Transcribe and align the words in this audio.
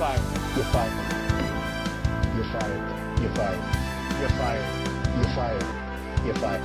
fired. 0.00 0.20
You're 0.56 0.64
fired. 0.64 0.92
You're 2.34 2.44
fired. 2.44 3.20
You're 3.20 3.30
fired. 3.32 3.60
You're 4.18 4.30
fired. 4.30 4.64
You're 5.14 5.28
fired. 5.34 5.64
You're 6.24 6.34
fired. 6.36 6.62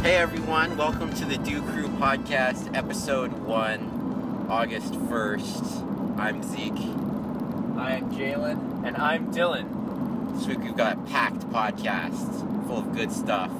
Hey 0.00 0.16
everyone, 0.16 0.78
welcome 0.78 1.12
to 1.12 1.26
the 1.26 1.36
Dew 1.36 1.60
Crew 1.60 1.88
Podcast, 1.88 2.74
episode 2.74 3.34
one, 3.34 4.46
August 4.48 4.94
1st. 4.94 6.18
I'm 6.18 6.42
Zeke. 6.42 6.72
I 7.76 7.96
am 7.96 8.10
Jalen. 8.12 8.86
And 8.86 8.96
I'm 8.96 9.30
Dylan. 9.30 10.38
This 10.38 10.46
week 10.46 10.60
we've 10.60 10.74
got 10.74 10.96
a 10.96 11.00
packed 11.02 11.40
podcast 11.50 12.66
full 12.66 12.78
of 12.78 12.96
good 12.96 13.12
stuff. 13.12 13.50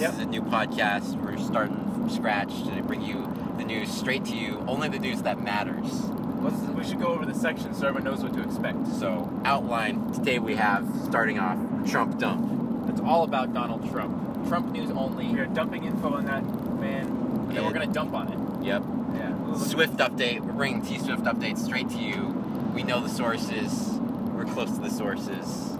This 0.00 0.12
Yep. 0.12 0.14
is 0.14 0.20
a 0.20 0.30
new 0.30 0.40
podcast. 0.40 1.20
We're 1.20 1.36
starting 1.36 1.76
from 1.92 2.08
scratch 2.08 2.62
to 2.62 2.82
bring 2.84 3.02
you 3.02 3.30
the 3.58 3.64
news 3.64 3.90
straight 3.90 4.24
to 4.24 4.34
you, 4.34 4.64
only 4.66 4.88
the 4.88 4.98
news 4.98 5.20
that 5.24 5.42
matters. 5.42 6.08
Let's, 6.40 6.56
we 6.56 6.84
should 6.84 6.98
go 7.02 7.08
over 7.08 7.26
the 7.26 7.34
section 7.34 7.74
so 7.74 7.86
everyone 7.86 8.04
knows 8.10 8.22
what 8.22 8.32
to 8.32 8.42
expect. 8.42 8.86
So, 8.98 9.30
outline 9.44 10.10
today 10.12 10.38
we 10.38 10.56
have 10.56 10.88
starting 11.04 11.38
off 11.38 11.58
Trump 11.86 12.18
dump. 12.18 12.88
It's 12.88 13.02
all 13.02 13.24
about 13.24 13.52
Donald 13.52 13.90
Trump. 13.90 14.48
Trump 14.48 14.72
news 14.72 14.90
only. 14.92 15.26
We 15.26 15.38
are 15.38 15.44
dumping 15.44 15.84
info 15.84 16.14
on 16.14 16.24
that 16.24 16.44
man, 16.80 17.04
and 17.04 17.50
then 17.54 17.62
we're 17.62 17.74
going 17.74 17.86
to 17.86 17.92
dump 17.92 18.14
on 18.14 18.28
it. 18.32 18.64
Yep. 18.64 18.82
Yeah. 19.16 19.54
Swift 19.58 19.98
update. 19.98 20.40
We're 20.40 20.54
bringing 20.54 20.80
T 20.80 20.98
Swift 20.98 21.24
updates 21.24 21.58
straight 21.58 21.90
to 21.90 21.98
you. 21.98 22.28
We 22.74 22.84
know 22.84 23.02
the 23.02 23.10
sources. 23.10 23.98
We're 24.32 24.46
close 24.46 24.70
to 24.70 24.80
the 24.80 24.88
sources. 24.88 25.76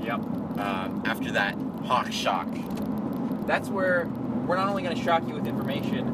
Yep. 0.00 0.20
Um, 0.58 1.02
after 1.04 1.30
that, 1.32 1.54
Hawk 1.84 2.10
Shock. 2.10 2.48
That's 3.46 3.68
where 3.68 4.06
we're 4.46 4.56
not 4.56 4.68
only 4.68 4.82
going 4.82 4.96
to 4.96 5.02
shock 5.02 5.26
you 5.26 5.34
with 5.34 5.46
information 5.46 6.08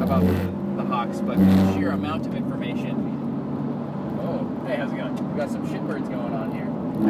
about 0.00 0.20
the, 0.22 0.32
the 0.76 0.84
Hawks, 0.84 1.20
but 1.20 1.38
the 1.38 1.72
sheer 1.74 1.90
amount 1.90 2.26
of 2.26 2.34
information. 2.34 2.96
Oh, 4.20 4.66
hey, 4.66 4.76
how's 4.76 4.92
it 4.92 4.96
going? 4.96 5.32
We 5.32 5.38
got 5.38 5.50
some 5.50 5.66
shitbirds 5.66 6.08
going 6.08 6.32
on 6.34 6.52
here. 6.52 6.66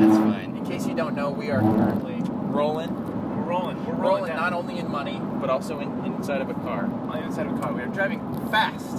That's 0.07 0.19
fine. 0.19 0.57
In 0.57 0.67
case 0.67 0.87
you 0.87 0.95
don't 0.95 1.15
know, 1.15 1.31
we 1.31 1.51
are 1.51 1.61
currently 1.61 2.21
rolling. 2.25 2.95
We're 3.37 3.43
rolling. 3.45 3.85
We're 3.87 3.95
Rolling, 3.95 4.23
rolling, 4.25 4.37
not 4.37 4.53
only 4.53 4.79
in 4.79 4.91
money, 4.91 5.21
but 5.41 5.49
also 5.51 5.81
in, 5.81 6.05
inside 6.05 6.41
of 6.41 6.51
a 6.51 6.55
car. 6.55 6.85
on 6.85 7.09
the 7.09 7.25
inside 7.25 7.47
of 7.47 7.57
a 7.57 7.61
car. 7.61 7.73
We 7.73 7.81
are 7.83 7.87
driving 7.87 8.21
fast. 8.51 8.99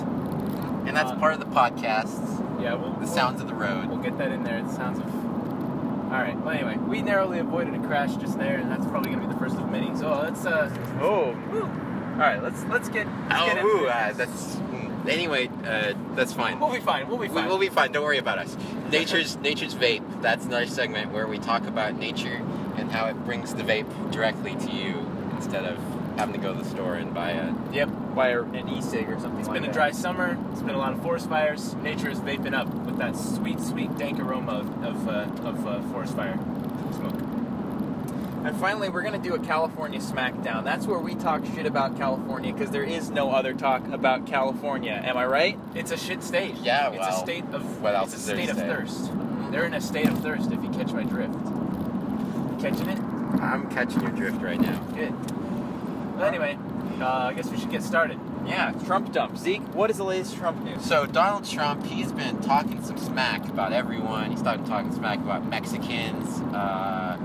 And 0.85 0.95
that's 0.97 1.11
Uh, 1.11 1.15
part 1.17 1.33
of 1.33 1.39
the 1.39 1.45
podcast. 1.45 2.61
Yeah, 2.61 2.73
we'll, 2.73 2.91
The 2.93 2.99
we'll- 2.99 3.07
sounds 3.07 3.41
of 3.41 3.47
the 3.47 3.53
road. 3.53 3.87
We'll 3.89 3.99
get 3.99 4.17
that 4.17 4.31
in 4.31 4.43
there. 4.43 4.61
The 4.63 4.71
sounds 4.73 4.99
of. 4.99 5.05
All 6.11 6.17
right. 6.17 6.35
Well, 6.41 6.49
anyway, 6.55 6.77
we 6.77 7.03
narrowly 7.03 7.37
avoided 7.37 7.75
a 7.75 7.79
crash 7.85 8.15
just 8.15 8.39
there, 8.39 8.57
and 8.57 8.71
that's 8.71 8.78
probably 8.89 9.11
gonna 9.11 9.27
be 9.27 9.33
the 9.33 9.39
first 9.39 9.55
of 9.55 9.69
many. 9.71 9.95
So 9.97 10.19
let's. 10.21 10.45
uh 10.45 10.69
Oh, 11.01 11.31
woo. 11.51 11.61
All 11.63 12.25
right. 12.25 12.41
Let's 12.41 12.63
let's 12.65 12.89
get. 12.89 13.07
Let's 13.29 13.41
Oh, 13.41 13.45
get 13.53 13.63
ooh, 13.63 13.87
uh, 13.87 14.13
that's. 14.13 14.57
Anyway, 15.07 15.49
uh, 15.65 15.93
that's 16.15 16.33
fine. 16.33 16.59
We'll 16.59 16.71
be 16.73 16.79
fine. 16.81 17.07
We'll 17.07 17.17
be 17.17 17.29
fine. 17.29 17.47
we'll 17.47 17.57
be 17.57 17.69
fine. 17.69 17.91
Don't 17.91 18.03
worry 18.03 18.17
about 18.17 18.37
us. 18.37 18.55
Nature's 18.91 19.37
Nature's 19.37 19.73
vape. 19.73 20.21
That's 20.21 20.45
another 20.45 20.67
segment 20.67 21.11
where 21.11 21.25
we 21.27 21.39
talk 21.39 21.65
about 21.65 21.97
nature 21.97 22.41
and 22.77 22.91
how 22.91 23.07
it 23.07 23.13
brings 23.25 23.53
the 23.55 23.63
vape 23.63 24.11
directly 24.11 24.55
to 24.55 24.71
you 24.71 25.05
instead 25.35 25.63
of 25.65 25.77
having 26.17 26.35
to 26.35 26.41
go 26.41 26.53
to 26.53 26.61
the 26.61 26.69
store 26.69 26.95
and 26.95 27.13
buy 27.13 27.31
a. 27.31 27.53
Yep. 27.71 27.89
wire 28.13 28.43
an 28.43 28.67
e-cig 28.67 29.09
or 29.09 29.17
something 29.19 29.39
It's 29.39 29.47
like 29.47 29.61
been 29.61 29.69
a 29.69 29.73
dry 29.73 29.91
summer. 29.91 30.37
It's 30.51 30.61
been 30.61 30.75
a 30.75 30.77
lot 30.77 30.91
of 30.91 31.01
forest 31.01 31.29
fires. 31.29 31.75
Nature 31.75 32.09
is 32.09 32.19
vaping 32.19 32.53
up 32.53 32.67
with 32.67 32.97
that 32.97 33.15
sweet, 33.15 33.61
sweet, 33.61 33.97
dank 33.97 34.19
aroma 34.19 34.51
of 34.59 34.83
of, 34.83 35.07
uh, 35.07 35.47
of 35.47 35.65
uh, 35.65 35.81
forest 35.93 36.15
fire. 36.15 36.37
And 38.45 38.55
finally, 38.55 38.89
we're 38.89 39.01
going 39.01 39.21
to 39.21 39.27
do 39.29 39.35
a 39.35 39.39
California 39.39 39.99
Smackdown. 39.99 40.63
That's 40.63 40.85
where 40.87 40.97
we 40.99 41.13
talk 41.15 41.43
shit 41.55 41.65
about 41.65 41.97
California 41.97 42.53
because 42.53 42.71
there 42.71 42.83
is 42.83 43.09
no 43.09 43.31
other 43.31 43.53
talk 43.53 43.85
about 43.89 44.25
California. 44.25 44.93
Am 45.03 45.17
I 45.17 45.25
right? 45.25 45.59
It's 45.75 45.91
a 45.91 45.97
shit 45.97 46.23
state. 46.23 46.55
Yeah, 46.55 46.91
It's 46.91 47.05
a 47.17 47.19
state 47.19 47.43
of. 47.51 47.81
what 47.81 47.95
else 47.95 48.13
it's 48.13 48.23
is 48.23 48.29
a 48.29 48.35
there 48.35 48.37
to 48.37 48.43
state 48.43 48.51
of 48.51 48.57
say? 48.57 48.67
thirst. 48.67 49.51
They're 49.51 49.65
in 49.65 49.73
a 49.73 49.81
state 49.81 50.07
of 50.07 50.19
thirst. 50.21 50.51
If 50.51 50.63
you 50.63 50.69
catch 50.69 50.93
my 50.93 51.03
drift. 51.03 51.33
Catching 52.61 52.89
it. 52.89 52.99
I'm 53.41 53.69
catching 53.69 54.01
your 54.01 54.11
drift 54.11 54.41
right 54.41 54.59
now. 54.59 54.79
Good. 54.95 55.13
Well, 56.15 56.25
anyway, 56.25 56.57
uh, 57.01 57.05
I 57.07 57.33
guess 57.33 57.49
we 57.49 57.57
should 57.57 57.71
get 57.71 57.83
started. 57.83 58.19
Yeah, 58.45 58.71
Trump 58.85 59.11
dump. 59.11 59.37
Zeke, 59.37 59.61
what 59.75 59.89
is 59.89 59.97
the 59.97 60.03
latest 60.03 60.35
Trump 60.37 60.63
news? 60.63 60.83
So 60.83 61.05
Donald 61.05 61.45
Trump, 61.45 61.85
he's 61.85 62.11
been 62.11 62.41
talking 62.41 62.83
some 62.83 62.97
smack 62.97 63.47
about 63.49 63.73
everyone. 63.73 64.31
He's 64.31 64.41
talking 64.41 64.65
talking 64.65 64.93
smack 64.93 65.19
about 65.19 65.45
Mexicans. 65.45 66.39
Uh, 66.53 67.17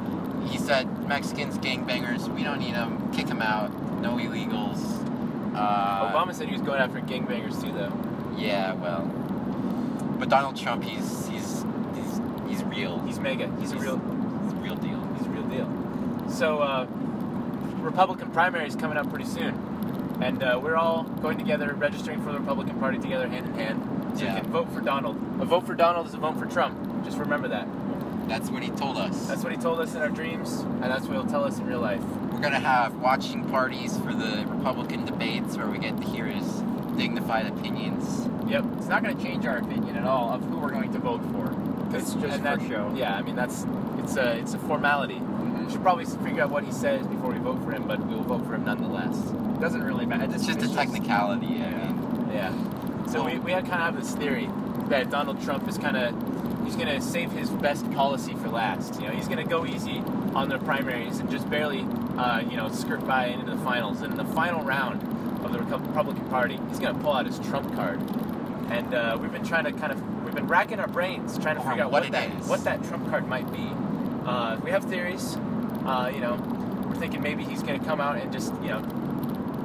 he 0.47 0.59
said 0.59 1.09
Mexicans, 1.09 1.59
gangbangers, 1.59 2.29
we 2.35 2.43
don't 2.43 2.59
need 2.61 2.75
them. 2.75 3.13
Kick 3.13 3.27
them 3.27 3.43
out. 3.43 3.71
No 4.01 4.17
illegals. 4.17 4.81
Uh, 5.55 6.11
Obama 6.13 6.35
said 6.35 6.47
he 6.49 6.53
was 6.53 6.63
going 6.63 6.81
after 6.81 7.01
gangbangers 7.01 7.63
too, 7.63 7.73
though. 7.73 7.93
Yeah, 8.37 8.73
well, 8.75 9.03
but 10.19 10.29
Donald 10.29 10.57
Trump, 10.57 10.83
he's 10.83 11.29
he's 11.29 11.65
he's 11.95 12.21
he's 12.49 12.65
real. 12.65 12.99
He's 13.07 13.19
mega. 13.21 13.51
He's 13.61 13.73
a 13.73 13.77
real. 13.79 13.99
he's 14.43 14.53
a 14.53 14.57
real 14.57 14.77
deal. 14.77 15.01
He's 15.17 15.27
a 15.27 15.31
real 15.31 15.45
deal. 15.45 16.29
So, 16.31 16.59
uh, 16.61 16.87
Republican 17.81 18.31
primary 18.33 18.67
is 18.67 18.75
coming 18.75 18.97
up 18.99 19.09
pretty 19.11 19.27
soon, 19.27 20.19
and 20.21 20.43
uh, 20.43 20.59
we're 20.63 20.77
all 20.77 21.05
going 21.05 21.39
together, 21.39 21.73
registering 21.75 22.23
for 22.25 22.33
the 22.33 22.39
Republican 22.41 22.79
Party 22.81 22.99
together, 22.99 23.29
hand 23.29 23.47
in 23.47 23.55
hand, 23.55 24.19
so 24.19 24.25
Yeah. 24.25 24.35
we 24.35 24.41
can 24.41 24.51
vote 24.51 24.73
for 24.73 24.81
Donald. 24.81 25.17
A 25.41 25.45
vote 25.45 25.67
for 25.67 25.75
Donald 25.75 26.07
is 26.09 26.15
a 26.15 26.19
vote 26.19 26.37
for 26.39 26.47
Trump. 26.47 27.05
Just 27.05 27.19
remember 27.19 27.47
that. 27.49 27.69
That's 28.29 28.51
what 28.51 28.63
he 28.63 28.71
told 28.71 28.97
us. 28.97 29.27
That's 29.27 29.43
what 29.43 29.53
he 29.53 29.59
told 29.59 29.81
us 29.81 29.95
in 29.95 30.03
our 30.03 30.09
dreams, 30.09 30.61
and 30.61 30.85
that's 30.85 31.07
what 31.07 31.13
he'll 31.13 31.27
tell 31.27 31.45
us 31.45 31.59
in 31.59 31.67
real 31.67 31.81
life. 31.81 32.03
We're 32.33 32.41
gonna 32.41 32.59
have 32.59 32.97
watching 32.97 33.49
parties 33.49 33.97
for 33.99 34.15
the 34.15 34.45
Republican 34.49 35.05
debates 35.05 35.57
where 35.57 35.67
we 35.67 35.79
get 35.79 35.97
to 36.01 36.05
hear 36.05 36.27
his 36.27 36.63
dignified 36.97 37.47
opinions. 37.47 38.29
Yep. 38.49 38.65
It's 38.79 38.89
not 38.89 39.03
going 39.03 39.17
to 39.17 39.23
change 39.23 39.47
our 39.47 39.59
opinion 39.59 39.97
at 39.97 40.05
all 40.05 40.33
of 40.33 40.43
who 40.43 40.59
we're 40.59 40.71
going 40.71 40.93
to 40.93 40.99
vote 40.99 41.23
for. 41.33 41.53
It's 41.97 42.15
just 42.15 42.25
and 42.25 42.33
for 42.35 42.39
that, 42.43 42.61
show. 42.61 42.93
Yeah, 42.97 43.17
I 43.17 43.23
mean 43.23 43.37
that's 43.37 43.67
it's 43.99 44.17
a 44.17 44.37
it's 44.39 44.55
a 44.55 44.59
formality. 44.59 45.15
Mm-hmm. 45.15 45.67
We 45.67 45.73
should 45.73 45.83
probably 45.83 46.05
figure 46.05 46.43
out 46.43 46.51
what 46.51 46.65
he 46.65 46.73
says 46.73 47.07
before 47.07 47.31
we 47.33 47.39
vote 47.39 47.63
for 47.65 47.73
him, 47.73 47.87
but 47.87 48.05
we 48.07 48.15
will 48.15 48.23
vote 48.23 48.47
for 48.47 48.55
him 48.55 48.65
nonetheless. 48.65 49.17
It 49.31 49.61
doesn't 49.61 49.83
really 49.83 50.07
matter. 50.07 50.33
It's 50.35 50.47
just 50.47 50.63
a 50.63 50.73
technicality. 50.75 51.47
I 51.47 51.51
mean, 51.51 52.29
Yeah. 52.33 53.07
So 53.07 53.25
we, 53.25 53.39
we 53.39 53.53
had 53.53 53.65
kind 53.67 53.75
of 53.83 53.95
have 53.95 53.97
this 53.97 54.15
theory 54.15 54.49
that 54.89 55.11
Donald 55.11 55.41
Trump 55.43 55.69
is 55.69 55.79
kind 55.79 55.97
of 55.97 56.34
he's 56.65 56.77
going 56.77 56.89
to 56.89 57.01
save 57.01 57.33
his 57.33 57.51
best 57.51 57.91
policy 57.93 58.35
for 58.35 58.49
last. 58.49 59.01
You 59.01 59.09
know, 59.09 59.15
he's 59.15 59.29
going 59.29 59.39
to 59.39 59.49
go 59.49 59.67
easy 59.67 59.99
on 60.35 60.49
the 60.49 60.59
primaries 60.59 61.19
and 61.19 61.31
just 61.31 61.49
barely, 61.49 61.87
uh, 62.17 62.41
you 62.41 62.57
know, 62.57 62.71
skirt 62.71 63.07
by 63.07 63.27
into 63.27 63.51
the 63.51 63.59
finals. 63.59 64.01
And 64.03 64.13
in 64.13 64.17
the 64.17 64.33
final 64.35 64.63
round 64.63 65.03
of 65.45 65.53
the 65.53 65.59
Republican 65.59 66.25
Party, 66.29 66.59
he's 66.69 66.79
going 66.79 66.95
to 66.95 67.01
pull 67.01 67.13
out 67.13 67.27
his 67.27 67.39
Trump 67.39 67.75
card. 67.75 68.01
And 68.71 68.95
uh, 68.95 69.19
we've 69.21 69.33
been 69.33 69.45
trying 69.45 69.65
to 69.65 69.73
kind 69.73 69.93
of 69.93 70.25
we've 70.25 70.35
been 70.35 70.49
racking 70.49 70.81
our 70.81 70.89
brains 70.89 71.39
trying 71.39 71.57
to 71.57 71.63
figure 71.63 71.85
out 71.85 71.93
what 71.93 72.05
what, 72.05 72.13
that 72.13 72.35
is. 72.35 72.49
what 72.49 72.65
that 72.65 72.83
Trump 72.85 73.09
card 73.11 73.29
might 73.29 73.51
be. 73.53 73.71
Uh, 74.25 74.59
we 74.65 74.71
have 74.71 74.85
theories. 74.85 75.37
Uh, 75.85 76.11
you 76.13 76.21
know, 76.21 76.35
we're 76.87 76.97
thinking 76.97 77.23
maybe 77.23 77.45
he's 77.45 77.63
going 77.63 77.79
to 77.79 77.85
come 77.85 78.01
out 78.01 78.17
and 78.17 78.33
just 78.33 78.53
you 78.63 78.69
know 78.69 78.81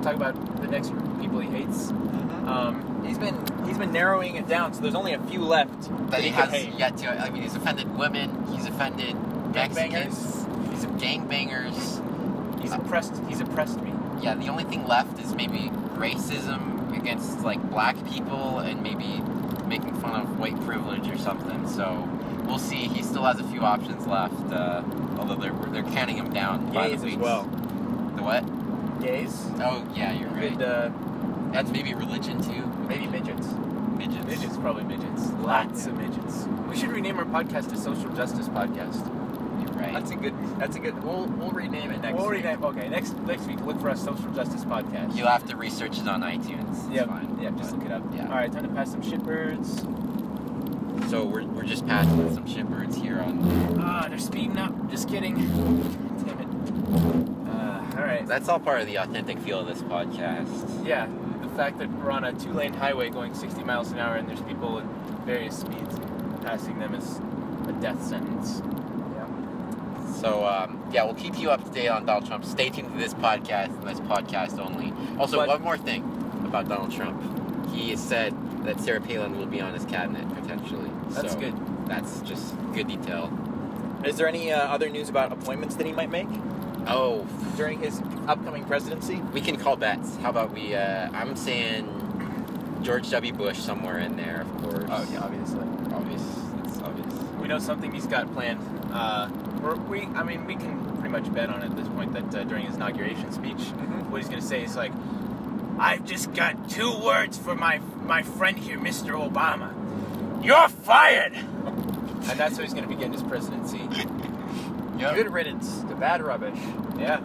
talk 0.01 0.15
about 0.15 0.61
the 0.61 0.67
next 0.67 0.89
group 0.89 1.05
of 1.05 1.21
people 1.21 1.39
he 1.39 1.49
hates. 1.49 1.89
Um, 1.89 2.85
He's 3.05 3.17
been 3.17 3.35
he's 3.65 3.77
been 3.77 3.91
narrowing 3.91 4.35
it 4.35 4.47
down, 4.47 4.73
so 4.73 4.81
there's 4.81 4.95
only 4.95 5.13
a 5.13 5.19
few 5.19 5.41
left 5.41 5.89
that 6.11 6.21
he 6.21 6.29
could 6.31 6.49
has 6.49 6.51
hate. 6.51 6.73
yet 6.75 6.97
to. 6.97 7.07
I 7.09 7.29
mean, 7.29 7.41
he's 7.43 7.55
offended 7.55 7.97
women. 7.97 8.45
He's 8.47 8.65
offended 8.65 9.15
Mexicans. 9.53 10.45
He's 10.71 10.85
gangbangers. 11.01 12.61
He's 12.61 12.73
oppressed. 12.73 13.19
He's 13.27 13.39
oppressed 13.39 13.81
me. 13.81 13.93
Yeah, 14.21 14.35
the 14.35 14.47
only 14.49 14.63
thing 14.65 14.85
left 14.85 15.19
is 15.19 15.33
maybe 15.33 15.71
racism 15.95 16.95
against 16.97 17.39
like 17.41 17.61
black 17.69 17.95
people 18.09 18.59
and 18.59 18.83
maybe 18.83 19.21
making 19.67 19.93
fun 20.01 20.19
of 20.21 20.39
white 20.39 20.59
privilege 20.65 21.07
or 21.07 21.17
something. 21.17 21.67
So 21.67 22.07
we'll 22.45 22.59
see. 22.59 22.87
He 22.87 23.01
still 23.01 23.23
has 23.23 23.39
a 23.39 23.43
few 23.45 23.61
options 23.61 24.05
left, 24.07 24.51
uh, 24.51 24.83
although 25.17 25.35
they're 25.35 25.53
they're 25.71 25.91
counting 25.93 26.17
him 26.17 26.31
down. 26.33 26.71
by 26.73 26.89
the 26.89 26.95
gays 26.95 27.13
as 27.13 27.15
well. 27.17 27.43
The 27.43 28.23
what? 28.23 28.43
Gays. 29.01 29.45
Oh 29.59 29.85
yeah, 29.95 30.11
you're 30.13 30.29
right. 30.29 30.51
Could, 30.51 30.61
uh, 30.61 30.91
and 31.53 31.71
maybe 31.71 31.93
religion 31.93 32.41
too. 32.41 32.65
maybe 32.87 33.07
midgets. 33.07 33.47
midgets. 33.97 34.25
Midgets, 34.25 34.57
probably 34.57 34.83
midgets. 34.83 35.29
Lots 35.31 35.85
of 35.87 35.97
midgets. 35.97 36.45
We 36.69 36.77
should 36.77 36.89
rename 36.89 37.17
our 37.17 37.25
podcast 37.25 37.69
to 37.69 37.77
Social 37.77 38.09
Justice 38.13 38.47
Podcast. 38.49 39.05
You're 39.63 39.73
right. 39.73 39.93
That's 39.93 40.11
a 40.11 40.15
good. 40.15 40.33
That's 40.59 40.75
a 40.75 40.79
good. 40.79 41.03
We'll 41.03 41.25
we'll 41.25 41.51
rename 41.51 41.91
it 41.91 42.01
next. 42.01 42.15
We'll 42.17 42.29
week. 42.29 42.43
rename. 42.43 42.63
Okay, 42.63 42.87
next 42.89 43.17
next 43.19 43.45
week 43.47 43.59
look 43.61 43.79
for 43.81 43.89
us 43.89 44.03
Social 44.03 44.29
Justice 44.31 44.63
Podcast. 44.65 45.15
You'll 45.15 45.27
have 45.27 45.45
to 45.47 45.55
research 45.55 45.97
it 45.97 46.07
on 46.07 46.21
iTunes. 46.21 46.75
Fine. 47.07 47.39
Yeah, 47.41 47.49
just 47.51 47.71
look 47.75 47.85
it 47.85 47.91
up. 47.91 48.03
yeah. 48.13 48.23
All 48.27 48.35
right, 48.35 48.51
time 48.51 48.63
to 48.63 48.69
pass 48.69 48.91
some 48.91 49.01
shitbirds. 49.01 50.07
So 51.09 51.25
we're, 51.25 51.43
we're 51.45 51.63
just 51.63 51.87
passing 51.87 52.31
some 52.35 52.45
shitbirds 52.45 53.01
here 53.01 53.19
on. 53.19 53.79
Ah, 53.79 54.07
they're 54.07 54.19
speeding 54.19 54.57
up. 54.57 54.91
Just 54.91 55.07
kidding. 55.09 55.35
Damn 56.25 56.39
it. 56.41 57.28
All 58.19 58.25
right. 58.25 58.27
That's 58.27 58.49
all 58.49 58.59
part 58.59 58.81
of 58.81 58.87
the 58.87 58.97
authentic 58.97 59.39
feel 59.39 59.59
of 59.59 59.67
this 59.67 59.81
podcast. 59.81 60.85
Yeah, 60.85 61.07
the 61.41 61.47
fact 61.49 61.77
that 61.79 61.89
we're 61.99 62.11
on 62.11 62.25
a 62.25 62.33
two-lane 62.33 62.73
highway 62.73 63.09
going 63.09 63.33
60 63.33 63.63
miles 63.63 63.91
an 63.91 63.99
hour 63.99 64.15
and 64.15 64.27
there's 64.27 64.41
people 64.41 64.79
at 64.79 64.85
various 65.25 65.57
speeds 65.57 65.95
passing 66.43 66.79
them 66.79 66.93
is 66.95 67.19
a 67.67 67.73
death 67.81 68.03
sentence. 68.05 68.61
So 70.19 70.45
um, 70.45 70.83
yeah, 70.91 71.05
we'll 71.05 71.13
keep 71.13 71.39
you 71.39 71.49
up 71.49 71.63
to 71.63 71.71
date 71.71 71.87
on 71.87 72.05
Donald 72.05 72.25
Trump. 72.25 72.43
Stay 72.43 72.69
tuned 72.69 72.91
to 72.91 72.97
this 72.97 73.13
podcast 73.13 73.67
and 73.67 73.83
this 73.83 74.01
podcast 74.01 74.59
only. 74.59 74.91
Also, 75.17 75.37
But- 75.37 75.47
one 75.47 75.61
more 75.61 75.77
thing 75.77 76.03
about 76.43 76.67
Donald 76.67 76.91
Trump. 76.91 77.21
He 77.73 77.91
has 77.91 78.03
said 78.03 78.35
that 78.65 78.81
Sarah 78.81 78.99
Palin 78.99 79.37
will 79.37 79.45
be 79.45 79.61
on 79.61 79.73
his 79.73 79.85
cabinet 79.85 80.27
potentially. 80.35 80.89
That's 81.11 81.33
So 81.33 81.39
good. 81.39 81.87
That's 81.87 82.19
just 82.21 82.53
good 82.73 82.87
detail. 82.87 83.31
Is 84.03 84.17
there 84.17 84.27
any 84.27 84.51
uh, 84.51 84.59
other 84.59 84.89
news 84.89 85.07
about 85.07 85.31
appointments 85.31 85.75
that 85.75 85.85
he 85.85 85.93
might 85.93 86.09
make 86.09 86.27
Oh, 86.87 87.25
during 87.57 87.79
his 87.79 88.01
upcoming 88.27 88.63
presidency? 88.65 89.17
we 89.33 89.41
can 89.41 89.57
call 89.57 89.75
bets. 89.75 90.15
How 90.17 90.29
about 90.29 90.51
we? 90.51 90.75
Uh, 90.75 91.09
I'm 91.13 91.35
saying 91.35 91.87
George 92.83 93.09
W. 93.09 93.33
Bush 93.33 93.57
somewhere 93.57 93.99
in 93.99 94.15
there, 94.15 94.41
of 94.41 94.63
course. 94.63 94.85
Oh 94.89 95.07
yeah, 95.11 95.19
obviously. 95.21 95.59
obvious. 95.93 96.21
It's 96.65 96.77
obvious. 96.79 97.13
We 97.39 97.47
know 97.47 97.59
something 97.59 97.91
he's 97.91 98.07
got 98.07 98.31
planned. 98.33 98.59
Uh, 98.91 99.29
we're, 99.61 99.75
we, 99.75 100.01
I 100.15 100.23
mean, 100.23 100.45
we 100.45 100.55
can 100.55 100.79
pretty 100.97 101.09
much 101.09 101.31
bet 101.33 101.49
on 101.49 101.61
it 101.61 101.65
at 101.65 101.75
this 101.75 101.87
point 101.89 102.13
that 102.13 102.33
uh, 102.39 102.43
during 102.45 102.65
his 102.65 102.75
inauguration 102.75 103.31
speech, 103.31 103.57
Mm-hmm. 103.57 104.09
what 104.11 104.21
he's 104.21 104.29
going 104.29 104.41
to 104.41 104.47
say 104.47 104.63
is 104.63 104.75
like, 104.75 104.91
"I've 105.77 106.05
just 106.05 106.33
got 106.33 106.69
two 106.69 106.97
words 107.03 107.37
for 107.37 107.55
my 107.55 107.79
my 108.03 108.23
friend 108.23 108.57
here, 108.57 108.77
Mr. 108.79 109.11
Obama. 109.11 109.73
You're 110.43 110.69
fired." 110.69 111.33
and 112.29 112.39
that's 112.39 112.55
how 112.57 112.63
he's 112.63 112.73
going 112.73 112.87
to 112.87 112.89
begin 112.89 113.11
his 113.13 113.21
presidency. 113.23 113.81
Yep. 114.99 115.15
Good 115.15 115.31
riddance 115.33 115.79
to 115.81 115.95
bad 115.95 116.21
rubbish. 116.21 116.59
Yeah, 116.97 117.21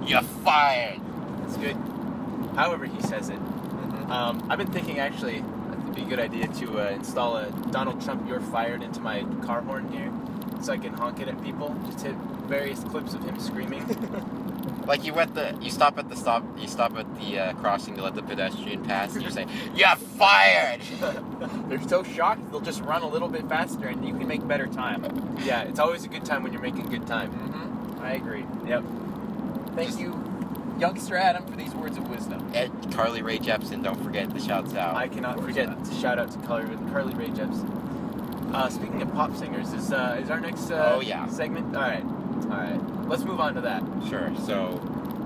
You're 0.06 0.22
fired. 0.22 1.00
it's 1.44 1.56
good. 1.58 1.76
However, 2.56 2.86
he 2.86 3.00
says 3.02 3.28
it. 3.28 3.38
Mm-hmm. 3.38 4.10
Um, 4.10 4.46
I've 4.50 4.58
been 4.58 4.72
thinking 4.72 4.98
actually, 4.98 5.36
it'd 5.70 5.94
be 5.94 6.02
a 6.02 6.06
good 6.06 6.18
idea 6.18 6.48
to 6.48 6.80
uh, 6.80 6.90
install 6.90 7.36
a 7.36 7.50
Donald 7.70 8.00
Trump 8.02 8.26
"You're 8.26 8.40
fired" 8.40 8.82
into 8.82 9.00
my 9.00 9.22
car 9.44 9.60
horn 9.60 9.92
here, 9.92 10.10
so 10.62 10.72
I 10.72 10.78
can 10.78 10.94
honk 10.94 11.20
it 11.20 11.28
at 11.28 11.42
people. 11.44 11.76
Just 11.86 12.04
hit 12.06 12.14
various 12.46 12.80
clips 12.84 13.12
of 13.14 13.22
him 13.22 13.38
screaming. 13.38 13.84
Like 14.88 15.04
you 15.04 15.14
at 15.20 15.34
the, 15.34 15.54
you 15.60 15.70
stop 15.70 15.98
at 15.98 16.08
the 16.08 16.16
stop, 16.16 16.42
you 16.58 16.66
stop 16.66 16.96
at 16.96 17.06
the 17.20 17.38
uh, 17.38 17.52
crossing 17.54 17.94
to 17.96 18.02
let 18.02 18.14
the 18.14 18.22
pedestrian 18.22 18.82
pass, 18.84 19.14
and 19.14 19.22
you 19.22 19.30
say, 19.30 19.46
"You're 19.74 19.94
fired." 19.96 20.80
They're 21.68 21.86
so 21.86 22.02
shocked 22.02 22.50
they'll 22.50 22.60
just 22.62 22.80
run 22.80 23.02
a 23.02 23.06
little 23.08 23.28
bit 23.28 23.46
faster, 23.50 23.86
and 23.86 24.02
you 24.08 24.16
can 24.16 24.26
make 24.26 24.48
better 24.48 24.66
time. 24.66 25.04
yeah, 25.44 25.62
it's 25.62 25.78
always 25.78 26.04
a 26.04 26.08
good 26.08 26.24
time 26.24 26.42
when 26.42 26.52
you're 26.54 26.62
making 26.62 26.86
good 26.88 27.06
time. 27.06 27.30
Mm-hmm. 27.30 28.02
I 28.02 28.12
agree. 28.12 28.46
Yep. 28.66 28.82
Thank 29.74 29.88
Just- 29.90 30.00
you, 30.00 30.18
youngster 30.80 31.16
Adam, 31.18 31.44
for 31.44 31.56
these 31.56 31.74
words 31.74 31.98
of 31.98 32.08
wisdom. 32.08 32.50
Ed, 32.54 32.72
Carly 32.92 33.20
Rae 33.20 33.38
Jepsen, 33.38 33.82
don't 33.84 34.02
forget 34.02 34.32
the 34.32 34.40
shouts 34.40 34.74
out. 34.74 34.96
I 34.96 35.06
cannot 35.08 35.38
forget 35.44 35.68
not. 35.68 35.84
to 35.84 35.94
shout 35.96 36.18
out 36.18 36.30
to 36.32 36.38
Carly, 36.46 36.74
Carly 36.90 37.14
Rae 37.14 37.28
Jepsen. 37.28 37.74
Uh, 38.54 38.70
speaking 38.70 39.02
of 39.02 39.12
pop 39.12 39.36
singers, 39.36 39.74
is 39.74 39.92
uh, 39.92 40.18
is 40.22 40.30
our 40.30 40.40
next 40.40 40.70
uh, 40.70 40.92
Oh, 40.94 41.00
yeah. 41.00 41.26
segment? 41.28 41.76
All 41.76 41.82
right, 41.82 42.02
all 42.02 42.48
right. 42.48 42.80
Let's 43.08 43.24
move 43.24 43.40
on 43.40 43.54
to 43.54 43.60
that. 43.62 43.82
Sure. 44.08 44.30
So, 44.46 44.78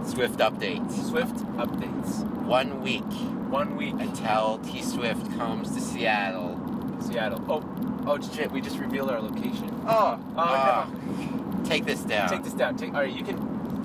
Swift 0.07 0.39
updates. 0.39 1.09
Swift 1.09 1.35
updates. 1.57 2.25
One 2.45 2.81
week 2.83 3.05
One 3.51 3.77
week. 3.77 3.95
until 3.99 4.59
T 4.59 4.83
Swift 4.83 5.31
comes 5.37 5.71
to 5.75 5.81
Seattle. 5.81 6.59
Seattle. 7.01 7.45
Oh, 7.49 7.63
oh 8.07 8.21
shit! 8.21 8.51
We 8.53 8.61
just 8.61 8.79
revealed 8.79 9.11
our 9.11 9.21
location. 9.21 9.69
Oh, 9.87 10.19
Oh 10.19 10.35
Ah. 10.37 10.91
no! 10.91 11.65
Take 11.65 11.85
this 11.85 12.01
down. 12.03 12.29
Take 12.29 12.45
this 12.45 12.53
down. 12.53 12.77
Take. 12.77 12.95
All 12.95 13.01
right, 13.01 13.13
you 13.13 13.25
can. 13.25 13.37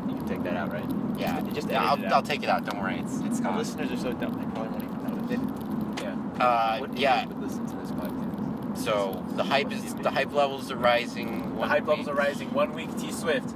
You 0.09 0.15
can 0.15 0.27
take 0.27 0.43
that 0.43 0.55
out, 0.55 0.71
right? 0.71 0.85
Yeah. 1.17 1.39
You 1.43 1.51
just 1.51 1.67
yeah, 1.69 1.79
edit 1.79 1.89
I'll, 1.89 1.97
it 1.99 2.05
out. 2.05 2.13
I'll 2.13 2.21
take 2.23 2.43
it 2.43 2.49
out. 2.49 2.65
Don't 2.65 2.79
worry. 2.81 2.99
It's 2.99 3.19
it's 3.21 3.37
The 3.37 3.43
gone. 3.45 3.57
listeners 3.57 3.91
are 3.91 3.97
so 3.97 4.13
dumb; 4.13 4.33
they 4.33 4.45
probably 4.51 4.69
won't 4.69 4.83
even 4.83 5.39
notice. 5.39 6.03
Yeah. 6.03 6.43
Uh, 6.45 6.77
What 6.79 6.97
yeah. 6.97 7.23
idiot 7.23 7.39
listen 7.39 7.65
to 7.67 7.75
this 7.77 7.91
podcast? 7.91 8.77
So 8.77 9.23
the 9.35 9.43
hype 9.43 9.71
is 9.71 9.93
the 9.95 10.11
hype 10.11 10.31
levels 10.33 10.71
are 10.71 10.75
rising. 10.75 11.41
The 11.41 11.55
one 11.55 11.69
hype 11.69 11.87
levels 11.87 12.07
are 12.07 12.13
rising. 12.15 12.53
One 12.53 12.73
week, 12.73 12.95
T 12.97 13.11
Swift. 13.11 13.49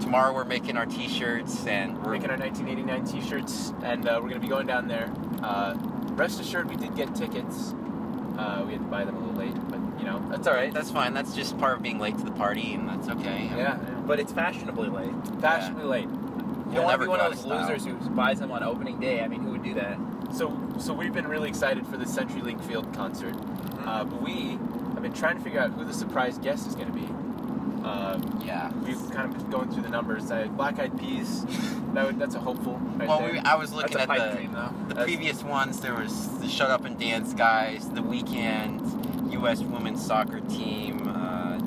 Tomorrow 0.00 0.32
we're 0.34 0.44
making 0.44 0.76
our 0.76 0.86
T-shirts 0.86 1.66
and 1.66 1.96
We're 1.98 2.04
we're 2.04 2.12
making 2.12 2.30
our 2.30 2.36
1989 2.36 3.04
T-shirts, 3.22 3.72
and 3.82 4.06
uh, 4.08 4.18
we're 4.22 4.28
gonna 4.28 4.40
be 4.40 4.48
going 4.48 4.66
down 4.66 4.88
there. 4.88 5.10
Uh, 5.42 5.74
rest 6.12 6.40
assured, 6.40 6.68
we 6.68 6.76
did 6.76 6.94
get 6.96 7.14
tickets. 7.14 7.74
Uh, 8.38 8.64
we 8.66 8.72
had 8.72 8.80
to 8.82 8.88
buy 8.88 9.04
them 9.04 9.16
a 9.16 9.18
little 9.20 9.34
late, 9.34 9.54
but 9.68 9.78
you 9.98 10.04
know 10.04 10.24
that's 10.30 10.46
all 10.46 10.54
right. 10.54 10.72
That's 10.72 10.90
fine. 10.90 11.14
That's 11.14 11.34
just 11.34 11.56
part 11.58 11.76
of 11.76 11.82
being 11.82 11.98
late 11.98 12.18
to 12.18 12.24
the 12.24 12.32
party, 12.32 12.74
and 12.74 12.88
that's 12.88 13.08
okay. 13.08 13.44
yeah, 13.56 13.76
But 14.06 14.18
it's 14.20 14.32
fashionably 14.32 14.88
late. 14.88 15.12
fashionably 15.40 15.84
late. 15.84 16.02
you 16.08 16.10
don't 16.10 16.84
want 16.84 16.86
to 16.86 16.88
never 16.88 17.04
be 17.04 17.08
one 17.08 17.20
of 17.20 17.30
those 17.30 17.40
style. 17.40 17.60
losers 17.60 17.84
who 17.84 17.94
buys 18.10 18.40
them 18.40 18.50
on 18.50 18.62
opening 18.62 18.98
day. 19.00 19.20
I 19.22 19.28
mean, 19.28 19.42
who 19.42 19.52
would 19.52 19.62
do 19.62 19.74
that? 19.74 19.98
So, 20.32 20.58
so 20.80 20.92
we've 20.92 21.12
been 21.12 21.28
really 21.28 21.48
excited 21.48 21.86
for 21.86 21.96
the 21.96 22.04
CenturyLink 22.04 22.62
Field 22.64 22.92
concert, 22.94 23.36
uh, 23.86 24.02
but 24.04 24.20
we 24.20 24.58
have 24.94 25.02
been 25.02 25.12
trying 25.12 25.36
to 25.38 25.42
figure 25.44 25.60
out 25.60 25.70
who 25.70 25.84
the 25.84 25.94
surprise 25.94 26.38
guest 26.38 26.66
is 26.66 26.74
going 26.74 26.88
to 26.88 26.92
be. 26.92 27.06
Uh, 27.84 28.18
Yeah. 28.44 28.72
we've 28.84 29.10
kind 29.10 29.30
of 29.30 29.38
been 29.38 29.50
going 29.50 29.70
through 29.70 29.82
the 29.82 29.88
numbers. 29.90 30.30
Uh, 30.30 30.46
Black 30.56 30.78
Eyed 30.78 30.98
Peas, 30.98 31.44
that 31.92 32.06
would, 32.06 32.18
that's 32.18 32.34
a 32.34 32.40
hopeful. 32.40 32.78
Right 32.96 33.06
Well, 33.08 33.18
there. 33.20 33.32
we, 33.32 33.38
I 33.40 33.54
was 33.56 33.72
looking 33.72 33.96
That's 33.98 34.10
at 34.10 34.30
the 34.30 34.36
dream, 34.36 34.52
the 34.52 34.70
That's- 34.94 35.04
previous 35.04 35.42
ones. 35.42 35.80
There 35.80 35.94
was 35.94 36.28
the 36.38 36.48
Shut 36.48 36.70
Up 36.70 36.84
and 36.84 36.98
Dance 36.98 37.34
guys, 37.34 37.88
the 37.90 38.00
Weeknd, 38.02 39.32
U.S. 39.32 39.60
Women's 39.60 40.04
Soccer 40.04 40.40
Team. 40.40 41.06
Uh, 41.08 41.58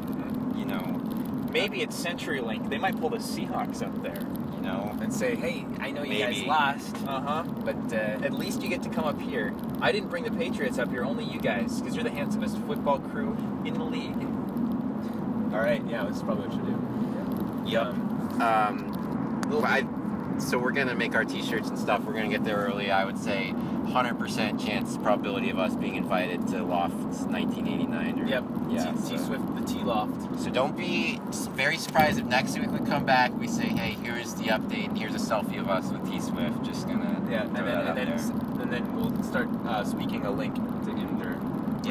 you 0.58 0.66
know, 0.66 0.82
Maybe 1.52 1.82
it's 1.82 2.00
CenturyLink. 2.04 2.70
They 2.70 2.78
might 2.78 3.00
pull 3.00 3.10
the 3.10 3.18
Seahawks 3.18 3.82
up 3.82 4.02
there. 4.04 4.20
you 4.56 4.62
know. 4.62 4.96
And 5.02 5.14
say, 5.14 5.36
hey, 5.36 5.66
I 5.80 5.92
know 5.92 6.04
you 6.04 6.10
Maybe. 6.20 6.42
guys 6.42 6.44
lost, 6.46 6.96
Uh 7.08 7.22
huh. 7.22 7.44
but 7.64 7.76
uh, 7.94 7.96
at 8.26 8.34
least 8.34 8.62
you 8.62 8.70
get 8.70 8.82
to 8.84 8.90
come 8.90 9.06
up 9.06 9.20
here. 9.22 9.54
I 9.82 9.92
didn't 9.92 10.10
bring 10.10 10.24
the 10.24 10.32
Patriots 10.32 10.78
up 10.80 10.90
here, 10.90 11.04
only 11.06 11.24
you 11.24 11.40
guys, 11.40 11.80
because 11.80 11.96
you're 11.96 12.04
the 12.04 12.10
handsomest 12.12 12.58
football 12.68 13.00
crew 13.00 13.38
in 13.66 13.76
the 13.76 13.84
league. 13.84 14.16
All 15.58 15.64
right, 15.64 15.82
yeah, 15.90 16.04
that's 16.04 16.22
probably 16.22 16.48
what 16.48 16.56
should 16.56 16.66
do. 17.66 17.72
Yep. 17.72 17.86
Um, 17.88 18.42
Um, 18.42 19.66
I, 19.66 19.86
so 20.40 20.60
we're 20.60 20.72
gonna 20.72 20.94
make 20.94 21.16
our 21.16 21.26
T-shirts 21.26 21.70
and 21.70 21.80
stuff. 21.80 22.04
We're 22.04 22.14
gonna 22.14 22.28
get 22.30 22.44
there 22.44 22.58
early. 22.58 22.92
I 22.92 23.06
would 23.06 23.18
say 23.18 23.54
100% 23.56 24.64
chance 24.64 24.98
probability 24.98 25.50
of 25.50 25.58
us 25.58 25.76
being 25.76 25.96
invited 25.96 26.46
to 26.50 26.64
Loft's 26.64 27.22
1989. 27.24 28.20
Or, 28.22 28.28
yep. 28.28 28.44
Yeah. 28.70 28.92
T, 28.92 29.10
T 29.10 29.18
so- 29.18 29.26
Swift, 29.26 29.56
the 29.56 29.66
T 29.66 29.80
Loft. 29.84 30.40
So 30.40 30.52
don't 30.52 30.78
be 30.78 31.20
very 31.56 31.78
surprised 31.78 32.20
if 32.20 32.26
next 32.26 32.60
week 32.60 32.70
we 32.70 32.86
come 32.86 33.04
back, 33.06 33.36
we 33.40 33.48
say, 33.48 33.66
hey, 33.68 33.98
here's 34.04 34.36
the 34.36 34.46
update, 34.48 34.90
and 34.90 34.98
here's 34.98 35.16
a 35.16 35.18
selfie 35.18 35.60
of 35.60 35.70
us 35.70 35.90
with 35.92 36.08
T 36.08 36.20
Swift. 36.22 36.62
Just 36.64 36.88
gonna 36.88 37.20
Yeah, 37.32 37.44
and 37.46 37.56
then 37.56 37.68
and 37.68 37.98
then, 37.98 38.08
and 38.62 38.72
then 38.72 38.96
we'll 38.96 39.24
start 39.24 39.48
uh, 39.66 39.84
speaking 39.84 40.24
a 40.28 40.32
link 40.32 40.54
to 40.56 40.62
where 41.18 41.40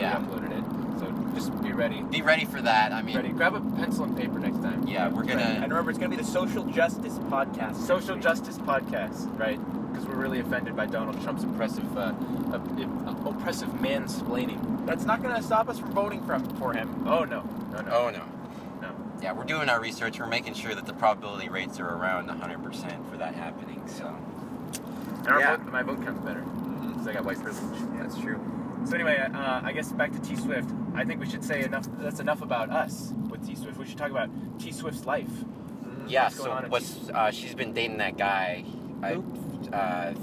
Yeah. 0.01 0.21
we 0.21 0.27
uploaded 0.27 0.53
it. 0.57 0.65
So 1.01 1.07
just 1.37 1.63
be 1.63 1.73
ready. 1.73 2.03
Be 2.03 2.23
ready 2.23 2.45
for 2.47 2.61
that. 2.63 2.93
I 2.93 3.03
mean, 3.03 3.17
Ready. 3.17 3.29
Grab 3.29 3.55
a 3.55 3.61
pencil 3.61 4.05
and 4.05 4.17
paper 4.17 4.39
next 4.39 4.57
time. 4.63 4.87
yeah, 4.89 5.09
we're 5.09 5.23
gonna. 5.23 5.43
And 5.43 5.71
remember, 5.71 5.91
it's 5.91 5.99
going 5.99 6.11
to 6.11 6.17
be 6.17 6.23
the 6.23 6.29
Social 6.29 6.65
Justice 6.65 7.19
Podcast. 7.19 7.77
Social 7.77 8.17
Justice 8.17 8.59
Podcast, 8.59 9.39
right? 9.39 9.61
Because 9.93 10.07
we're 10.09 10.17
really 10.17 10.41
offended 10.41 10.75
by 10.75 10.87
Donald 10.87 11.23
Trump's 11.23 11.45
oppressive, 11.45 11.97
uh, 11.97 12.13
uh, 12.53 13.29
oppressive 13.29 13.69
mansplaining. 13.75 14.85
That's 14.87 15.05
not 15.05 15.23
going 15.23 15.35
to 15.37 15.43
stop 15.43 15.69
us 15.69 15.79
from 15.79 15.93
voting 15.93 16.25
from 16.25 16.45
for 16.57 16.73
him. 16.73 17.07
Oh 17.07 17.25
no, 17.25 17.43
no, 17.73 17.81
no. 17.83 17.91
Oh 17.93 18.11
no. 18.11 18.23
No. 18.81 18.91
Yeah, 19.23 19.33
we're 19.33 19.45
doing 19.45 19.69
our 19.69 19.81
research. 19.81 20.19
We're 20.19 20.27
making 20.27 20.55
sure 20.55 20.75
that 20.75 20.87
the 20.87 20.93
probability 20.95 21.49
rates 21.49 21.79
are 21.81 21.89
around 21.89 22.29
100% 22.29 23.11
for 23.11 23.17
that 23.19 23.35
happening. 23.35 23.83
So 23.87 24.15
And 25.19 25.29
our 25.29 25.41
Yeah. 25.41 25.57
vote, 25.57 25.73
my 25.73 25.83
vote 25.83 26.03
counts 26.05 26.21
better 26.25 26.41
because 26.43 27.09
I 27.09 27.13
got 27.13 27.25
white 27.25 27.41
privilege. 27.43 27.81
That's 27.99 28.19
true. 28.19 28.39
So 28.87 28.95
anyway, 28.95 29.19
uh, 29.19 29.61
I 29.65 29.73
guess 29.73 29.93
back 29.93 30.13
to 30.13 30.21
T 30.21 30.37
Swift. 30.37 30.71
I 30.95 31.05
think 31.05 31.21
we 31.21 31.29
should 31.29 31.45
say 31.45 31.65
enough. 31.65 31.87
That's 31.99 32.21
enough 32.21 32.41
about 32.43 32.71
us 32.71 33.13
with 33.29 33.45
T 33.47 33.55
Swift. 33.57 33.79
We 33.79 33.87
should 33.87 33.99
talk 33.99 34.11
about 34.11 34.31
T 34.61 34.71
Swift's 34.73 35.05
life. 35.05 35.29
yeah, 36.07 36.25
What's 36.25 36.39
going 36.39 36.51
on 36.53 36.63
so 36.65 36.69
what's 36.69 37.09
uh, 37.11 37.31
she's 37.33 37.55
been 37.55 37.73
dating 37.73 37.99
that 37.99 38.17
guy, 38.17 38.65
I, 39.03 39.15
uh, 39.75 40.15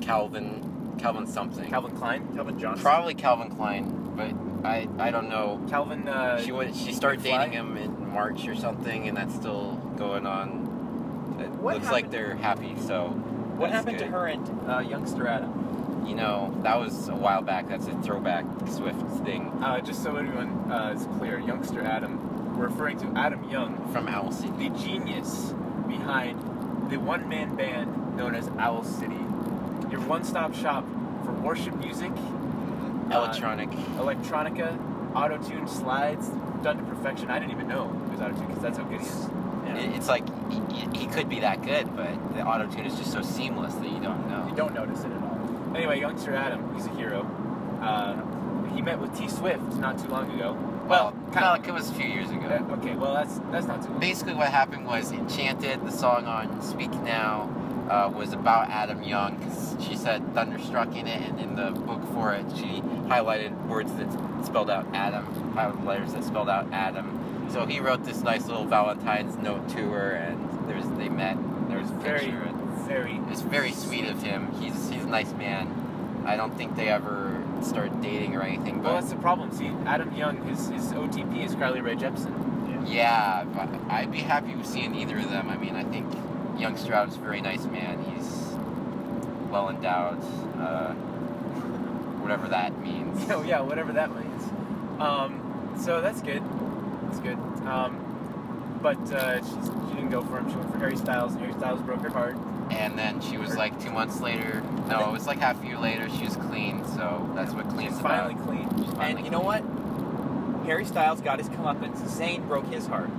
Calvin, 0.00 0.96
Calvin 0.98 1.26
something. 1.26 1.68
Calvin 1.70 1.96
Klein. 1.96 2.26
Calvin 2.34 2.58
Johnson. 2.58 2.82
Probably 2.82 3.14
Calvin 3.14 3.50
Klein, 3.54 4.12
but 4.16 4.66
I 4.68 4.88
I 4.98 5.10
don't 5.10 5.28
know. 5.28 5.64
Calvin. 5.70 6.08
Uh, 6.08 6.40
she 6.42 6.50
went. 6.52 6.74
She 6.74 6.92
started 6.92 7.20
McFly? 7.20 7.38
dating 7.38 7.52
him 7.52 7.76
in 7.76 8.12
March 8.12 8.48
or 8.48 8.56
something, 8.56 9.06
and 9.08 9.16
that's 9.16 9.34
still 9.34 9.74
going 9.96 10.26
on. 10.26 11.36
It 11.40 11.48
What 11.62 11.74
looks 11.76 11.90
like 11.92 12.10
they're 12.10 12.34
happy. 12.34 12.74
So 12.86 13.08
What 13.56 13.70
that's 13.70 13.84
happened 13.84 13.98
to 14.00 14.06
her 14.08 14.26
and 14.26 14.68
Uh, 14.68 14.80
youngster 14.80 15.26
Adam. 15.28 15.59
You 16.10 16.16
know, 16.16 16.52
that 16.64 16.76
was 16.76 17.08
a 17.08 17.14
while 17.14 17.40
back. 17.40 17.68
That's 17.68 17.86
a 17.86 17.94
throwback 18.02 18.44
Swift 18.68 19.00
thing 19.24 19.46
Uh, 19.62 19.80
just 19.80 20.02
so 20.02 20.16
everyone 20.16 20.48
uh, 20.70 20.92
is 20.96 21.06
clear, 21.18 21.38
youngster 21.38 21.82
Adam. 21.82 22.58
We're 22.58 22.66
referring 22.66 22.98
to 22.98 23.06
Adam 23.16 23.48
Young, 23.48 23.76
from 23.92 24.08
Owl 24.08 24.32
City. 24.32 24.50
the 24.68 24.70
genius 24.76 25.54
behind 25.86 26.40
the 26.90 26.96
one-man 26.98 27.54
band 27.54 28.16
known 28.16 28.34
as 28.34 28.48
Owl 28.58 28.82
City. 28.82 29.14
Your 29.92 30.00
one-stop 30.00 30.52
shop 30.52 30.84
for 31.24 31.30
worship 31.32 31.76
music, 31.76 32.10
uh, 32.10 33.14
Electronic. 33.14 33.70
electronica, 33.70 34.76
auto-tune 35.14 35.68
slides 35.68 36.28
done 36.64 36.76
to 36.78 36.82
perfection. 36.82 37.30
I 37.30 37.38
didn't 37.38 37.52
even 37.52 37.68
know 37.68 37.84
it 38.06 38.10
was 38.12 38.20
auto-tune 38.20 38.46
because 38.48 38.62
that's 38.62 38.78
how 38.78 38.84
good 38.84 39.00
he 39.00 39.06
is. 39.06 39.26
It- 39.84 39.94
It's 39.96 40.08
like 40.08 40.24
he, 40.50 40.88
he 40.98 41.06
could 41.06 41.28
be 41.28 41.38
that 41.40 41.62
good, 41.62 41.94
but 41.96 42.10
the 42.34 42.42
auto 42.44 42.66
tune 42.66 42.84
is 42.84 42.96
just 42.98 43.12
so 43.12 43.22
seamless 43.22 43.74
that 43.74 43.88
you 43.88 44.00
don't 44.00 44.28
know. 44.28 44.44
You 44.48 44.56
don't 44.56 44.74
notice 44.74 45.04
it 45.04 45.12
at 45.12 45.22
all. 45.22 45.38
Anyway, 45.74 46.00
youngster 46.00 46.34
Adam, 46.34 46.74
he's 46.74 46.86
a 46.86 46.90
hero. 46.96 47.22
Uh, 47.80 48.20
he 48.74 48.82
met 48.82 48.98
with 48.98 49.16
T 49.16 49.28
Swift 49.28 49.62
not 49.76 49.98
too 49.98 50.08
long 50.08 50.30
ago. 50.32 50.52
Well, 50.88 51.12
kind 51.32 51.46
of 51.46 51.58
like 51.58 51.68
it 51.68 51.72
was 51.72 51.88
a 51.90 51.94
few 51.94 52.06
years 52.08 52.30
ago. 52.30 52.46
of. 52.48 52.70
Okay, 52.80 52.94
well 52.94 53.14
that's 53.14 53.38
that's 53.50 53.66
not 53.66 53.82
too 53.82 53.90
long. 53.90 54.00
Basically, 54.00 54.34
what 54.34 54.48
happened 54.50 54.86
was 54.86 55.12
Enchanted, 55.12 55.84
the 55.86 55.92
song 55.92 56.26
on 56.26 56.60
Speak 56.62 56.90
Now, 57.02 57.48
uh, 57.88 58.10
was 58.14 58.32
about 58.32 58.68
Adam 58.70 59.02
Young 59.02 59.36
because 59.36 59.76
she 59.86 59.96
said 59.96 60.34
thunderstruck 60.34 60.94
in 60.96 61.06
it, 61.06 61.20
and 61.28 61.38
in 61.40 61.54
the 61.56 61.70
book 61.70 62.02
for 62.12 62.32
it, 62.34 62.44
she 62.56 62.82
highlighted 63.08 63.66
words 63.66 63.92
that 63.94 64.08
spelled 64.44 64.70
out 64.70 64.86
Adam, 64.92 65.24
highlighted 65.54 65.84
letters 65.84 66.12
that 66.14 66.24
spelled 66.24 66.48
out 66.48 66.66
Adam. 66.72 67.48
So 67.52 67.66
he 67.66 67.80
wrote 67.80 68.04
this 68.04 68.22
nice 68.22 68.46
little 68.46 68.64
Valentine's 68.64 69.36
note 69.36 69.68
to 69.70 69.90
her, 69.90 70.10
and 70.12 70.68
there's 70.68 70.86
they 70.98 71.08
met. 71.08 71.36
and 71.36 71.70
There 71.70 71.78
was 71.80 71.90
a 71.90 71.94
Very, 71.94 72.20
picture. 72.26 72.42
and 72.42 72.56
very. 72.86 73.20
It's 73.30 73.40
very 73.42 73.72
sweet 73.72 74.06
of 74.06 74.22
him. 74.22 74.52
He's 74.60 74.88
he's 74.90 74.99
nice 75.10 75.32
man. 75.34 76.22
I 76.26 76.36
don't 76.36 76.56
think 76.56 76.76
they 76.76 76.88
ever 76.88 77.42
started 77.62 78.00
dating 78.00 78.36
or 78.36 78.42
anything, 78.42 78.82
Well, 78.82 78.94
but 78.94 79.00
that's 79.00 79.12
the 79.12 79.18
problem. 79.18 79.50
See, 79.52 79.68
Adam 79.86 80.14
Young, 80.14 80.42
his 80.48 80.68
his 80.68 80.92
OTP 80.92 81.44
is 81.44 81.54
Carly 81.54 81.80
Rae 81.80 81.96
Jepsen. 81.96 82.88
Yeah, 82.88 83.44
but 83.44 83.68
I'd 83.90 84.10
be 84.10 84.20
happy 84.20 84.54
with 84.54 84.66
seeing 84.66 84.94
either 84.94 85.18
of 85.18 85.30
them. 85.30 85.48
I 85.50 85.56
mean, 85.56 85.76
I 85.76 85.84
think 85.84 86.06
young 86.58 86.76
Stroud's 86.76 87.16
a 87.16 87.20
very 87.20 87.40
nice 87.40 87.64
man. 87.66 88.02
He's 88.04 88.54
well 89.50 89.68
endowed, 89.68 90.22
uh, 90.58 90.92
whatever 92.22 92.48
that 92.48 92.78
means. 92.80 93.06
Oh 93.30 93.42
yeah, 93.42 93.60
whatever 93.60 93.92
that 93.92 94.10
means. 94.14 94.42
Um, 95.00 95.74
so 95.78 96.00
that's 96.00 96.20
good. 96.22 96.42
That's 97.04 97.20
good. 97.20 97.38
Um, 97.66 98.78
but 98.82 98.98
uh, 99.12 99.38
she's, 99.38 99.70
she 99.88 99.94
didn't 99.94 100.10
go 100.10 100.22
for 100.22 100.38
him. 100.38 100.48
She 100.50 100.56
went 100.56 100.72
for 100.72 100.78
Harry 100.78 100.96
Styles, 100.96 101.32
and 101.32 101.40
Harry 101.42 101.52
Styles 101.54 101.80
broke 101.82 102.00
her 102.02 102.08
heart. 102.10 102.36
And 102.70 102.98
then 102.98 103.20
she 103.20 103.36
was 103.36 103.56
like 103.56 103.80
two 103.82 103.90
months 103.90 104.20
later. 104.20 104.62
No, 104.88 105.08
it 105.08 105.12
was 105.12 105.26
like 105.26 105.38
half 105.38 105.62
a 105.62 105.66
year 105.66 105.78
later. 105.78 106.08
She 106.10 106.24
was 106.24 106.36
clean, 106.36 106.84
so 106.86 107.30
that's 107.34 107.52
what 107.52 107.68
clean's 107.68 107.92
She's 107.94 108.00
about. 108.00 108.32
finally 108.32 108.44
clean. 108.44 108.68
She's 108.84 108.94
finally 108.94 109.10
And 109.16 109.24
you 109.24 109.30
know 109.30 109.40
what? 109.40 109.62
Harry 110.66 110.84
Styles 110.84 111.20
got 111.20 111.38
his 111.38 111.48
comeuppance. 111.48 111.96
Zayn 112.02 112.46
broke 112.46 112.66
his 112.66 112.86
heart. 112.86 113.10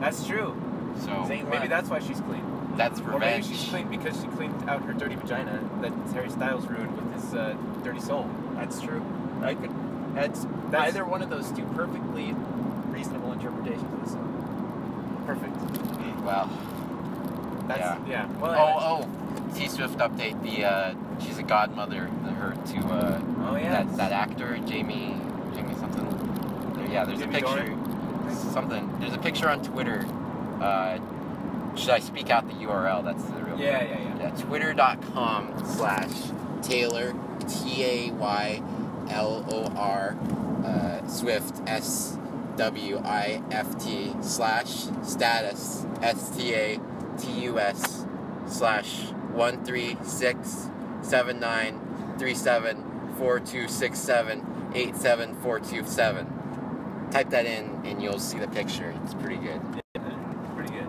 That's 0.00 0.26
true. 0.26 0.54
So 1.00 1.08
Zayn 1.08 1.44
Maybe 1.48 1.58
won. 1.60 1.68
that's 1.68 1.88
why 1.88 1.98
she's 2.00 2.20
clean. 2.20 2.44
that's 2.76 3.00
revenge. 3.00 3.14
Or 3.14 3.18
maybe 3.20 3.42
she's 3.42 3.68
clean 3.68 3.88
because 3.88 4.20
she 4.20 4.26
cleaned 4.28 4.68
out 4.68 4.82
her 4.84 4.92
dirty 4.92 5.14
vagina 5.16 5.60
that 5.82 5.92
Harry 6.14 6.30
Styles 6.30 6.66
ruined 6.66 6.94
with 6.96 7.14
his 7.14 7.34
uh, 7.34 7.56
dirty 7.82 8.00
soul. 8.00 8.28
That's 8.54 8.80
true. 8.80 9.04
I 9.42 9.54
could. 9.54 9.70
That's, 10.14 10.44
That's- 10.70 10.88
either 10.94 11.04
one 11.04 11.22
of 11.22 11.30
those 11.30 11.50
two 11.52 11.64
perfectly 11.74 12.34
reasonable 12.88 13.32
interpretations 13.32 13.92
of 13.92 14.02
the 14.04 14.08
song. 14.10 15.22
Perfect. 15.26 15.56
Well, 16.24 16.50
That's 17.70 18.08
Yeah. 18.08 18.26
yeah. 18.26 18.40
Well, 18.40 18.52
oh 18.52 19.04
oh, 19.04 19.54
T 19.54 19.68
Swift 19.68 19.98
update. 19.98 20.42
The 20.42 20.64
uh, 20.64 20.94
she's 21.20 21.38
a 21.38 21.42
godmother. 21.42 22.06
Her 22.06 22.54
to 22.54 22.78
uh, 22.86 23.22
oh 23.48 23.56
yeah. 23.56 23.84
that 23.84 23.96
that 23.96 24.12
actor 24.12 24.58
Jamie 24.66 25.16
Jamie 25.54 25.74
something. 25.76 26.74
There, 26.74 26.88
yeah, 26.90 27.04
there's 27.04 27.20
Jamie 27.20 27.36
a 27.36 27.40
picture. 27.40 27.76
Something. 28.52 28.90
There's 29.00 29.12
a 29.12 29.18
picture 29.18 29.48
on 29.48 29.62
Twitter. 29.62 30.06
Uh, 30.60 30.98
should 31.76 31.90
I 31.90 32.00
speak 32.00 32.30
out 32.30 32.48
the 32.48 32.54
URL? 32.54 33.04
That's 33.04 33.22
the 33.24 33.42
real. 33.44 33.58
Yeah, 33.58 33.82
yeah, 33.82 33.98
yeah. 33.98 34.18
Yeah, 34.18 34.30
twitter.com 34.30 35.64
slash 35.64 36.10
Taylor, 36.62 37.14
T 37.48 37.84
A 37.84 38.10
Y 38.12 38.62
L 39.10 39.44
O 39.48 39.72
R, 39.76 40.16
uh, 40.64 41.06
Swift, 41.06 41.60
S 41.66 42.18
W 42.56 43.00
I 43.04 43.42
F 43.50 43.78
T, 43.82 44.12
slash 44.22 44.86
status, 45.02 45.86
S 46.02 46.30
T 46.36 46.54
A 46.54 46.80
T 47.20 47.30
U 47.44 47.58
S, 47.58 48.06
slash 48.46 49.06
13679374267874227. 55.40 57.10
Type 57.10 57.30
that 57.30 57.46
in 57.46 57.80
and 57.84 58.02
you'll 58.02 58.18
see 58.18 58.38
the 58.38 58.48
picture. 58.48 58.94
It's 59.04 59.14
pretty 59.14 59.36
good. 59.36 59.60
Pretty 60.54 60.72
good. 60.72 60.86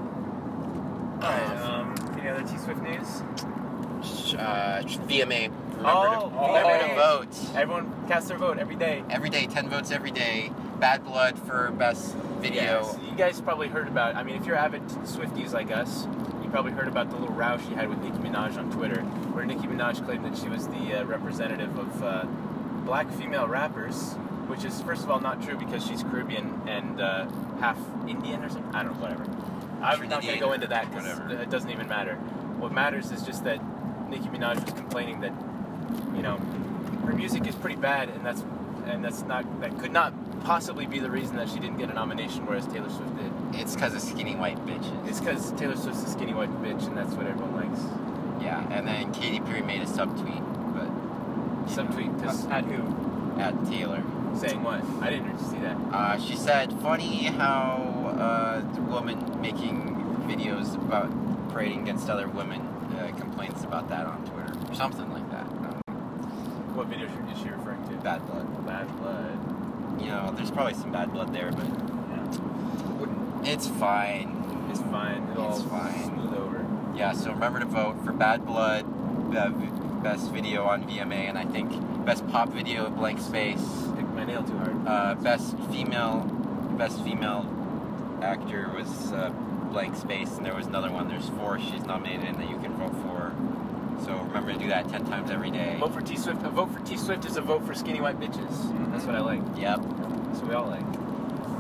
Alright, 1.24 1.58
um, 1.62 1.96
any 2.20 2.30
other 2.30 2.44
T 2.48 2.58
Swift 2.58 2.82
news? 2.84 3.22
Uh, 4.36 4.82
VMA. 5.08 5.52
Remember, 5.78 5.84
Oh, 5.84 6.30
to, 6.30 6.36
remember 6.48 6.88
to 6.88 6.96
vote. 6.96 7.56
Everyone 7.56 8.08
cast 8.08 8.28
their 8.28 8.38
vote 8.38 8.60
every 8.60 8.76
day. 8.76 9.04
Every 9.10 9.30
day, 9.30 9.48
10 9.48 9.70
votes 9.70 9.92
every 9.92 10.12
day. 10.12 10.52
Bad 10.80 11.04
Blood 11.04 11.38
for 11.40 11.72
best 11.72 12.16
video. 12.42 12.62
Yes. 12.62 12.98
You 13.10 13.16
guys 13.16 13.42
probably 13.42 13.68
heard 13.68 13.88
about. 13.88 14.16
I 14.16 14.24
mean, 14.24 14.36
if 14.36 14.46
you're 14.46 14.56
avid 14.56 14.84
Swifties 14.88 15.54
like 15.54 15.72
us, 15.72 16.08
you 16.44 16.50
probably 16.50 16.72
heard 16.72 16.88
about 16.88 17.10
the 17.10 17.18
little 17.18 17.36
row 17.36 17.58
she 17.58 17.74
had 17.74 17.88
with 17.90 18.00
Nicki 18.00 18.18
Minaj 18.18 18.58
on 18.58 18.72
Twitter, 18.72 19.02
where 19.34 19.46
Nicki 19.46 19.68
Minaj 19.68 20.04
claimed 20.06 20.26
that 20.26 20.38
she 20.38 20.50
was 20.50 20.68
the 20.68 21.02
uh, 21.02 21.06
representative 21.06 21.78
of 21.78 22.04
uh, 22.04 22.26
black 22.86 23.10
female 23.12 23.48
rappers, 23.48 24.14
which 24.48 24.66
is 24.66 24.82
first 24.82 25.04
of 25.04 25.12
all 25.12 25.20
not 25.20 25.42
true 25.42 25.58
because 25.58 25.86
she's 25.86 26.04
Caribbean 26.04 26.62
and 26.68 27.00
uh, 27.00 27.28
half 27.60 27.78
Indian 28.08 28.44
or 28.44 28.50
something. 28.50 28.74
I 28.74 28.84
don't 28.84 28.96
know, 28.96 29.02
whatever. 29.02 29.24
I'm 29.82 30.10
not 30.10 30.22
going 30.22 30.34
to 30.36 30.40
go 30.40 30.54
into 30.54 30.68
that 30.68 30.92
because 30.92 31.20
it 31.32 31.50
doesn't 31.50 31.70
even 31.70 31.88
matter. 31.88 32.16
What 32.60 32.72
matters 32.72 33.12
is 33.12 33.24
just 33.24 33.44
that 33.46 33.60
Nicki 34.10 34.28
Minaj 34.28 34.64
was 34.64 34.74
complaining 34.74 35.22
that, 35.22 35.34
you 36.16 36.22
know, 36.22 36.38
her 37.06 37.14
music 37.14 37.48
is 37.48 37.56
pretty 37.56 37.78
bad, 37.78 38.10
and 38.10 38.24
that's 38.26 38.44
and 38.88 39.04
that's 39.04 39.22
not 39.24 39.44
that 39.62 39.78
could 39.80 39.92
not 39.92 40.14
possibly 40.44 40.86
be 40.88 41.00
the 41.00 41.10
reason 41.12 41.36
that 41.36 41.48
she 41.50 41.60
didn't 41.60 41.78
get 41.78 41.90
a 41.90 41.94
nomination, 41.94 42.46
whereas 42.46 42.66
Taylor 42.68 42.90
Swift 42.90 43.16
did. 43.18 43.32
It's 43.62 43.76
because 43.76 43.94
of 43.94 44.02
skinny 44.02 44.36
white 44.36 44.58
bitches. 44.66 45.08
It's 45.08 45.20
because 45.20 45.52
Taylor 45.54 45.76
Swift's 45.76 46.04
a 46.04 46.10
skinny 46.10 46.34
white 46.34 46.50
bitch, 46.64 46.86
and 46.88 46.98
that's 46.98 47.14
what 47.14 47.28
everyone 47.28 47.56
likes. 47.56 47.82
Yeah, 48.44 48.68
and 48.72 48.88
then 48.88 49.12
Katy 49.14 49.40
Perry 49.42 49.62
made 49.62 49.82
a 49.82 49.86
subtweet, 49.86 50.44
but 50.74 50.90
Subtweet 51.70 52.20
to 52.22 52.54
At 52.54 52.66
who? 52.66 53.40
at 53.40 53.54
Taylor. 53.70 54.04
saying 54.36 54.64
what? 54.64 54.84
I 55.02 55.10
didn't 55.12 55.38
see 55.40 55.58
that. 55.60 55.78
Uh, 55.92 56.20
she 56.20 56.36
said, 56.36 56.74
funny 56.82 57.26
how 57.26 58.16
uh, 58.20 58.62
the 58.74 58.82
woman 58.82 59.40
making 59.42 59.96
videos 60.28 60.76
about 60.76 61.10
parading 61.52 61.82
against 61.84 62.10
other 62.10 62.28
women 62.28 62.62
uh, 62.62 63.12
complains 63.20 63.64
about 63.64 63.90
that 63.90 64.06
on 64.08 64.26
Twitter, 64.26 64.54
or 64.70 64.76
something 64.76 65.12
like 65.12 65.30
that. 65.32 65.46
Um, 65.46 65.82
What 66.74 66.80
video 66.92 67.08
is 67.08 67.40
she 67.42 67.50
referring 67.50 67.82
to? 67.88 67.96
bad 68.04 68.26
blood. 68.28 68.66
Bad 68.66 68.98
blood. 69.00 70.02
You 70.02 70.08
know, 70.08 70.32
there's 70.36 70.52
probably 70.52 70.74
some 70.74 70.92
bad 70.92 71.12
blood 71.14 71.34
there, 71.34 71.52
but 71.52 71.66
Wouldn't. 73.00 73.48
it's 73.48 73.68
fine. 73.68 74.68
It's 74.70 74.80
fine. 74.82 75.28
It'll 75.32 75.52
It's 75.52 75.62
all 75.64 75.70
fine. 75.70 76.04
smooth 76.06 76.34
over. 76.34 76.66
Yeah, 76.96 77.14
so 77.14 77.32
remember 77.32 77.60
to 77.60 77.66
vote 77.66 78.04
for 78.04 78.12
Bad 78.12 78.46
Blood, 78.46 78.86
uh, 79.36 79.50
best 80.04 80.32
video 80.32 80.64
on 80.66 80.84
VMA, 80.84 81.30
and 81.30 81.38
I 81.38 81.46
think 81.46 81.72
best 82.06 82.28
pop 82.30 82.50
video, 82.50 82.90
Blank 82.90 83.20
Space, 83.20 83.62
Pick 83.96 84.08
my 84.10 84.26
nail 84.26 84.44
too 84.44 84.58
hard. 84.58 84.88
uh, 84.88 85.16
best 85.16 85.58
female, 85.72 86.22
best 86.78 87.02
female 87.04 87.46
actor 88.22 88.70
was 88.76 89.12
uh, 89.14 89.30
Blank 89.72 89.96
Space, 89.96 90.36
and 90.38 90.46
there 90.46 90.56
was 90.56 90.68
another 90.68 90.92
one. 90.92 91.08
There's 91.08 91.30
four 91.30 91.60
she's 91.60 91.84
nominated 91.86 92.26
in 92.28 92.38
that 92.40 92.50
you 92.50 92.58
can 92.58 92.74
vote 92.74 92.94
for. 93.04 93.34
So 94.06 94.18
remember 94.18 94.54
to 94.54 94.60
do 94.60 94.68
that 94.70 94.90
ten 94.90 95.06
times 95.06 95.30
every 95.32 95.52
day. 95.52 95.78
Vote 95.80 95.94
for 95.94 96.02
T 96.02 96.18
Swift. 96.18 96.44
A 96.46 96.50
vote 96.50 96.72
for 96.74 96.80
T 96.82 96.98
Swift 96.98 97.26
is 97.26 97.38
a 97.38 97.42
vote 97.42 97.66
for 97.66 97.74
skinny 97.74 98.02
white 98.02 98.20
bitches. 98.20 98.92
That's 98.92 99.06
what 99.06 99.16
I 99.16 99.20
like. 99.22 99.42
Yep. 99.58 99.78
That's 99.82 100.40
what 100.40 100.48
we 100.50 100.56
all 100.56 100.68
like. 100.68 100.84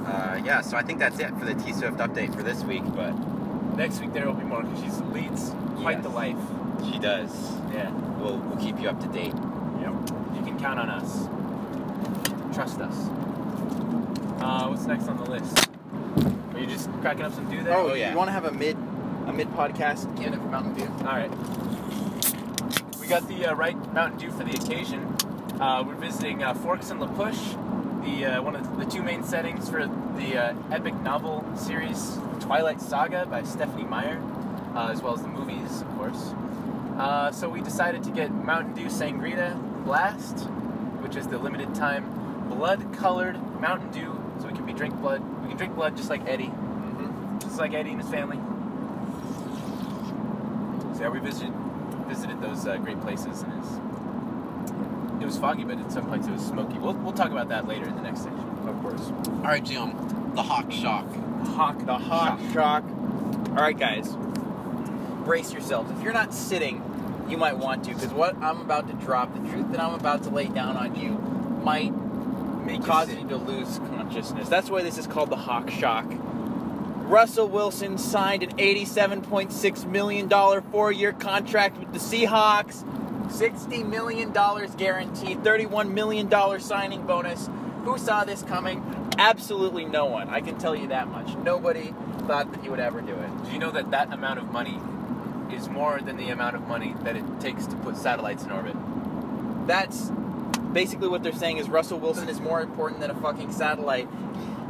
Uh, 0.07 0.41
yeah, 0.43 0.61
so 0.61 0.75
I 0.77 0.81
think 0.81 0.97
that's 0.99 1.19
it 1.19 1.29
for 1.37 1.45
the 1.45 1.53
T 1.55 1.71
Swift 1.73 1.97
update 1.97 2.35
for 2.35 2.43
this 2.43 2.63
week, 2.63 2.83
but 2.95 3.13
Next 3.77 4.01
week 4.01 4.11
there 4.11 4.25
will 4.25 4.33
be 4.33 4.43
more 4.43 4.61
because 4.63 4.79
she 4.81 4.89
leads 5.13 5.51
quite 5.77 5.93
Yes. 5.99 6.03
the 6.03 6.09
life. 6.09 6.35
she 6.91 6.99
does. 6.99 7.31
Yeah. 7.73 7.89
We'll, 8.19 8.37
we'll 8.37 8.57
keep 8.57 8.79
you 8.81 8.89
up 8.89 8.99
to 8.99 9.07
date. 9.07 9.33
Yep. 9.33 9.93
You 10.35 10.41
can 10.45 10.59
count 10.59 10.77
on 10.77 10.89
us. 10.89 11.27
Trust 12.53 12.81
us. 12.81 12.93
Uh, 14.41 14.67
what's 14.67 14.85
next 14.85 15.07
on 15.07 15.17
the 15.23 15.31
list? 15.31 15.69
Are 16.53 16.59
you 16.59 16.67
just 16.67 16.91
cracking 16.99 17.23
up 17.23 17.33
some 17.33 17.49
dew 17.49 17.63
there? 17.63 17.75
Oh, 17.77 17.93
yeah. 17.93 18.11
You 18.11 18.17
want 18.17 18.27
to 18.27 18.33
have 18.33 18.43
a 18.45 18.51
mid, 18.51 18.75
a 19.27 19.31
mid 19.33 19.47
podcast 19.53 20.03
candidate 20.17 20.41
for 20.41 20.49
Mountain 20.49 20.73
Dew? 20.73 20.87
All 21.07 21.15
right. 21.15 21.31
We 23.11 23.19
got 23.19 23.27
the 23.27 23.45
uh, 23.47 23.55
right 23.55 23.93
Mountain 23.93 24.19
Dew 24.19 24.31
for 24.31 24.45
the 24.45 24.53
occasion. 24.53 25.17
Uh, 25.59 25.83
we're 25.85 25.95
visiting 25.95 26.43
uh, 26.43 26.53
Forks 26.53 26.91
and 26.91 27.01
La 27.01 27.07
Push, 27.07 27.37
the 28.05 28.25
uh, 28.25 28.41
one 28.41 28.55
of 28.55 28.79
the 28.79 28.85
two 28.85 29.03
main 29.03 29.21
settings 29.21 29.67
for 29.67 29.85
the 30.15 30.37
uh, 30.37 30.55
epic 30.71 30.93
novel 31.01 31.43
series 31.57 32.17
Twilight 32.39 32.79
Saga 32.79 33.25
by 33.25 33.43
Stephenie 33.43 33.83
Meyer, 33.83 34.17
uh, 34.75 34.87
as 34.93 35.01
well 35.01 35.13
as 35.13 35.21
the 35.23 35.27
movies, 35.27 35.81
of 35.81 35.89
course. 35.97 36.33
Uh, 36.97 37.33
so 37.33 37.49
we 37.49 37.59
decided 37.59 38.01
to 38.03 38.11
get 38.11 38.31
Mountain 38.31 38.75
Dew 38.75 38.85
Sangrita 38.85 39.59
Blast, 39.83 40.45
which 41.01 41.17
is 41.17 41.27
the 41.27 41.37
limited 41.37 41.75
time 41.75 42.05
blood-colored 42.47 43.35
Mountain 43.59 43.91
Dew, 43.91 44.23
so 44.39 44.47
we 44.47 44.53
can 44.53 44.65
be 44.65 44.71
drink 44.71 44.95
blood. 45.01 45.21
We 45.41 45.49
can 45.49 45.57
drink 45.57 45.75
blood 45.75 45.97
just 45.97 46.09
like 46.09 46.25
Eddie, 46.29 46.53
just 47.41 47.57
like 47.57 47.73
Eddie 47.73 47.91
and 47.91 48.01
his 48.01 48.09
family. 48.09 48.39
So 50.95 51.01
yeah, 51.01 51.09
we 51.09 51.19
visited 51.19 51.51
those 52.41 52.67
uh, 52.67 52.77
great 52.77 52.99
places, 53.01 53.43
and 53.43 53.53
it's, 53.59 55.21
it 55.21 55.25
was 55.25 55.37
foggy, 55.37 55.63
but 55.63 55.77
at 55.77 55.91
some 55.91 56.05
points 56.07 56.27
it 56.27 56.31
was 56.31 56.45
smoky. 56.45 56.77
We'll, 56.77 56.93
we'll 56.93 57.13
talk 57.13 57.31
about 57.31 57.49
that 57.49 57.67
later 57.67 57.87
in 57.87 57.95
the 57.95 58.01
next 58.01 58.23
section. 58.23 58.39
Of 58.67 58.81
course. 58.81 59.11
All 59.27 59.43
right, 59.43 59.63
Jim. 59.63 59.93
The 60.35 60.43
Hawk 60.43 60.71
Shock. 60.71 61.07
Hawk, 61.45 61.85
the 61.85 61.97
Hawk 61.97 62.39
Shock. 62.53 62.83
All 63.49 63.55
right, 63.55 63.77
guys, 63.77 64.15
brace 65.25 65.51
yourselves. 65.51 65.91
If 65.91 66.01
you're 66.03 66.13
not 66.13 66.33
sitting, 66.33 66.81
you 67.29 67.37
might 67.37 67.57
want 67.57 67.83
to, 67.85 67.93
because 67.93 68.13
what 68.13 68.35
I'm 68.37 68.61
about 68.61 68.87
to 68.87 68.93
drop, 68.93 69.33
the 69.33 69.49
truth 69.49 69.71
that 69.71 69.79
I'm 69.79 69.93
about 69.93 70.23
to 70.23 70.29
lay 70.29 70.47
down 70.47 70.77
on 70.77 70.95
you, 70.95 71.11
might 71.63 71.93
make 72.65 72.83
cause 72.83 73.09
you 73.11 73.19
you 73.19 73.27
to 73.27 73.37
lose 73.37 73.79
consciousness. 73.79 74.47
That's 74.47 74.69
why 74.69 74.83
this 74.83 74.97
is 74.97 75.07
called 75.07 75.29
the 75.29 75.35
Hawk 75.35 75.69
Shock. 75.69 76.05
Russell 77.11 77.49
Wilson 77.49 77.97
signed 77.97 78.41
an 78.41 78.55
$87.6 78.55 79.85
million 79.85 80.29
four 80.71 80.93
year 80.93 81.11
contract 81.11 81.77
with 81.77 81.91
the 81.91 81.99
Seahawks. 81.99 82.85
$60 83.27 83.85
million 83.85 84.31
guaranteed, 84.31 85.39
$31 85.39 85.91
million 85.91 86.61
signing 86.61 87.05
bonus. 87.05 87.49
Who 87.83 87.97
saw 87.97 88.23
this 88.23 88.43
coming? 88.43 89.11
Absolutely 89.17 89.83
no 89.83 90.05
one. 90.05 90.29
I 90.29 90.39
can 90.39 90.57
tell 90.57 90.73
you 90.73 90.87
that 90.87 91.09
much. 91.09 91.35
Nobody 91.35 91.93
thought 92.27 92.49
that 92.53 92.63
he 92.63 92.69
would 92.69 92.79
ever 92.79 93.01
do 93.01 93.13
it. 93.13 93.43
Do 93.43 93.51
you 93.51 93.59
know 93.59 93.71
that 93.71 93.91
that 93.91 94.13
amount 94.13 94.39
of 94.39 94.49
money 94.49 94.79
is 95.53 95.67
more 95.67 95.99
than 95.99 96.15
the 96.15 96.29
amount 96.29 96.55
of 96.55 96.65
money 96.65 96.95
that 97.03 97.17
it 97.17 97.25
takes 97.41 97.65
to 97.67 97.75
put 97.75 97.97
satellites 97.97 98.45
in 98.45 98.51
orbit? 98.51 98.75
That's 99.67 100.09
basically 100.71 101.09
what 101.09 101.23
they're 101.23 101.33
saying 101.33 101.57
is 101.57 101.67
Russell 101.67 101.99
Wilson 101.99 102.29
is 102.29 102.39
more 102.39 102.61
important 102.61 103.01
than 103.01 103.11
a 103.11 103.15
fucking 103.15 103.51
satellite. 103.51 104.07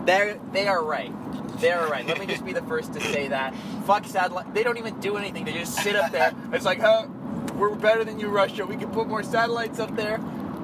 They're, 0.08 0.40
they 0.52 0.68
are 0.68 0.84
right. 0.84 1.14
They 1.62 1.72
are 1.72 1.88
right. 1.88 2.06
Let 2.06 2.20
me 2.20 2.26
just 2.26 2.44
be 2.44 2.54
the 2.54 2.62
first 2.64 2.94
to 2.94 3.00
say 3.02 3.28
that. 3.30 3.56
Fuck 3.86 4.06
satellite. 4.06 4.54
They 4.54 4.64
don't 4.64 4.78
even 4.78 5.00
do 5.00 5.18
anything. 5.18 5.46
They 5.46 5.54
just 5.54 5.76
sit 5.76 5.96
up 5.96 6.12
there. 6.12 6.34
It's 6.52 6.66
like, 6.66 6.80
huh, 6.80 7.08
we're 7.56 7.76
better 7.76 8.04
than 8.04 8.20
you, 8.20 8.28
Russia. 8.30 8.66
We 8.66 8.76
can 8.78 8.90
put 8.90 9.08
more 9.08 9.24
satellites 9.24 9.80
up 9.80 9.96
there. 9.96 10.16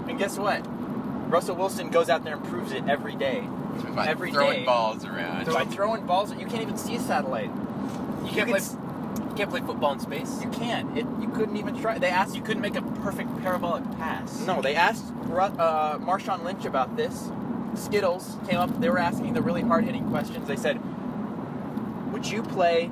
And 0.10 0.18
guess 0.18 0.38
what? 0.38 0.66
Russell 1.30 1.56
Wilson 1.56 1.90
goes 1.90 2.10
out 2.10 2.24
there 2.24 2.36
and 2.36 2.44
proves 2.46 2.72
it 2.72 2.88
every 2.88 3.16
day. 3.16 3.48
By 3.96 4.08
Every 4.08 4.32
throwing 4.32 4.60
day. 4.62 4.66
balls 4.66 5.06
around. 5.06 5.46
By 5.46 5.66
throwing 5.66 6.06
balls, 6.06 6.32
you 6.34 6.48
can't 6.48 6.62
even 6.64 6.78
see 6.78 6.96
a 6.96 7.00
satellite. 7.00 7.52
You 7.52 8.26
You 8.26 8.32
can't 8.32 8.36
can 8.36 8.48
play. 8.48 8.58
s- 8.60 8.76
You 9.30 9.36
can't 9.36 9.50
play 9.52 9.62
football 9.62 9.92
in 9.94 10.00
space. 10.00 10.42
You 10.42 10.50
can't. 10.50 10.98
It, 10.98 11.06
you 11.22 11.28
couldn't 11.36 11.58
even 11.58 11.80
try. 11.80 12.00
They 12.00 12.10
asked 12.10 12.36
You 12.36 12.42
couldn't 12.42 12.62
make 12.64 12.76
a 12.76 12.82
perfect 12.82 13.30
parabolic 13.44 13.84
pass. 13.98 14.40
No, 14.48 14.62
they 14.64 14.74
asked 14.76 15.06
uh, 15.32 16.00
Marshawn 16.00 16.44
Lynch 16.44 16.66
about 16.66 16.96
this. 16.98 17.30
Skittles 17.76 18.38
came 18.50 18.58
up. 18.60 18.80
They 18.80 18.90
were 18.90 19.00
asking 19.00 19.34
the 19.34 19.42
really 19.42 19.62
hard 19.62 19.86
hitting 19.86 20.10
questions. 20.10 20.48
They 20.48 20.56
said, 20.56 20.80
"Would 22.12 22.26
you 22.28 22.42
play 22.44 22.90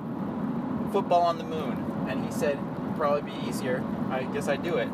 football 0.92 1.24
on 1.24 1.38
the 1.38 1.44
moon?" 1.44 2.06
And 2.10 2.24
he 2.26 2.32
said, 2.32 2.58
"Probably 2.98 3.32
be 3.32 3.48
easier. 3.48 3.84
I 4.12 4.24
guess 4.24 4.48
I'd 4.48 4.64
do 4.64 4.76
it." 4.78 4.90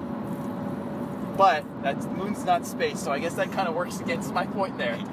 But 1.38 1.64
that's 1.82 2.06
moon's 2.06 2.44
not 2.46 2.66
space, 2.66 3.00
so 3.00 3.12
I 3.12 3.20
guess 3.20 3.34
that 3.36 3.52
kind 3.52 3.68
of 3.68 3.76
works 3.76 4.00
against 4.00 4.34
my 4.34 4.46
point 4.46 4.78
there. 4.78 4.98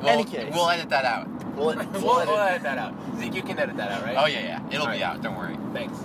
We'll, 0.00 0.10
any 0.10 0.24
case. 0.24 0.52
we'll 0.54 0.68
edit 0.68 0.90
that 0.90 1.04
out. 1.06 1.26
We'll, 1.56 1.74
We'll, 1.92 2.26
we'll 2.26 2.38
edit 2.38 2.62
that 2.64 2.76
out. 2.78 2.94
Zeke, 3.18 3.34
you 3.34 3.42
can 3.42 3.58
edit 3.58 3.78
that 3.78 3.90
out, 3.90 4.04
right? 4.04 4.16
Oh 4.16 4.26
yeah, 4.26 4.40
yeah. 4.40 4.58
It'll 4.70 4.86
be 4.86 4.92
Alright. 4.92 5.02
out. 5.02 5.22
Don't 5.22 5.36
worry. 5.36 5.56
Thanks. 5.72 5.98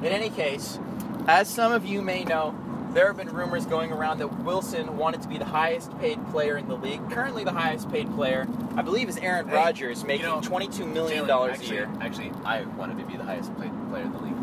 In 0.00 0.12
any 0.12 0.28
case, 0.28 0.78
as 1.26 1.48
some 1.48 1.72
of 1.72 1.86
you 1.86 2.02
may 2.02 2.22
know, 2.22 2.54
there 2.94 3.08
have 3.08 3.16
been 3.16 3.28
rumors 3.28 3.66
going 3.66 3.92
around 3.92 4.18
that 4.18 4.28
Wilson 4.44 4.96
wanted 4.96 5.20
to 5.22 5.28
be 5.28 5.36
the 5.36 5.44
highest 5.44 5.96
paid 5.98 6.24
player 6.30 6.56
in 6.56 6.68
the 6.68 6.76
league. 6.76 7.10
Currently, 7.10 7.42
the 7.44 7.52
highest 7.52 7.90
paid 7.90 8.12
player, 8.14 8.46
I 8.76 8.82
believe, 8.82 9.08
is 9.08 9.16
Aaron 9.18 9.48
Hey, 9.48 9.56
Rodgers, 9.56 10.02
you 10.02 10.06
making 10.06 10.26
know, 10.26 10.40
$22 10.40 10.90
million 10.92 11.26
Jalen, 11.26 11.60
a 11.60 11.64
year. 11.66 11.90
Actually, 12.00 12.32
I 12.44 12.62
wanted 12.62 12.98
to 12.98 13.04
be 13.04 13.16
the 13.16 13.24
highest 13.24 13.50
paid 13.60 13.72
player 13.90 14.04
in 14.04 14.12
the 14.12 14.18
league. 14.20 14.34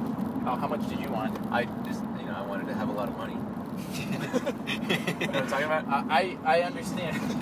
Oh, 0.45 0.55
how 0.59 0.67
much 0.67 0.87
did 0.89 0.99
you 0.99 1.09
want? 1.09 1.37
I 1.51 1.63
just, 1.85 2.03
you 2.19 2.25
know, 2.25 2.35
I 2.35 2.41
wanted 2.41 2.67
to 2.67 2.73
have 2.73 2.89
a 2.89 2.91
lot 2.91 3.07
of 3.07 3.17
money. 3.17 3.37
You 3.91 5.27
know 5.27 5.33
what 5.33 5.43
I'm 5.43 5.47
talking 5.47 5.65
about? 5.65 5.87
I, 5.87 6.37
I, 6.45 6.57
I 6.57 6.61
understand. 6.61 7.17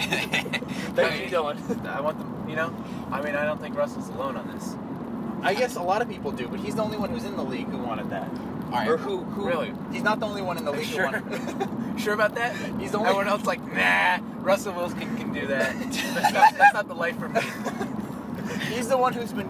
Thank 0.96 1.32
you, 1.32 1.38
Dylan. 1.38 1.86
I 1.86 2.02
want 2.02 2.18
them, 2.18 2.50
you 2.50 2.56
know? 2.56 2.74
I 3.12 3.22
mean, 3.22 3.36
I 3.36 3.46
don't 3.46 3.60
think 3.60 3.76
Russell's 3.76 4.10
alone 4.10 4.36
on 4.38 4.48
this. 4.54 4.76
I 5.42 5.54
guess 5.54 5.76
a 5.76 5.82
lot 5.82 6.02
of 6.02 6.10
people 6.10 6.32
do, 6.32 6.48
but 6.48 6.60
he's 6.60 6.76
the 6.76 6.82
only 6.82 6.98
one 6.98 7.10
who's 7.10 7.24
in 7.24 7.36
the 7.36 7.44
league 7.44 7.68
who 7.68 7.78
wanted 7.78 8.10
that. 8.10 8.30
Right. 8.70 8.88
Or 8.88 8.98
who, 8.98 9.24
who 9.24 9.48
Really? 9.48 9.74
He's 9.92 10.04
not 10.04 10.20
the 10.20 10.28
only 10.28 10.42
one 10.42 10.58
in 10.58 10.66
the 10.66 10.72
league 10.72 10.86
Sure. 10.86 11.24
sure 11.98 12.14
about 12.14 12.36
that? 12.36 12.56
He's 12.80 12.92
the 12.92 13.00
only- 13.00 13.10
Everyone 13.10 13.28
else 13.28 13.46
like, 13.46 13.62
nah, 13.74 14.20
Russell 14.42 14.74
Wilson 14.74 15.00
can, 15.00 15.18
can 15.18 15.34
do 15.34 15.48
that. 15.48 15.76
that's, 15.80 16.34
not, 16.34 16.58
that's 16.58 16.74
not 16.74 16.88
the 16.88 16.94
life 16.94 17.18
for 17.18 17.30
me. 17.30 17.42
He's 18.74 18.88
the 18.88 18.98
one 18.98 19.14
who's 19.14 19.32
been. 19.32 19.50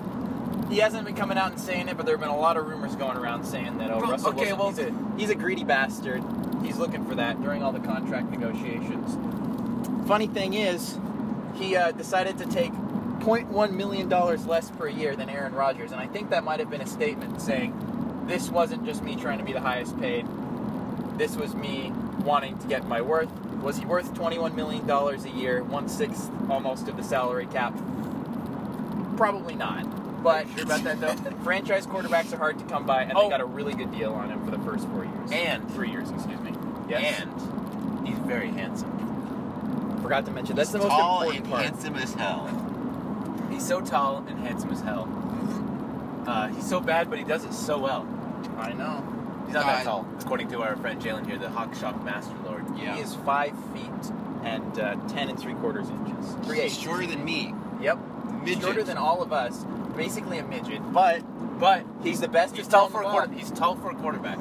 He 0.70 0.78
hasn't 0.78 1.06
been 1.06 1.16
coming 1.16 1.38
out 1.38 1.52
and 1.52 1.60
saying 1.60 1.88
it, 1.88 1.98
but 1.98 2.06
there 2.06 2.14
have 2.16 2.22
been 2.22 2.30
a 2.30 2.38
lot 2.38 2.56
of 2.56 2.68
rumors 2.68 2.96
going 2.96 3.18
around 3.18 3.44
saying 3.44 3.80
that 3.80 3.90
oh, 3.90 4.02
Russell 4.02 4.30
okay, 4.30 4.54
Wilson, 4.54 4.86
he's, 4.86 4.94
a, 4.94 5.22
he's 5.22 5.30
a 5.32 5.36
greedy 5.36 5.64
bastard. 5.64 6.24
He's 6.64 6.78
looking 6.78 7.06
for 7.06 7.16
that 7.16 7.42
during 7.42 7.64
all 7.64 7.72
the 7.72 7.80
contract 7.80 8.30
negotiations. 8.30 9.18
Funny 10.08 10.28
thing 10.28 10.54
is, 10.54 11.00
he 11.56 11.76
uh, 11.76 11.92
decided 11.92 12.38
to 12.38 12.46
take 12.46 12.72
0.1 12.72 13.72
million 13.74 14.10
dollars 14.10 14.46
less 14.46 14.70
per 14.72 14.88
year 14.88 15.16
than 15.16 15.30
Aaron 15.30 15.54
Rodgers, 15.54 15.92
and 15.92 16.00
I 16.00 16.08
think 16.08 16.30
that 16.30 16.44
might 16.44 16.60
have 16.60 16.70
been 16.70 16.82
a 16.82 16.88
statement 16.88 17.42
saying 17.42 17.74
this 18.30 18.50
wasn't 18.50 18.86
just 18.86 19.04
me 19.04 19.16
trying 19.16 19.40
to 19.40 19.44
be 19.44 19.54
the 19.54 19.60
highest 19.62 20.00
paid. 20.00 20.26
This 21.18 21.36
was 21.36 21.54
me 21.56 21.92
wanting 22.24 22.58
to 22.60 22.68
get 22.68 22.88
my 22.88 23.02
worth. 23.02 23.30
Was 23.62 23.78
he 23.78 23.86
worth 23.86 24.14
21 24.14 24.56
million 24.56 24.88
dollars 24.88 25.26
a 25.26 25.30
year, 25.30 25.64
one 25.64 25.90
sixth 25.90 26.32
almost 26.50 26.88
of 26.88 26.96
the 26.96 27.04
salary 27.04 27.48
cap? 27.48 27.74
Probably 29.18 29.56
not. 29.56 30.24
But 30.24 30.48
Sure 30.56 30.64
about 30.64 30.84
that, 30.84 31.00
though? 31.02 31.16
franchise 31.44 31.86
quarterbacks 31.86 32.32
are 32.34 32.38
hard 32.38 32.58
to 32.60 32.66
come 32.66 32.86
by, 32.86 33.04
and 33.04 33.14
Oh. 33.18 33.24
they 33.24 33.30
got 33.30 33.42
a 33.42 33.46
really 33.46 33.74
good 33.74 33.92
deal 33.92 34.14
on 34.14 34.30
him 34.30 34.44
for 34.46 34.52
the 34.52 34.60
first 34.60 34.88
four 34.90 35.04
years. 35.06 35.32
And- 35.32 35.70
three 35.72 35.90
years, 35.92 36.10
excuse 36.12 36.40
me. 36.42 36.54
Yes. 36.88 37.22
And 37.22 38.08
he's 38.08 38.18
very 38.20 38.50
handsome. 38.50 38.96
forgot 40.02 40.26
to 40.26 40.32
mention 40.32 40.56
that's 40.56 40.72
the 40.72 40.80
most 40.80 40.88
Tall 40.90 41.22
important 41.22 41.44
and 41.46 41.52
part. 41.54 41.64
handsome 41.66 41.96
as 41.96 42.14
hell. 42.14 42.48
He's 43.52 43.66
so 43.66 43.82
tall 43.82 44.24
and 44.28 44.40
handsome 44.40 44.72
as 44.72 44.82
hell. 44.82 45.08
Uh, 46.26 46.48
he's 46.48 46.68
so 46.68 46.80
bad, 46.80 47.10
but 47.10 47.20
he 47.20 47.26
does 47.26 47.44
it 47.44 47.54
so 47.54 47.78
well. 47.78 48.08
I 48.60 48.74
know. 48.74 49.04
He's 49.46 49.56
not 49.56 49.66
that 49.66 49.84
tall, 49.84 50.08
according 50.20 50.50
to 50.50 50.62
our 50.62 50.76
friend 50.76 51.02
Jalen 51.02 51.26
here, 51.26 51.38
the 51.38 51.50
Hawk 51.50 51.74
Shock 51.74 52.04
Master 52.04 52.36
Lord. 52.46 52.66
Yeah. 52.78 52.96
He 52.96 53.02
is 53.02 53.16
five 53.16 53.54
feet 53.74 54.12
and 54.44 54.80
uh, 54.80 54.96
ten 55.08 55.30
and 55.30 55.40
three 55.40 55.56
quarters 55.56 55.90
inches. 55.90 56.36
Three 56.46 56.62
He's 56.62 56.80
shorter 56.80 57.08
than 57.08 57.24
me. 57.26 57.54
Yep. 57.82 57.98
Midget. 58.44 58.62
Shorter 58.62 58.84
than 58.84 58.98
all 58.98 59.22
of 59.24 59.34
us. 59.34 59.66
Basically 59.96 60.38
a 60.38 60.44
midget, 60.44 60.82
but 60.94 61.22
But 61.60 61.84
he's 62.04 62.20
the 62.22 62.28
best. 62.28 62.56
he's 62.56 62.68
tall 62.68 62.90
for 62.90 63.02
a 63.02 63.06
quarter. 63.06 63.34
He's 63.34 63.52
tall 63.52 63.76
for 63.76 63.90
a 63.90 63.96
quarterback, 63.96 64.38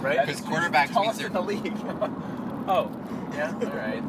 right? 0.00 0.20
Because 0.20 0.40
quarterbacks 0.40 0.92
tallest 0.92 1.20
means 1.20 1.26
in 1.28 1.32
the 1.32 1.40
league. 1.40 1.72
oh, 2.68 2.90
yeah. 3.32 3.54
All 3.54 3.70
right. 3.70 4.02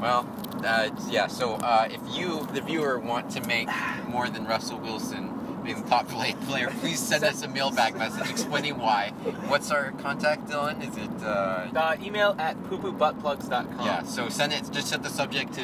Well, 0.00 0.28
uh, 0.64 0.90
yeah. 1.08 1.26
So 1.26 1.54
uh, 1.54 1.88
if 1.90 2.00
you, 2.16 2.46
the 2.52 2.60
viewer, 2.60 2.98
want 2.98 3.30
to 3.32 3.40
make 3.46 3.68
more 4.06 4.28
than 4.28 4.46
Russell 4.46 4.78
Wilson 4.78 5.39
being 5.72 5.82
the 5.84 5.88
top 5.90 6.08
player, 6.08 6.68
please 6.80 6.98
send 6.98 7.24
us 7.24 7.42
a 7.42 7.48
mailback 7.48 7.96
message 7.96 8.28
explaining 8.30 8.78
why. 8.78 9.10
What's 9.48 9.70
our 9.70 9.92
contact, 9.92 10.48
Dylan? 10.48 10.80
Is 10.86 10.96
it? 10.96 11.10
Uh, 11.24 11.68
Uh, 11.74 11.96
email 12.02 12.34
at 12.38 12.56
poopoobuttplugs.com. 12.64 13.86
yeah. 13.86 14.02
So 14.02 14.28
send 14.28 14.52
it. 14.52 14.68
Just 14.72 14.88
set 14.88 15.02
the 15.02 15.08
subject 15.08 15.52
to 15.54 15.62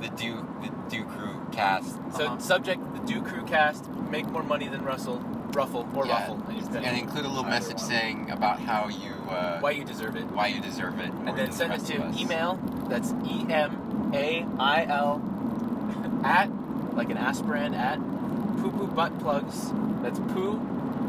the 0.00 0.08
Do 0.16 0.46
the 0.62 0.70
Dew 0.88 1.04
Crew 1.04 1.40
cast. 1.52 1.94
So 2.16 2.26
Uh-huh. 2.26 2.38
subject 2.38 2.80
the 2.94 3.00
Dew 3.12 3.22
Crew 3.22 3.44
cast. 3.44 3.88
Make 4.10 4.26
more 4.30 4.42
money 4.42 4.68
than 4.68 4.82
Russell, 4.84 5.18
Ruffle 5.52 5.86
or 5.94 6.06
Yeah. 6.06 6.14
Ruffle, 6.20 6.42
and, 6.48 6.84
And 6.86 6.96
include 6.98 7.24
a 7.24 7.28
little 7.28 7.44
message 7.44 7.76
one. 7.76 7.84
saying 7.92 8.30
about 8.30 8.60
how 8.60 8.88
you 8.88 9.12
uh, 9.30 9.58
why 9.60 9.70
you 9.70 9.84
deserve 9.84 10.16
it. 10.16 10.24
why 10.32 10.46
you 10.48 10.60
deserve 10.60 10.98
it, 10.98 11.12
and 11.26 11.36
then 11.38 11.52
send 11.52 11.72
it 11.72 11.84
to 11.86 11.94
email. 12.18 12.58
That's 12.88 13.12
E 13.24 13.46
M 13.48 14.10
A 14.12 14.44
I 14.58 14.84
L 14.86 15.22
at 16.24 16.48
like 16.94 17.10
an 17.10 17.16
aspirant 17.16 17.74
at 17.74 17.98
poo 18.60 18.70
poo 18.70 18.86
butt 18.86 19.18
plugs. 19.20 19.72
That's 20.02 20.18
poo. 20.18 20.60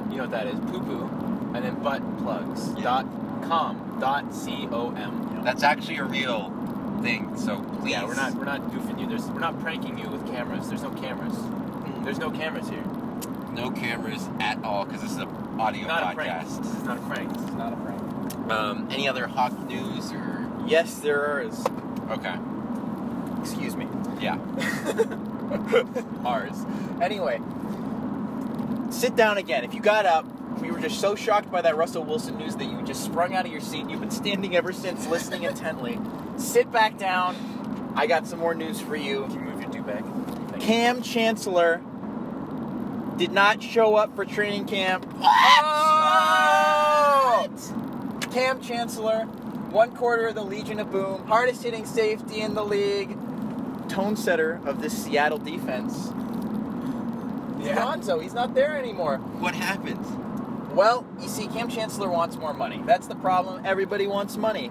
You 0.10 0.18
know 0.18 0.24
what 0.24 0.32
that 0.32 0.48
is? 0.48 0.60
Poo 0.60 0.80
poo, 0.82 1.10
and 1.56 1.64
then 1.64 1.76
butt 1.82 2.02
plugs 2.20 2.74
Yeah. 2.76 2.84
dot 2.84 3.06
com 3.44 3.98
dot 4.00 4.34
c 4.34 4.68
o 4.72 4.92
m. 4.96 5.42
That's 5.44 5.64
actually 5.64 5.98
a 5.98 6.04
real 6.04 6.52
thing. 7.02 7.36
So 7.38 7.62
please. 7.82 7.92
Yeah, 7.92 8.06
we're 8.06 8.16
not 8.16 8.34
we're 8.36 8.46
not 8.46 8.62
goofing 8.72 9.00
you. 9.00 9.08
There's 9.08 9.26
we're 9.28 9.40
not 9.40 9.60
pranking 9.62 9.98
you 9.98 10.08
with 10.10 10.26
cameras. 10.28 10.68
There's 10.70 10.84
no 10.84 10.92
cameras. 10.92 11.34
Mm. 11.34 12.04
There's 12.04 12.20
no 12.20 12.30
cameras 12.32 12.70
here. 12.70 12.84
no 13.54 13.70
cameras 13.70 14.30
at 14.40 14.64
all 14.64 14.86
because 14.86 15.02
this 15.02 15.12
is 15.12 15.18
an 15.18 15.28
audio 15.60 15.86
Not 15.88 16.04
a 16.14 16.16
prank. 16.16 16.32
podcast. 16.32 16.58
This 16.64 16.74
is 16.74 16.84
not 16.84 16.98
a 16.98 17.02
prank. 17.02 17.34
This 17.34 17.44
is 17.44 17.52
not 17.54 17.74
a 17.74 17.76
prank. 17.76 18.02
Um, 18.52 18.88
any 18.90 19.08
other 19.10 19.28
Hawk 19.28 19.54
news 19.68 20.12
or 20.14 20.48
Yes, 20.66 21.00
there 21.00 21.42
is. 21.42 21.64
okay? 22.12 22.36
Excuse 23.42 23.76
me. 23.76 23.88
Yeah. 24.22 24.38
Ours. 26.26 26.66
Anyway, 27.02 27.40
sit 28.90 29.16
down 29.16 29.38
again. 29.38 29.64
If 29.64 29.74
you 29.74 29.82
got 29.82 30.06
up, 30.06 30.26
we 30.62 30.72
were 30.72 30.80
just 30.80 31.00
so 31.00 31.16
shocked 31.16 31.52
by 31.52 31.62
that 31.62 31.76
Russell 31.76 32.04
Wilson 32.04 32.38
news 32.38 32.56
that 32.58 32.66
you 32.66 32.82
just 32.84 33.04
sprung 33.04 33.34
out 33.34 33.46
of 33.46 33.52
your 33.52 33.62
seat. 33.62 33.90
You've 33.90 34.00
been 34.00 34.12
standing 34.12 34.56
ever 34.56 34.72
since, 34.72 35.08
listening 35.08 35.44
intently. 35.44 36.00
Sit 36.38 36.72
back 36.72 36.98
down. 36.98 37.36
I 37.96 38.08
got 38.08 38.28
some 38.28 38.40
more 38.40 38.54
news 38.54 38.80
for 38.80 38.96
you. 38.96 39.24
Can 39.24 39.34
you 39.34 39.40
move 39.40 39.74
your 39.74 39.84
bag? 39.84 40.04
Thank 40.06 40.62
you. 40.62 40.68
Kam 40.68 41.02
Chancellor 41.02 41.82
did 43.18 43.32
not 43.32 43.62
show 43.62 43.96
up 43.96 44.16
for 44.16 44.24
training 44.26 44.66
camp. 44.66 45.06
Oh! 45.20 46.62
Kam 48.32 48.62
Chancellor, 48.62 49.26
one 49.72 49.92
quarter 49.96 50.28
of 50.28 50.36
the 50.36 50.44
Legion 50.44 50.80
of 50.80 50.90
Boom, 50.92 51.28
hardest 51.28 51.64
hitting 51.64 51.86
safety 51.86 52.42
in 52.42 52.54
the 52.54 52.64
league, 52.64 53.18
tone 53.92 54.16
setter 54.16 54.60
of 54.66 54.82
this 54.82 54.94
Seattle 55.06 55.38
defense. 55.38 56.12
He's 57.58 57.68
Yeah. 57.68 57.76
gone, 57.76 58.02
so 58.02 58.20
he's 58.20 58.34
not 58.34 58.54
there 58.56 58.78
anymore. 58.78 59.18
What 59.40 59.54
happened? 59.54 60.04
Well, 60.76 61.06
you 61.20 61.28
see, 61.28 61.48
Kam 61.48 61.70
Chancellor 61.70 62.10
wants 62.10 62.38
more 62.38 62.54
money. 62.54 62.82
That's 62.86 63.08
the 63.08 63.16
problem. 63.16 63.62
Everybody 63.66 64.08
wants 64.08 64.38
money. 64.38 64.68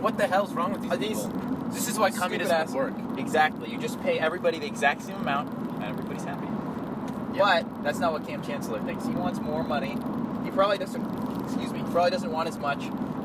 What 0.00 0.18
the 0.18 0.26
hell's 0.26 0.52
wrong 0.52 0.72
with 0.72 0.82
these, 0.82 0.92
Are 0.92 0.96
these 0.96 1.22
people? 1.26 1.40
This 1.70 1.88
is 1.88 1.98
why 1.98 2.10
communism 2.10 2.54
ass- 2.56 2.72
work. 2.72 2.92
Exactly. 3.16 3.70
You 3.70 3.78
just 3.78 4.00
pay 4.02 4.18
everybody 4.18 4.58
the 4.58 4.66
exact 4.66 5.02
same 5.02 5.16
amount, 5.16 5.50
and 5.74 5.84
everybody's 5.84 6.24
happy. 6.24 6.46
Yeah. 7.34 7.62
But 7.62 7.84
that's 7.84 7.98
not 7.98 8.12
what 8.12 8.26
Kam 8.26 8.42
Chancellor 8.42 8.80
thinks. 8.80 9.06
He 9.06 9.12
wants 9.12 9.38
more 9.40 9.62
money. 9.62 9.96
He 10.44 10.50
probably 10.50 10.78
doesn't. 10.78 11.04
Excuse 11.44 11.72
me. 11.72 11.78
He 11.78 11.84
probably 11.92 12.10
doesn't 12.10 12.32
want 12.32 12.48
as 12.48 12.58
much 12.58 12.82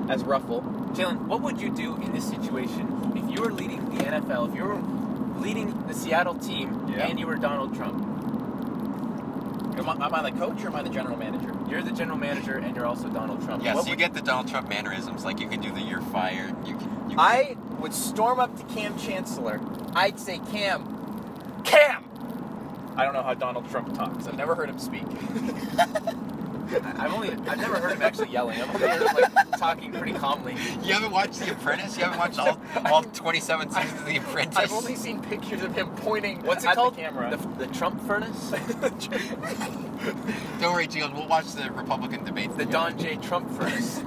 as 0.10 0.24
Ruffle. 0.24 0.62
Jalen, 0.93 1.22
what 1.28 1.41
would 1.41 1.60
you 1.60 1.69
do 1.69 1.96
in 1.96 2.12
this 2.13 2.26
situation 2.30 3.13
if 3.15 3.30
you 3.36 3.41
were 3.41 3.52
leading 3.52 3.84
the 3.98 4.04
NFL, 4.06 4.50
if 4.50 4.56
you 4.56 4.63
were 4.65 4.78
leading 5.38 5.88
the 5.88 5.93
Seattle 5.93 6.36
team, 6.36 6.88
Yeah. 6.89 7.08
and 7.08 7.19
you 7.19 7.28
were 7.28 7.36
Donald 7.36 7.76
Trump? 7.76 8.02
Am 9.78 9.89
I, 9.89 10.06
am 10.06 10.13
I 10.13 10.30
the 10.30 10.38
coach 10.38 10.63
or 10.63 10.67
am 10.67 10.76
I 10.76 10.84
the 10.84 10.89
general 10.89 11.17
manager? 11.17 11.52
You're 11.67 11.82
the 11.82 11.91
general 11.91 12.17
manager, 12.17 12.58
and 12.58 12.76
you're 12.76 12.86
also 12.86 13.10
Donald 13.10 13.43
Trump. 13.43 13.63
Yeah, 13.63 13.74
What 13.74 13.86
so 13.86 13.89
you 13.89 13.96
get 13.96 14.13
the 14.13 14.22
Donald 14.22 14.48
Trump 14.48 14.69
mannerisms. 14.69 15.26
Like 15.26 15.39
you 15.39 15.48
can 15.48 15.62
do 15.62 15.72
the 15.72 15.82
"you're 15.82 16.02
fired." 16.02 16.56
You 16.67 16.78
can. 16.78 16.89
You 17.10 17.15
can 17.15 17.19
I 17.19 17.58
would 17.80 17.93
storm 17.93 18.39
up 18.39 18.56
to 18.58 18.63
Kam 18.74 18.98
Chancellor. 19.00 19.60
I'd 19.96 20.19
say, 20.19 20.39
Cam, 20.52 21.62
Cam. 21.63 22.04
I 22.96 23.04
don't 23.04 23.13
know 23.13 23.24
how 23.24 23.34
Donald 23.34 23.67
Trump 23.72 23.93
talks. 23.96 24.28
I've 24.28 24.38
never 24.38 24.54
heard 24.54 24.69
him 24.69 24.78
speak. 24.78 25.04
I've 26.71 27.13
only, 27.13 27.32
I've 27.32 27.58
never 27.58 27.78
heard 27.78 27.91
him 27.93 28.02
actually 28.02 28.30
yelling. 28.30 28.62
I've 28.62 28.73
only 28.76 28.88
heard 28.88 29.02
him 29.02 29.15
like 29.15 29.60
talking 29.60 29.91
pretty 29.91 30.13
calmly. 30.13 30.54
You 30.84 30.93
haven't 30.93 31.12
watched 31.12 31.39
The 31.39 31.52
Apprentice? 31.52 31.97
You 31.97 32.06
haven't 32.06 32.19
watched 32.19 32.39
all, 32.39 32.58
all 32.86 33.04
27 33.04 33.69
seasons 33.71 33.99
of 33.99 34.06
The 34.06 34.17
Apprentice? 34.17 34.58
I've 34.58 34.71
only 34.71 34.95
seen 34.95 35.21
pictures 35.21 35.62
of 35.62 35.76
him 35.76 35.89
pointing 35.97 36.41
What's 36.43 36.63
it 36.63 36.69
at 36.69 36.76
called? 36.76 36.95
the 36.95 37.02
camera. 37.02 37.36
The, 37.36 37.65
the 37.65 37.73
Trump 37.73 38.02
furnace? 38.08 38.52
Don't 40.60 40.73
worry, 40.73 40.88
Jill. 40.88 41.12
We'll 41.13 41.28
watch 41.28 41.52
the 41.54 41.69
Republican 41.71 42.23
debates. 42.23 42.56
the. 42.56 42.65
Don 42.65 42.97
J. 42.97 43.17
Trump 43.17 43.49
furnace. 43.52 44.02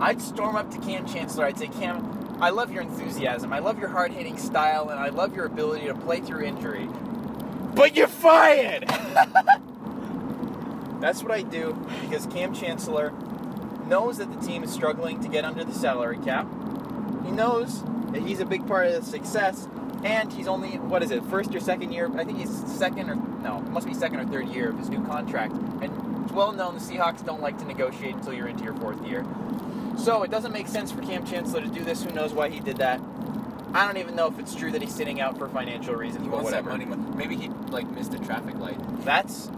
I'd 0.00 0.20
storm 0.20 0.56
up 0.56 0.70
to 0.72 0.78
Kam 0.78 1.06
Chancellor. 1.06 1.46
I'd 1.46 1.58
say, 1.58 1.68
Cam, 1.68 2.36
I 2.40 2.50
love 2.50 2.72
your 2.72 2.82
enthusiasm. 2.82 3.52
I 3.52 3.60
love 3.60 3.78
your 3.78 3.88
hard 3.88 4.12
hitting 4.12 4.36
style, 4.38 4.90
and 4.90 5.00
I 5.00 5.08
love 5.08 5.34
your 5.34 5.46
ability 5.46 5.86
to 5.86 5.94
play 5.94 6.20
through 6.20 6.44
injury. 6.44 6.88
But 7.74 7.96
you're 7.96 8.08
fired! 8.08 8.84
That's 11.04 11.22
what 11.22 11.32
I 11.32 11.42
do 11.42 11.74
because 12.00 12.24
Kam 12.24 12.54
Chancellor 12.54 13.12
knows 13.86 14.16
that 14.16 14.32
the 14.32 14.46
team 14.46 14.64
is 14.64 14.72
struggling 14.72 15.20
to 15.20 15.28
get 15.28 15.44
under 15.44 15.62
the 15.62 15.74
salary 15.74 16.16
cap. 16.16 16.46
He 17.26 17.30
knows 17.30 17.82
that 18.12 18.22
he's 18.22 18.40
a 18.40 18.46
big 18.46 18.66
part 18.66 18.86
of 18.86 18.94
the 18.94 19.02
success, 19.02 19.68
and 20.02 20.32
he's 20.32 20.48
only, 20.48 20.78
what 20.78 21.02
is 21.02 21.10
it, 21.10 21.22
first 21.26 21.54
or 21.54 21.60
second 21.60 21.92
year? 21.92 22.10
I 22.16 22.24
think 22.24 22.38
he's 22.38 22.50
second 22.72 23.10
or, 23.10 23.16
no, 23.16 23.58
it 23.58 23.68
must 23.68 23.86
be 23.86 23.92
second 23.92 24.18
or 24.20 24.24
third 24.24 24.48
year 24.48 24.70
of 24.70 24.78
his 24.78 24.88
new 24.88 25.04
contract. 25.04 25.52
And 25.82 26.24
it's 26.24 26.32
well 26.32 26.52
known 26.52 26.74
the 26.74 26.80
Seahawks 26.80 27.22
don't 27.22 27.42
like 27.42 27.58
to 27.58 27.66
negotiate 27.66 28.14
until 28.14 28.32
you're 28.32 28.48
into 28.48 28.64
your 28.64 28.74
fourth 28.76 29.06
year. 29.06 29.26
So 29.98 30.22
it 30.22 30.30
doesn't 30.30 30.52
make 30.52 30.68
sense 30.68 30.90
for 30.90 31.02
Kam 31.02 31.26
Chancellor 31.26 31.60
to 31.60 31.68
do 31.68 31.84
this. 31.84 32.02
Who 32.02 32.12
knows 32.12 32.32
why 32.32 32.48
he 32.48 32.60
did 32.60 32.78
that? 32.78 32.98
I 33.74 33.84
don't 33.84 33.98
even 33.98 34.16
know 34.16 34.28
if 34.28 34.38
it's 34.38 34.54
true 34.54 34.70
that 34.70 34.80
he's 34.80 34.94
sitting 34.94 35.20
out 35.20 35.36
for 35.36 35.50
financial 35.50 35.96
reasons, 35.96 36.24
He 36.24 36.30
wants 36.30 36.50
that 36.50 36.64
whatever. 36.64 36.86
money. 36.96 37.14
Maybe 37.14 37.36
he 37.36 37.48
like 37.68 37.90
missed 37.90 38.14
a 38.14 38.18
traffic 38.20 38.54
light. 38.54 38.78
That's 39.04 39.50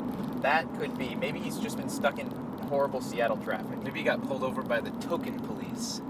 that 0.46 0.72
could 0.78 0.96
be. 0.96 1.16
Maybe 1.16 1.40
he's 1.40 1.58
just 1.58 1.76
been 1.76 1.88
stuck 1.88 2.20
in 2.20 2.30
horrible 2.68 3.00
Seattle 3.00 3.36
traffic. 3.36 3.82
Maybe 3.82 3.98
he 3.98 4.04
got 4.04 4.22
pulled 4.28 4.44
over 4.44 4.62
by 4.62 4.80
the 4.80 4.90
token 5.08 5.40
police. 5.40 6.00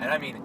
And 0.00 0.10
I 0.10 0.18
mean 0.18 0.42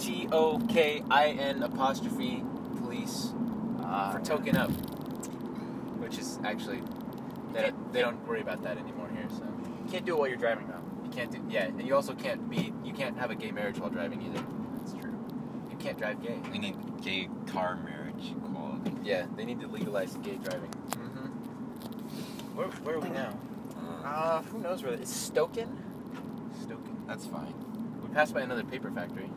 T 0.00 0.28
O 0.32 0.58
K 0.68 1.04
I 1.08 1.28
N 1.28 1.62
apostrophe 1.62 2.44
police 2.80 3.32
Uh, 3.80 4.10
for 4.12 4.20
token 4.20 4.56
up. 4.56 4.70
Which 6.02 6.18
is 6.18 6.40
actually 6.44 6.82
they, 7.52 7.70
they 7.92 8.00
don't 8.00 8.26
worry 8.26 8.40
about 8.40 8.62
that 8.64 8.78
anymore 8.78 9.08
here, 9.14 9.28
so 9.30 9.44
you 9.84 9.90
can't 9.90 10.04
do 10.04 10.14
it 10.14 10.18
while 10.18 10.28
you're 10.28 10.36
driving 10.36 10.66
though. 10.66 10.82
you 11.04 11.10
can't 11.10 11.30
do 11.30 11.40
yeah, 11.48 11.66
and 11.66 11.86
you 11.86 11.94
also 11.94 12.14
can't 12.14 12.50
be 12.50 12.72
you 12.84 12.92
can't 12.92 13.16
have 13.16 13.30
a 13.30 13.36
gay 13.36 13.52
marriage 13.52 13.78
while 13.78 13.90
driving 13.90 14.22
either. 14.22 14.44
That's 14.74 14.92
true. 14.94 15.14
You 15.70 15.76
can't 15.76 15.98
drive 15.98 16.20
gay. 16.20 16.40
We 16.50 16.58
need 16.58 16.76
gay 17.00 17.28
car 17.46 17.76
marriage 17.76 18.32
equality. 18.36 18.92
Yeah, 19.04 19.26
they 19.36 19.44
need 19.44 19.60
to 19.60 19.68
legalize 19.68 20.16
gay 20.16 20.38
driving. 20.42 20.70
Where, 22.54 22.68
where 22.68 22.96
are 22.96 23.00
we 23.00 23.08
now? 23.10 23.32
Uh, 23.76 24.06
Uh, 24.06 24.42
who 24.42 24.58
knows 24.58 24.82
where 24.82 24.92
that 24.92 25.00
is? 25.00 25.08
Stoken? 25.08 25.68
Stoking. 26.62 27.02
that's 27.06 27.26
fine. 27.26 27.52
We 28.02 28.08
passed 28.14 28.34
by 28.34 28.40
another 28.42 28.64
paper 28.64 28.90
factory. 28.90 29.30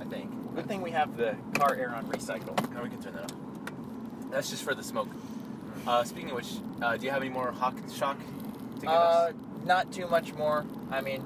I 0.00 0.04
think. 0.04 0.30
Good 0.54 0.66
thing 0.68 0.82
we 0.82 0.92
have 0.92 1.16
the 1.16 1.36
car 1.58 1.74
air 1.74 1.94
on 1.94 2.06
recycle. 2.06 2.54
Now 2.72 2.82
we 2.82 2.88
can 2.90 3.02
turn 3.02 3.14
that 3.14 3.24
off. 3.24 3.38
That's 4.30 4.50
just 4.50 4.62
for 4.62 4.74
the 4.74 4.82
smoke. 4.82 5.08
Uh, 5.86 6.04
speaking 6.04 6.30
of 6.30 6.36
which, 6.36 6.54
uh, 6.82 6.96
do 6.96 7.04
you 7.04 7.10
have 7.10 7.22
any 7.22 7.30
more 7.30 7.52
Hawk 7.52 7.76
Shock 7.92 8.18
to 8.18 8.80
give 8.80 8.88
Uh, 8.90 8.92
us? 8.92 9.34
not 9.64 9.92
too 9.92 10.06
much 10.08 10.32
more. 10.34 10.64
I 10.90 11.00
mean, 11.00 11.22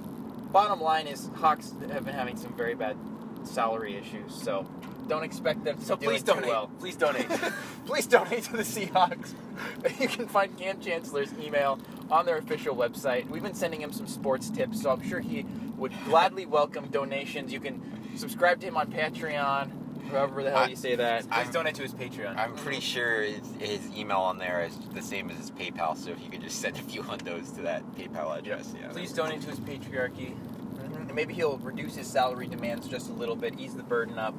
bottom 0.52 0.80
line 0.80 1.06
is 1.06 1.30
Hawks 1.36 1.72
have 1.92 2.04
been 2.04 2.14
having 2.14 2.36
some 2.36 2.52
very 2.54 2.74
bad 2.74 2.96
salary 3.44 3.96
issues, 3.96 4.34
so 4.34 4.66
don't 5.10 5.24
expect 5.24 5.64
them 5.64 5.76
to 5.76 5.84
So 5.84 5.96
be 5.96 6.06
please 6.06 6.22
doing 6.22 6.38
too 6.38 6.44
donate. 6.44 6.50
well. 6.50 6.70
Please 6.78 6.96
donate. 6.96 7.28
Please 7.86 8.06
donate 8.06 8.44
to 8.44 8.56
the 8.56 8.62
Seahawks. 8.62 9.34
You 10.00 10.08
can 10.08 10.26
find 10.28 10.56
Kam 10.56 10.80
Chancellor's 10.80 11.34
email 11.42 11.78
on 12.10 12.24
their 12.24 12.38
official 12.38 12.74
website. 12.74 13.28
We've 13.28 13.42
been 13.42 13.54
sending 13.54 13.82
him 13.82 13.92
some 13.92 14.06
sports 14.06 14.48
tips, 14.48 14.80
so 14.80 14.90
I'm 14.90 15.06
sure 15.06 15.20
he 15.20 15.44
would 15.76 15.92
gladly 16.06 16.46
welcome 16.46 16.86
donations. 16.88 17.52
You 17.52 17.60
can 17.60 17.82
subscribe 18.16 18.60
to 18.60 18.66
him 18.68 18.76
on 18.76 18.90
Patreon, 18.90 20.10
however 20.10 20.42
the 20.44 20.50
hell 20.50 20.60
I- 20.60 20.68
you 20.68 20.76
say 20.76 20.94
that. 20.94 21.22
Please 21.22 21.32
I'm- 21.32 21.52
donate 21.52 21.74
to 21.74 21.82
his 21.82 21.92
Patreon. 21.92 22.36
I'm 22.36 22.54
pretty 22.54 22.78
mm-hmm. 22.78 22.80
sure 22.80 23.22
his, 23.22 23.52
his 23.58 23.96
email 23.96 24.20
on 24.20 24.38
there 24.38 24.62
is 24.62 24.78
the 24.94 25.02
same 25.02 25.28
as 25.28 25.36
his 25.36 25.50
PayPal, 25.50 25.96
so 25.96 26.10
if 26.10 26.22
you 26.22 26.30
could 26.30 26.42
just 26.42 26.60
send 26.60 26.76
a 26.76 26.82
few 26.82 27.02
hundos 27.02 27.54
to 27.56 27.62
that 27.62 27.82
PayPal 27.96 28.38
address, 28.38 28.74
yeah. 28.80 28.88
Please 28.88 29.12
donate 29.12 29.42
to 29.42 29.50
his 29.50 29.60
patriarchy. 29.60 30.32
Mm-hmm. 30.34 31.02
And 31.02 31.14
maybe 31.14 31.34
he'll 31.34 31.58
reduce 31.58 31.96
his 31.96 32.06
salary 32.06 32.46
demands 32.46 32.86
just 32.88 33.10
a 33.10 33.12
little 33.12 33.36
bit, 33.36 33.58
ease 33.58 33.74
the 33.74 33.82
burden 33.82 34.18
up, 34.18 34.34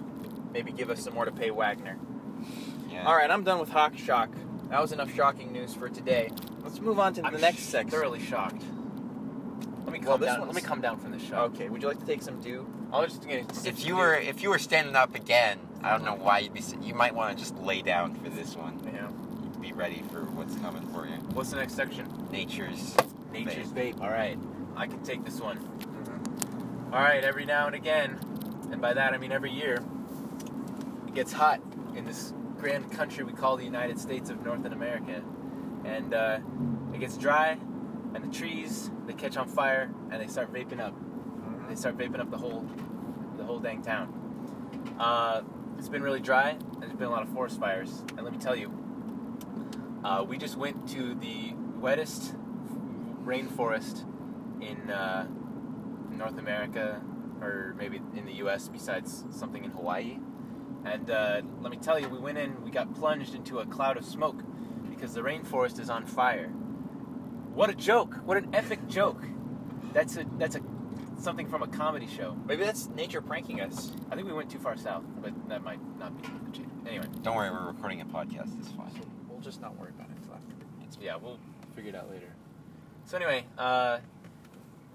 maybe 0.52 0.72
give 0.72 0.90
us 0.90 1.04
some 1.04 1.14
more 1.14 1.26
to 1.26 1.32
pay 1.32 1.52
Wagner. 1.52 1.98
Yeah. 2.90 3.06
All 3.06 3.16
right, 3.16 3.30
I'm 3.30 3.44
done 3.44 3.60
with 3.60 3.70
Hawk 3.70 3.98
Shock. 3.98 4.30
That 4.70 4.82
was 4.82 4.92
enough 4.92 5.14
shocking 5.14 5.52
news 5.52 5.74
for 5.74 5.90
today. 5.90 6.32
Let's 6.64 6.80
move 6.80 7.00
on 7.00 7.14
to 7.16 7.22
the 7.22 7.28
I'm 7.28 7.42
next 7.42 7.64
section. 7.64 7.90
Thoroughly 7.90 8.22
shocked. 8.24 8.64
Let 9.86 9.92
me 9.94 10.00
Well, 10.00 10.18
calm 10.18 10.20
this 10.22 10.30
down. 10.30 10.46
Let 10.48 10.56
me 10.56 10.62
calm 10.62 10.82
down 10.82 11.00
from 11.00 11.12
this 11.12 11.24
shock. 11.24 11.54
Okay, 11.54 11.68
would 11.70 11.82
you 11.82 11.88
like 11.88 12.00
to 12.00 12.06
take 12.06 12.22
some 12.22 12.40
dew? 12.40 12.66
I 12.94 13.00
was 13.00 13.14
just 13.14 13.28
gonna. 13.28 13.46
If 13.66 13.86
you 13.86 13.98
were 13.98 14.16
if 14.16 14.42
you 14.42 14.50
were 14.50 14.60
standing 14.60 14.96
up 14.96 15.16
again, 15.16 15.60
I 15.84 15.92
don't 15.92 16.06
know 16.06 16.16
why 16.16 16.40
you'd 16.40 16.54
be. 16.54 16.62
You 16.82 16.94
might 16.94 17.14
want 17.14 17.36
to 17.38 17.44
just 17.44 17.58
lay 17.58 17.82
down 17.82 18.16
for 18.16 18.30
this 18.30 18.56
one. 18.56 18.80
Yeah. 18.94 19.08
Be 19.60 19.74
ready 19.74 20.04
for 20.12 20.22
what's 20.26 20.56
coming 20.58 20.88
for 20.88 21.06
you. 21.06 21.14
what's 21.34 21.52
the 21.52 21.58
next 21.58 21.74
section? 21.76 22.08
Nature's. 22.32 22.96
Nature's 23.32 23.68
Vape. 23.68 24.02
All 24.02 24.10
right, 24.10 24.38
I 24.76 24.88
can 24.88 25.04
take 25.04 25.24
this 25.26 25.40
one. 25.40 25.58
Mm-hmm. 25.58 26.94
All 26.94 27.00
right, 27.02 27.24
every 27.24 27.46
now 27.46 27.68
and 27.68 27.76
again, 27.76 28.20
and 28.72 28.82
by 28.82 28.94
that 28.94 29.14
I 29.14 29.18
mean 29.18 29.32
every 29.32 29.52
year, 29.52 29.84
it 31.12 31.16
gets 31.16 31.34
hot 31.34 31.60
in 31.96 32.06
this 32.06 32.34
grand 32.58 32.90
country 32.92 33.24
we 33.24 33.34
call 33.34 33.58
the 33.58 33.66
United 33.66 34.00
States 34.00 34.30
of 34.30 34.42
North 34.46 34.66
America, 34.66 35.22
and 35.84 36.14
uh, 36.14 36.40
it 36.94 37.00
gets 37.00 37.18
dry, 37.18 37.58
and 38.14 38.24
the 38.24 38.34
trees 38.38 38.90
they 39.08 39.14
catch 39.14 39.36
on 39.36 39.48
fire 39.48 39.92
and 40.10 40.22
they 40.22 40.28
start 40.28 40.54
vaping 40.54 40.80
up. 40.80 40.94
They 41.68 41.76
start 41.76 41.98
vaping 41.98 42.20
up 42.20 42.32
the 42.32 42.38
whole, 42.38 42.66
the 43.38 43.44
whole 43.44 43.60
dang 43.60 43.82
town. 43.82 44.96
Uh, 45.00 45.42
it's 45.78 45.90
been 45.90 46.04
really 46.04 46.20
dry, 46.20 46.52
and 46.52 46.82
there's 46.82 46.94
been 46.94 47.08
a 47.08 47.12
lot 47.12 47.24
of 47.24 47.30
forest 47.30 47.60
fires. 47.60 48.04
And 48.16 48.24
let 48.24 48.32
me 48.32 48.40
tell 48.40 48.56
you, 48.56 48.72
uh, 50.04 50.24
we 50.28 50.38
just 50.38 50.56
went 50.56 50.88
to 50.90 51.16
the 51.16 51.54
wettest 51.80 52.36
rainforest 53.24 54.06
in 54.62 54.90
uh, 54.90 55.28
North 56.12 56.38
America, 56.38 57.02
or 57.42 57.74
maybe 57.78 58.02
in 58.16 58.26
the 58.26 58.34
U.S. 58.34 58.70
Besides 58.70 59.26
something 59.32 59.66
in 59.66 59.72
Hawaii. 59.72 60.20
And 60.86 61.10
uh, 61.12 61.42
let 61.62 61.72
me 61.72 61.78
tell 61.78 62.00
you, 62.00 62.10
we 62.10 62.18
went 62.18 62.38
in, 62.38 62.64
we 62.64 62.72
got 62.72 62.94
plunged 62.96 63.36
into 63.36 63.60
a 63.60 63.66
cloud 63.66 63.98
of 63.98 64.06
smoke 64.06 64.42
because 64.90 65.14
the 65.14 65.22
rainforest 65.22 65.80
is 65.80 65.90
on 65.90 66.06
fire. 66.06 66.48
What 67.54 67.70
a 67.70 67.76
joke! 67.76 68.16
What 68.26 68.38
an 68.38 68.54
epic 68.54 68.88
joke! 68.88 69.22
That's 69.94 70.18
a 70.18 70.26
that's 70.38 70.56
a 70.56 70.62
something 71.20 71.48
from 71.48 71.62
a 71.62 71.68
comedy 71.68 72.08
show. 72.08 72.36
Maybe 72.48 72.64
that's 72.64 72.88
nature 72.90 73.22
pranking 73.22 73.62
us. 73.62 73.92
I 74.10 74.16
think 74.16 74.28
we 74.28 74.34
went 74.34 74.50
too 74.50 74.58
far 74.60 74.78
south, 74.78 75.04
but 75.22 75.34
that 75.50 75.64
might 75.64 75.80
not 76.00 76.20
be 76.22 76.28
legit. 76.46 76.66
Anyway, 76.88 77.06
Don't 77.22 77.36
worry, 77.36 77.52
we're 77.52 77.68
recording 77.68 78.02
a 78.02 78.06
podcast. 78.06 78.58
It's 78.60 78.70
fine. 78.70 78.92
We'll 79.30 79.42
just 79.42 79.62
not 79.62 79.78
worry 79.78 79.90
about 79.90 80.10
it 80.10 80.18
until 80.18 80.34
after. 80.34 80.54
It's 80.84 80.98
yeah, 81.02 81.18
we'll 81.22 81.38
figure 81.76 81.90
it 81.90 81.96
out 81.96 82.10
later. 82.10 82.34
So 83.06 83.18
anyway, 83.18 83.46
uh, 83.58 84.00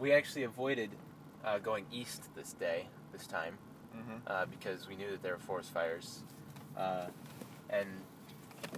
we 0.00 0.12
actually 0.12 0.44
avoided 0.44 0.90
uh, 1.44 1.58
going 1.58 1.86
east 1.92 2.30
this 2.34 2.52
day, 2.54 2.88
this 3.12 3.26
time, 3.26 3.58
Mm-hmm. 3.96 4.16
uh, 4.26 4.46
because 4.46 4.88
we 4.88 4.96
knew 4.96 5.10
that 5.10 5.22
there 5.22 5.32
were 5.32 5.38
forest 5.38 5.72
fires, 5.72 6.22
uh, 6.76 7.06
and 7.70 7.88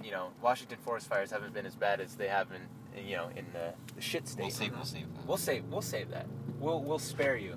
you 0.03 0.11
know, 0.11 0.29
Washington 0.41 0.77
forest 0.83 1.07
fires 1.07 1.31
haven't 1.31 1.53
been 1.53 1.65
as 1.65 1.75
bad 1.75 1.99
as 1.99 2.15
they 2.15 2.27
have 2.27 2.47
in, 2.51 3.05
you 3.05 3.15
know, 3.15 3.29
in 3.35 3.45
the, 3.53 3.73
the 3.95 4.01
shit 4.01 4.27
state. 4.27 4.43
We'll 4.43 4.51
save. 4.51 4.73
We'll 4.73 4.85
save. 4.85 5.13
that. 5.13 5.27
We'll 5.27 5.37
save. 5.37 5.65
We'll 5.65 5.81
save 5.81 6.09
that. 6.11 6.27
We'll 6.59 6.81
we'll 6.81 6.99
spare 6.99 7.37
you. 7.37 7.55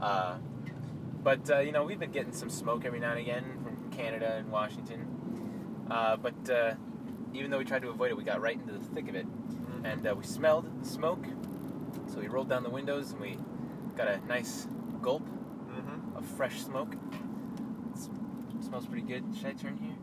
Uh, 0.00 0.36
but 1.22 1.50
uh, 1.50 1.58
you 1.60 1.72
know, 1.72 1.84
we've 1.84 1.98
been 1.98 2.12
getting 2.12 2.32
some 2.32 2.50
smoke 2.50 2.84
every 2.84 3.00
now 3.00 3.10
and 3.10 3.20
again 3.20 3.44
from 3.62 3.90
Canada 3.90 4.36
and 4.36 4.50
Washington. 4.50 5.86
Uh, 5.90 6.16
but 6.16 6.50
uh, 6.50 6.74
even 7.34 7.50
though 7.50 7.58
we 7.58 7.64
tried 7.64 7.82
to 7.82 7.90
avoid 7.90 8.10
it, 8.10 8.16
we 8.16 8.24
got 8.24 8.40
right 8.40 8.56
into 8.56 8.72
the 8.72 8.84
thick 8.94 9.08
of 9.08 9.14
it, 9.14 9.26
and 9.84 10.06
uh, 10.06 10.14
we 10.14 10.24
smelled 10.24 10.82
the 10.82 10.88
smoke. 10.88 11.24
So 12.06 12.20
we 12.20 12.28
rolled 12.28 12.48
down 12.48 12.62
the 12.62 12.70
windows 12.70 13.12
and 13.12 13.20
we 13.20 13.36
got 13.96 14.08
a 14.08 14.20
nice 14.26 14.66
gulp 15.02 15.22
Mm-hmm. 15.22 15.39
Of 16.20 16.26
fresh 16.36 16.60
smoke. 16.60 16.94
smells 18.64 18.86
pretty 18.86 19.06
good. 19.06 19.24
Should 19.36 19.46
I 19.46 19.52
turn 19.52 19.76
here? 19.78 19.96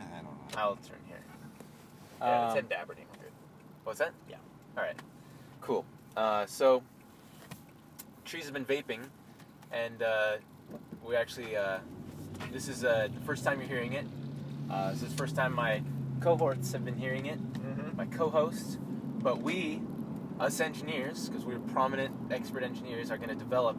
I 0.00 0.14
don't 0.16 0.24
know. 0.24 0.30
I'll 0.56 0.76
turn 0.76 0.98
here. 1.06 1.16
Yeah, 2.20 2.44
it's 2.44 2.50
Um, 2.50 2.54
heading 2.54 2.70
to 2.70 2.78
Aberdeen. 2.80 3.04
We're 3.12 3.24
good. 3.24 3.32
What's 3.84 3.98
that? 3.98 4.12
Yeah. 4.30 4.36
All 4.76 4.84
right. 4.84 4.96
Cool. 5.60 5.84
Uh, 6.16 6.46
so, 6.46 6.82
trees 8.24 8.44
have 8.44 8.54
been 8.54 8.64
vaping, 8.64 9.00
and 9.72 10.02
uh, 10.02 10.36
we 11.04 11.16
actually, 11.16 11.56
uh, 11.56 11.78
this 12.52 12.68
is 12.68 12.84
uh, 12.84 13.08
the 13.12 13.20
first 13.26 13.44
time 13.44 13.60
you're 13.60 13.68
hearing 13.68 13.92
it. 13.94 14.06
Uh, 14.70 14.90
this 14.92 15.02
is 15.02 15.10
the 15.10 15.16
first 15.16 15.34
time 15.36 15.52
my 15.54 15.82
cohorts 16.20 16.72
have 16.72 16.84
been 16.84 16.96
hearing 16.96 17.26
it, 17.26 17.38
Mm-hmm. 17.54 17.96
my 17.96 18.06
co-hosts. 18.06 18.78
But 19.20 19.42
we, 19.42 19.82
us 20.40 20.60
engineers, 20.60 21.28
because 21.28 21.44
we're 21.44 21.58
prominent 21.58 22.14
expert 22.30 22.62
engineers, 22.62 23.10
are 23.10 23.16
going 23.16 23.28
to 23.30 23.34
develop 23.34 23.76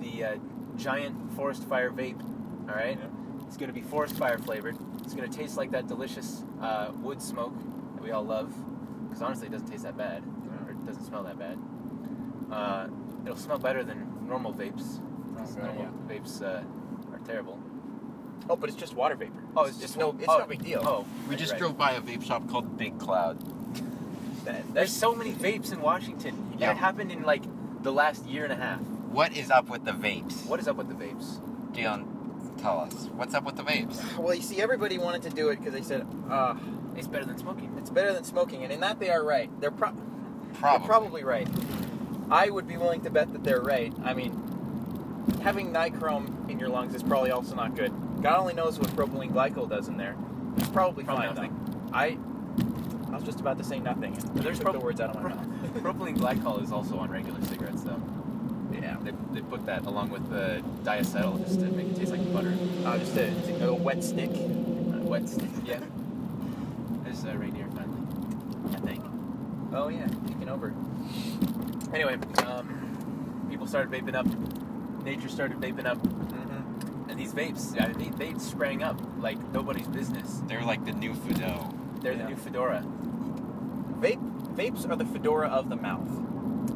the 0.00 0.24
uh, 0.24 0.36
giant 0.76 1.32
forest 1.34 1.64
fire 1.64 1.90
vape. 1.90 2.20
All 2.68 2.74
right. 2.74 2.98
It's 3.46 3.56
going 3.56 3.68
to 3.68 3.74
be 3.74 3.80
forest 3.82 4.16
fire 4.16 4.38
flavored. 4.38 4.76
It's 5.04 5.14
going 5.14 5.28
to 5.30 5.36
taste 5.36 5.56
like 5.56 5.70
that 5.70 5.86
delicious 5.88 6.44
uh, 6.60 6.90
wood 7.00 7.22
smoke 7.22 7.54
that 7.94 8.02
we 8.02 8.10
all 8.10 8.24
love. 8.24 8.52
Because 9.08 9.22
honestly, 9.22 9.46
it 9.46 9.52
doesn't 9.52 9.68
taste 9.68 9.84
that 9.84 9.96
bad, 9.96 10.22
or 10.66 10.72
it 10.72 10.84
doesn't 10.86 11.04
smell 11.04 11.22
that 11.24 11.38
bad. 11.38 11.58
Uh, 12.50 12.88
it'll 13.24 13.36
smell 13.38 13.58
better 13.58 13.82
than 13.82 14.26
normal 14.26 14.52
vapes. 14.52 15.00
'cause 15.36 15.56
Okay, 15.56 15.66
normal 15.66 15.92
vapes 16.08 16.42
uh, 16.42 16.62
are 17.12 17.18
terrible. 17.26 17.58
Oh, 18.50 18.56
but 18.56 18.68
it's 18.68 18.78
just 18.78 18.94
water 18.94 19.14
vapor. 19.14 19.42
Oh, 19.56 19.64
it's 19.64 19.78
just 19.78 19.96
no. 19.96 20.10
no- 20.12 20.18
It's 20.18 20.28
oh, 20.28 20.38
no 20.38 20.46
big 20.46 20.62
deal. 20.62 20.82
Oh, 20.84 21.04
We 21.28 21.36
just 21.36 21.52
right. 21.52 21.58
drove 21.60 21.78
by 21.78 21.92
a 21.92 22.00
vape 22.00 22.22
shop 22.24 22.48
called 22.48 22.76
Big 22.76 22.98
Cloud. 22.98 23.38
That- 24.44 24.74
There's 24.74 24.92
so 24.92 25.14
many 25.14 25.32
vapes 25.32 25.72
in 25.72 25.80
Washington. 25.80 26.54
Yeah. 26.58 26.68
That 26.68 26.76
happened 26.78 27.12
in 27.12 27.22
like 27.22 27.42
the 27.82 27.92
last 27.92 28.26
year 28.26 28.44
and 28.44 28.52
a 28.52 28.56
half. 28.56 28.80
What 29.10 29.36
is 29.36 29.50
up 29.50 29.68
with 29.68 29.84
the 29.84 29.92
vapes? 29.92 30.46
What 30.46 30.60
is 30.60 30.68
up 30.68 30.76
with 30.76 30.88
the 30.88 30.94
vapes? 30.94 31.40
Dion, 31.72 32.54
tell 32.58 32.78
us. 32.80 33.08
What's 33.14 33.34
up 33.34 33.44
with 33.44 33.56
the 33.56 33.62
vapes? 33.62 34.16
Well, 34.18 34.34
you 34.34 34.42
see, 34.42 34.60
everybody 34.60 34.98
wanted 34.98 35.22
to 35.22 35.30
do 35.30 35.48
it 35.48 35.56
because 35.58 35.72
they 35.72 35.82
said, 35.82 36.06
uh, 36.30 36.54
It's 36.96 37.06
better 37.06 37.24
than 37.24 37.38
smoking. 37.38 37.74
it's 37.78 37.90
better 37.90 38.12
than 38.12 38.24
smoking, 38.24 38.62
and 38.64 38.72
in 38.72 38.80
that 38.80 39.00
they 39.00 39.10
are 39.10 39.24
right. 39.24 39.50
They're, 39.60 39.70
pro- 39.70 39.92
they're 39.92 40.54
Probably. 40.54 40.86
probably 40.86 41.24
right. 41.24 41.48
I 42.30 42.50
would 42.50 42.66
be 42.68 42.76
willing 42.76 43.00
to 43.02 43.10
bet 43.10 43.32
that 43.32 43.44
they're 43.44 43.62
right. 43.62 43.92
I 44.04 44.12
mean, 44.14 44.32
having 45.42 45.72
nichrome 45.72 46.48
in 46.50 46.58
your 46.58 46.68
lungs 46.68 46.94
is 46.94 47.02
probably 47.02 47.30
also 47.30 47.54
not 47.54 47.74
good. 47.74 47.92
God 48.22 48.38
only 48.38 48.54
knows 48.54 48.78
what 48.78 48.88
propylene 48.90 49.32
glycol 49.32 49.68
does 49.68 49.88
in 49.88 49.96
there. 49.96 50.16
It's 50.58 50.68
probably, 50.68 51.04
Probably 51.04 51.26
fine. 51.26 51.34
nothing. 51.34 51.86
though. 51.90 51.96
I, 51.96 52.18
I 53.10 53.14
was 53.14 53.22
just 53.24 53.40
about 53.40 53.56
to 53.58 53.64
say 53.64 53.78
nothing. 53.78 54.18
There's 54.34 54.58
took 54.58 54.64
prop- 54.66 54.74
the 54.74 54.80
words 54.80 55.00
out 55.00 55.16
of 55.16 55.22
my 55.22 55.28
mouth. 55.30 55.46
Propylene 55.82 56.16
glycol 56.18 56.62
is 56.62 56.72
also 56.72 56.98
on 56.98 57.10
regular 57.10 57.40
cigarettes, 57.46 57.82
though. 57.82 58.02
Yeah. 58.88 58.96
They, 59.02 59.12
they 59.34 59.40
put 59.42 59.66
that 59.66 59.84
along 59.86 60.10
with 60.10 60.28
the 60.30 60.62
diacetyl 60.82 61.44
just 61.46 61.60
to 61.60 61.66
make 61.66 61.88
it 61.88 61.96
taste 61.96 62.12
like 62.12 62.32
butter. 62.32 62.54
Uh, 62.84 62.98
just 62.98 63.16
a, 63.16 63.66
a 63.68 63.74
wet 63.74 64.02
stick. 64.02 64.30
Uh, 64.30 65.04
wet 65.04 65.28
stick. 65.28 65.50
Yeah. 65.64 65.80
There's 67.04 67.24
uh, 67.24 67.36
reindeer 67.36 67.66
finally. 67.76 68.02
I 68.74 68.80
think. 68.86 69.04
Oh 69.72 69.88
yeah, 69.88 70.06
taking 70.26 70.48
over. 70.48 70.72
Anyway, 71.92 72.16
um, 72.46 73.46
people 73.50 73.66
started 73.66 73.90
vaping 73.92 74.14
up. 74.14 74.26
Nature 75.04 75.28
started 75.28 75.58
vaping 75.58 75.86
up, 75.86 75.98
Mm-hmm. 75.98 77.10
and 77.10 77.18
these 77.18 77.32
vapes, 77.32 77.80
I 77.80 77.88
mean, 77.92 78.12
they, 78.18 78.32
they 78.32 78.38
sprang 78.38 78.82
up 78.82 79.00
like 79.18 79.38
nobody's 79.52 79.86
business. 79.86 80.40
They're 80.46 80.62
like 80.64 80.84
the 80.84 80.92
new 80.92 81.14
Fido. 81.14 81.72
They're 82.02 82.12
Yeah. 82.12 82.22
the 82.24 82.28
new 82.30 82.36
fedora. 82.36 82.82
Vape 84.00 84.20
vapes 84.54 84.88
are 84.90 84.96
the 84.96 85.04
fedora 85.06 85.48
of 85.48 85.68
the 85.70 85.76
mouth. 85.76 86.08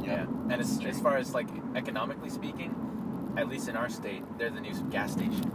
Yeah. 0.00 0.22
And 0.22 0.55
as, 0.55 0.85
as 0.85 1.00
far 1.00 1.16
as 1.16 1.35
like 1.35 1.48
economically 1.74 2.31
speaking, 2.31 2.74
at 3.37 3.48
least 3.48 3.68
in 3.68 3.76
our 3.76 3.88
state, 3.88 4.22
they're 4.38 4.50
the 4.50 4.61
new 4.61 4.74
gas 4.90 5.12
station. 5.12 5.50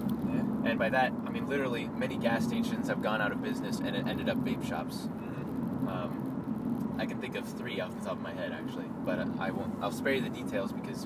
Yeah. 0.64 0.72
And 0.72 0.80
by 0.80 0.90
that, 0.90 1.12
I 1.26 1.30
mean 1.30 1.48
literally 1.48 1.88
many 1.88 2.18
gas 2.18 2.44
stations 2.44 2.88
have 2.88 3.02
gone 3.02 3.22
out 3.22 3.32
of 3.32 3.42
business 3.42 3.80
and 3.80 3.96
it 3.96 4.08
ended 4.08 4.30
up 4.30 4.38
vape 4.38 4.68
shops. 4.68 5.08
Mm-hmm. 5.08 5.88
Um, 5.88 6.98
I 7.00 7.06
can 7.06 7.20
think 7.20 7.36
of 7.36 7.48
three 7.48 7.80
off 7.80 7.96
the 7.98 8.04
top 8.04 8.14
of 8.14 8.22
my 8.22 8.34
head 8.34 8.52
actually, 8.52 8.88
but 9.06 9.20
I 9.40 9.52
won't. 9.52 9.76
I'll 9.82 9.92
spare 9.92 10.14
you 10.14 10.22
the 10.22 10.30
details 10.30 10.72
because, 10.72 11.06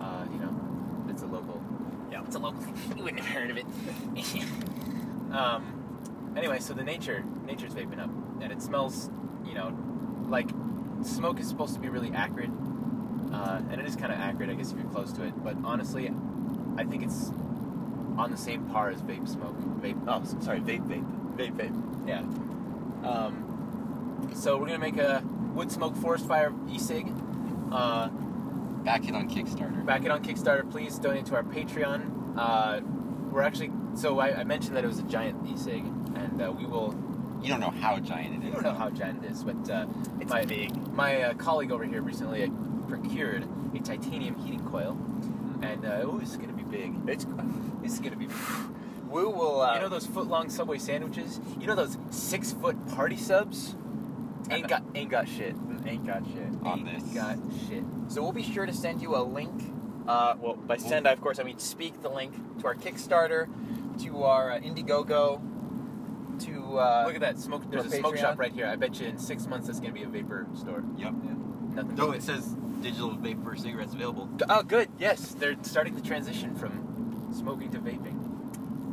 uh, 0.00 0.24
you 0.32 0.38
know, 0.38 0.60
it's 1.08 1.22
a 1.22 1.26
local. 1.26 1.62
Yeah. 2.10 2.22
it's 2.24 2.36
a 2.36 2.38
local. 2.38 2.64
you 2.96 3.04
wouldn't 3.04 3.20
have 3.20 3.34
heard 3.34 3.50
of 3.50 3.58
it. 3.58 3.66
um, 5.32 6.32
anyway, 6.36 6.58
so 6.58 6.72
the 6.72 6.82
nature, 6.82 7.24
nature's 7.44 7.74
vaping 7.74 8.00
up, 8.00 8.10
and 8.40 8.50
it 8.50 8.62
smells, 8.62 9.10
you 9.44 9.54
know, 9.54 9.76
like 10.28 10.48
smoke 11.02 11.40
is 11.40 11.48
supposed 11.48 11.74
to 11.74 11.80
be 11.80 11.88
really 11.88 12.12
acrid, 12.12 12.50
uh, 13.32 13.60
and 13.70 13.80
it 13.80 13.86
is 13.86 13.96
kind 13.96 14.12
of 14.12 14.18
acrid, 14.18 14.50
I 14.50 14.54
guess, 14.54 14.72
if 14.72 14.78
you're 14.78 14.90
close 14.90 15.12
to 15.14 15.24
it. 15.24 15.42
But 15.42 15.56
honestly, 15.64 16.12
I 16.76 16.84
think 16.84 17.02
it's 17.02 17.30
on 18.16 18.30
the 18.30 18.36
same 18.36 18.68
par 18.70 18.90
as 18.90 19.00
vape 19.02 19.28
smoke. 19.28 19.58
Vape. 19.80 20.02
Oh, 20.06 20.22
sorry, 20.42 20.60
vape, 20.60 20.86
vape, 20.86 21.36
vape, 21.36 21.56
vape. 21.56 22.08
Yeah. 22.08 22.20
Um, 23.08 24.30
so 24.34 24.58
we're 24.58 24.66
gonna 24.66 24.78
make 24.78 24.98
a 24.98 25.22
wood 25.54 25.70
smoke 25.72 25.96
forest 25.96 26.26
fire 26.26 26.52
e-cig. 26.68 27.12
Uh, 27.72 28.08
Back 28.84 29.06
it 29.06 29.14
on 29.14 29.28
Kickstarter. 29.28 29.84
back 29.84 30.04
it 30.06 30.10
on 30.10 30.22
Kickstarter, 30.24 30.68
please 30.70 30.98
donate 30.98 31.26
to 31.26 31.34
our 31.36 31.42
Patreon. 31.42 32.34
Uh, 32.36 32.80
we're 33.30 33.42
actually 33.42 33.70
so 33.94 34.18
I, 34.18 34.40
I 34.40 34.44
mentioned 34.44 34.74
that 34.76 34.84
it 34.84 34.86
was 34.86 34.98
a 34.98 35.02
giant 35.04 35.46
e-cig, 35.46 35.84
and 36.16 36.40
uh, 36.40 36.50
we 36.50 36.64
will. 36.64 36.94
You 37.42 37.48
don't 37.48 37.60
know 37.60 37.70
how 37.70 37.98
giant 37.98 38.42
it 38.44 38.46
is. 38.48 38.54
I 38.54 38.58
is. 38.58 38.62
don't 38.62 38.72
know 38.74 38.78
how 38.78 38.90
giant 38.90 39.24
it 39.24 39.30
is, 39.30 39.44
but 39.44 39.70
uh, 39.70 39.86
It's 40.20 40.30
my 40.30 40.44
big. 40.44 40.76
my 40.92 41.22
uh, 41.22 41.34
colleague 41.34 41.72
over 41.72 41.84
here 41.84 42.02
recently 42.02 42.50
procured 42.88 43.46
a 43.74 43.78
titanium 43.78 44.34
heating 44.36 44.66
coil, 44.68 44.98
and 45.62 45.84
uh, 45.84 46.00
oh, 46.02 46.18
this 46.18 46.30
is 46.30 46.36
gonna 46.36 46.52
be 46.52 46.64
big. 46.64 46.94
It's 47.08 47.26
This 47.82 47.94
is 47.94 48.00
gonna 48.00 48.16
be. 48.16 48.28
We 49.10 49.24
will. 49.24 49.60
Uh, 49.60 49.74
you 49.74 49.80
know 49.80 49.88
those 49.88 50.06
foot 50.06 50.28
long 50.28 50.48
Subway 50.50 50.78
sandwiches? 50.78 51.40
You 51.58 51.66
know 51.66 51.74
those 51.74 51.98
six 52.10 52.52
foot 52.52 52.76
party 52.94 53.16
subs? 53.16 53.74
Ain't 54.50 54.68
got 54.68 54.84
ain't 54.94 55.10
got 55.10 55.28
shit. 55.28 55.56
ain't 55.84 56.06
got 56.06 56.24
shit. 56.26 56.46
On 56.64 56.78
Ain't 56.86 57.02
this. 57.04 57.12
got 57.12 57.36
shit. 57.68 57.82
So 58.06 58.22
we'll 58.22 58.30
be 58.30 58.44
sure 58.44 58.66
to 58.66 58.72
send 58.72 59.02
you 59.02 59.16
a 59.16 59.22
link. 59.24 59.50
Uh, 60.06 60.34
well, 60.40 60.54
by 60.54 60.76
send, 60.76 61.08
I 61.08 61.12
of 61.12 61.20
course 61.20 61.40
I 61.40 61.42
mean 61.42 61.58
speak 61.58 62.02
the 62.02 62.08
link 62.08 62.34
to 62.60 62.66
our 62.68 62.76
Kickstarter, 62.76 63.48
to 64.04 64.22
our 64.22 64.52
uh, 64.52 64.60
Indiegogo, 64.60 65.40
to 66.40 66.78
uh, 66.78 67.04
Look 67.06 67.14
at 67.16 67.20
that 67.20 67.38
smoke. 67.38 67.70
There's 67.70 67.86
a 67.86 67.90
for 67.90 67.96
smoke 67.96 68.14
Patreon? 68.16 68.20
shop 68.20 68.38
right 68.38 68.52
here. 68.52 68.66
I 68.66 68.76
bet 68.76 68.98
you 69.00 69.06
in 69.06 69.18
six 69.18 69.46
months 69.46 69.66
that's 69.66 69.80
gonna 69.80 69.92
be 69.92 70.02
a 70.02 70.08
vapor 70.08 70.46
store. 70.54 70.82
Yep. 70.96 71.12
Nothing. 71.74 71.94
No, 71.94 72.10
it 72.12 72.22
says 72.22 72.56
digital 72.82 73.10
vapor 73.12 73.56
cigarettes 73.56 73.94
available. 73.94 74.28
Oh, 74.48 74.62
good. 74.62 74.88
Yes, 74.98 75.34
they're 75.38 75.56
starting 75.62 75.94
the 75.94 76.00
transition 76.00 76.54
from 76.56 77.28
smoking 77.32 77.70
to 77.70 77.78
vaping. 77.78 78.16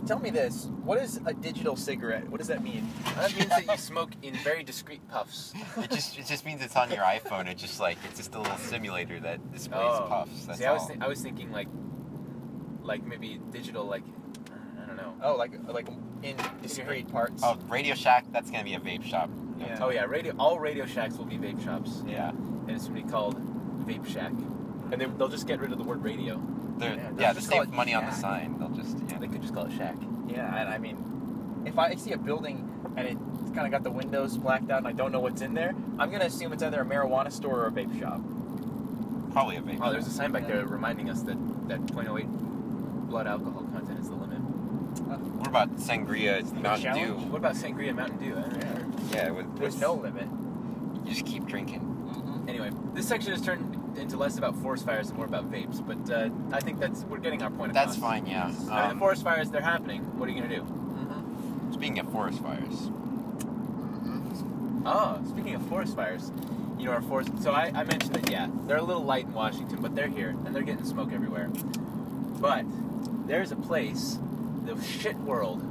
Tell 0.05 0.19
me 0.19 0.29
this: 0.29 0.65
What 0.83 0.99
is 0.99 1.19
a 1.25 1.33
digital 1.33 1.75
cigarette? 1.75 2.29
What 2.29 2.37
does 2.37 2.47
that 2.47 2.63
mean? 2.63 2.87
That 3.15 3.35
means 3.35 3.49
that 3.49 3.65
you 3.67 3.77
smoke 3.77 4.11
in 4.21 4.35
very 4.35 4.63
discreet 4.63 5.05
puffs. 5.09 5.53
It 5.77 5.89
just 5.91 6.17
it 6.17 6.25
just 6.27 6.45
means 6.45 6.61
it's 6.63 6.75
on 6.77 6.89
your 6.91 7.03
iPhone. 7.03 7.47
It 7.49 7.57
just 7.57 7.79
like 7.79 7.97
it's 8.07 8.17
just 8.17 8.33
a 8.35 8.39
little 8.39 8.57
simulator 8.57 9.19
that 9.21 9.51
displays 9.51 9.81
Oh. 9.83 10.05
puffs. 10.07 10.45
That's 10.45 10.59
See, 10.59 10.65
all. 10.65 10.75
I 10.75 10.77
was, 10.77 10.87
thi- 10.87 10.97
I 11.01 11.07
was 11.07 11.21
thinking 11.21 11.51
like, 11.51 11.67
like 12.83 13.03
maybe 13.05 13.39
digital, 13.51 13.83
like, 13.85 14.03
I 14.81 14.85
don't 14.87 14.95
know. 14.97 15.13
Oh, 15.21 15.35
like 15.35 15.51
like 15.67 15.87
in 16.23 16.35
discrete 16.61 17.11
parts. 17.11 17.41
oh, 17.43 17.57
Radio 17.69 17.95
Shack. 17.95 18.25
That's 18.31 18.49
gonna 18.51 18.63
be 18.63 18.73
a 18.73 18.79
vape 18.79 19.03
shop. 19.03 19.29
Yeah. 19.59 19.79
Oh 19.81 19.89
yeah, 19.89 20.05
radio. 20.05 20.33
All 20.39 20.59
Radio 20.59 20.85
Shacks 20.85 21.17
will 21.17 21.25
be 21.25 21.37
vape 21.37 21.63
shops, 21.63 22.03
Yeah. 22.07 22.29
and 22.29 22.69
it's 22.71 22.87
gonna 22.87 23.01
be 23.01 23.09
called 23.09 23.35
Vape 23.87 24.05
Shack, 24.07 24.31
and 24.91 24.93
they, 25.01 25.05
they'll 25.05 25.27
just 25.29 25.47
get 25.47 25.59
rid 25.59 25.71
of 25.71 25.77
the 25.77 25.83
word 25.83 26.03
radio. 26.03 26.41
They're, 26.77 26.93
Yeah, 26.95 27.09
yeah, 27.17 27.33
just 27.33 27.47
to 27.49 27.55
save 27.55 27.63
it 27.63 27.69
money 27.71 27.93
on 27.93 28.05
the 28.05 28.11
sign, 28.11 28.57
they'll 28.59 28.69
just 28.69 28.97
yeah. 29.09 29.17
They 29.17 29.27
could 29.27 29.41
just 29.41 29.53
call 29.53 29.65
it 29.65 29.71
Shack. 29.73 29.95
Yeah, 30.27 30.55
and 30.55 30.69
I 30.69 30.77
mean, 30.77 31.63
if 31.65 31.77
I 31.79 31.95
see 31.95 32.11
a 32.11 32.17
building 32.17 32.63
and 32.95 33.07
it's 33.07 33.51
kind 33.55 33.65
of 33.65 33.71
got 33.71 33.83
the 33.83 33.91
windows 33.91 34.37
blacked 34.37 34.69
out 34.69 34.79
and 34.79 34.87
I 34.87 34.91
don't 34.91 35.11
know 35.11 35.19
what's 35.19 35.41
in 35.41 35.53
there, 35.53 35.73
I'm 35.97 36.11
gonna 36.11 36.25
assume 36.25 36.53
it's 36.53 36.61
either 36.63 36.81
a 36.81 36.85
marijuana 36.85 37.31
store 37.31 37.61
or 37.61 37.67
a 37.67 37.71
vape 37.71 37.97
shop. 37.99 38.21
Probably 39.31 39.55
a 39.57 39.61
vape. 39.61 39.79
Oh, 39.81 39.91
there's 39.91 40.07
a 40.07 40.11
sign 40.11 40.31
back 40.31 40.47
there 40.47 40.65
reminding 40.65 41.09
us 41.09 41.21
that 41.23 41.37
that 41.67 41.79
0.08 41.87 42.27
blood 43.09 43.25
alcohol 43.27 43.63
content 43.73 43.99
is 43.99 44.07
the 44.09 44.13
limit. 44.15 44.16
What 45.07 45.47
about 45.47 45.75
sangria? 45.77 46.39
It's 46.39 46.51
Mountain? 46.51 46.93
Dew. 46.95 47.13
What 47.29 47.37
about 47.37 47.55
sangria 47.55 47.95
Mountain 47.95 48.17
Dew? 48.17 48.35
I 48.37 48.41
don't. 48.41 49.13
Yeah, 49.13 49.29
with, 49.31 49.57
There's 49.57 49.73
with- 49.73 49.81
no 49.81 49.93
limit. 49.93 50.27
You 51.05 51.13
just 51.13 51.25
keep 51.25 51.45
drinking. 51.45 51.83
Anyway, 52.47 52.71
this 52.93 53.07
section 53.07 53.31
has 53.31 53.41
turned 53.41 53.97
into 53.97 54.17
less 54.17 54.37
about 54.37 54.55
forest 54.57 54.85
fires 54.85 55.07
and 55.09 55.17
more 55.17 55.25
about 55.25 55.51
vapes, 55.51 55.85
but 55.85 56.09
uh, 56.13 56.29
I 56.55 56.59
think 56.59 56.79
that's 56.79 57.03
we're 57.05 57.17
getting 57.19 57.41
our 57.41 57.49
point 57.49 57.71
across. 57.71 57.87
That's 57.87 57.97
fine. 57.97 58.25
Yeah. 58.25 58.45
I 58.45 58.47
mean, 58.49 58.65
the 58.67 58.85
Um, 58.89 58.99
forest 58.99 59.23
fires, 59.23 59.49
they're 59.49 59.61
happening. 59.61 60.01
What 60.19 60.27
are 60.29 60.31
you 60.31 60.41
gonna 60.41 60.55
do? 60.55 60.65
speaking 61.73 61.99
of 61.99 62.09
forest 62.11 62.39
fires, 62.41 62.89
Oh, 64.85 65.19
speaking 65.27 65.53
of 65.55 65.61
forest 65.67 65.95
fires, 65.95 66.31
you 66.79 66.85
know 66.85 66.91
our 66.91 67.01
forest. 67.01 67.29
So 67.43 67.51
I, 67.51 67.71
I 67.75 67.83
mentioned 67.83 68.15
that 68.15 68.29
yeah, 68.31 68.47
they're 68.65 68.77
a 68.77 68.83
little 68.83 69.03
light 69.03 69.25
in 69.25 69.33
Washington, 69.33 69.79
but 69.81 69.93
they're 69.95 70.07
here 70.07 70.29
and 70.45 70.55
they're 70.55 70.63
getting 70.63 70.85
smoke 70.85 71.11
everywhere. 71.11 71.49
But 72.39 72.63
there's 73.27 73.51
a 73.51 73.57
place, 73.57 74.17
the 74.67 74.83
shit 74.83 75.15
world, 75.17 75.61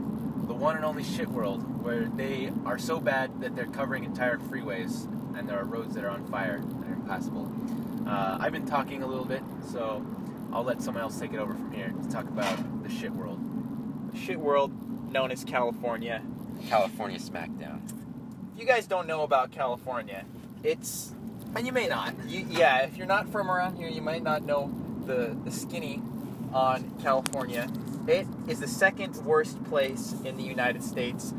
the 0.48 0.54
one 0.54 0.76
and 0.76 0.85
only 0.85 1.04
shit 1.04 1.28
world, 1.28 1.82
where 1.82 2.06
they 2.06 2.50
are 2.64 2.78
so 2.78 2.98
bad 2.98 3.40
that 3.40 3.54
they're 3.54 3.66
covering 3.66 4.04
entire 4.04 4.38
freeways 4.38 5.04
and 5.37 5.48
there 5.48 5.59
are 5.59 5.64
roads 5.64 5.94
that 5.94 6.04
are 6.04 6.09
on 6.09 6.24
fire 6.26 6.56
and 6.56 6.85
are 6.85 6.94
impassable. 6.94 7.52
Uh, 8.06 8.38
I've 8.40 8.52
been 8.52 8.66
talking 8.66 9.02
a 9.02 9.06
little 9.06 9.24
bit, 9.24 9.42
so 9.70 10.04
I'll 10.52 10.64
let 10.64 10.80
someone 10.80 11.02
else 11.02 11.18
take 11.20 11.35
it 11.35 11.38
over 11.38 11.52
from 11.52 11.72
here 11.72 11.92
to 12.02 12.09
talk 12.09 12.24
about 12.24 12.82
the 12.82 12.88
shit 12.88 13.12
world. 13.12 13.38
The 14.12 14.18
shit 14.18 14.40
world 14.40 14.72
known 15.12 15.30
as 15.30 15.44
California. 15.44 16.22
California 16.66 17.18
SmackDown. 17.18 17.80
If 18.54 18.61
you 18.61 18.66
guys 18.66 18.87
don't 18.87 19.06
know 19.06 19.22
about 19.22 19.50
California, 19.52 20.24
it's 20.62 21.12
And 21.54 21.66
you 21.66 21.72
may 21.72 21.87
not. 21.87 22.14
you, 22.26 22.46
yeah. 22.48 22.78
If 22.78 22.96
you're 22.96 23.06
not 23.06 23.28
from 23.28 23.50
around 23.50 23.76
here, 23.76 23.88
you 23.88 24.00
might 24.00 24.22
not 24.22 24.42
know 24.42 24.72
the 25.04 25.37
the 25.44 25.50
skinny 25.50 26.00
on 26.56 26.90
California. 27.02 27.68
It 28.08 28.26
is 28.48 28.60
the 28.60 28.68
second 28.68 29.16
worst 29.24 29.62
place 29.64 30.14
in 30.24 30.36
the 30.36 30.42
United 30.42 30.82
States, 30.82 31.34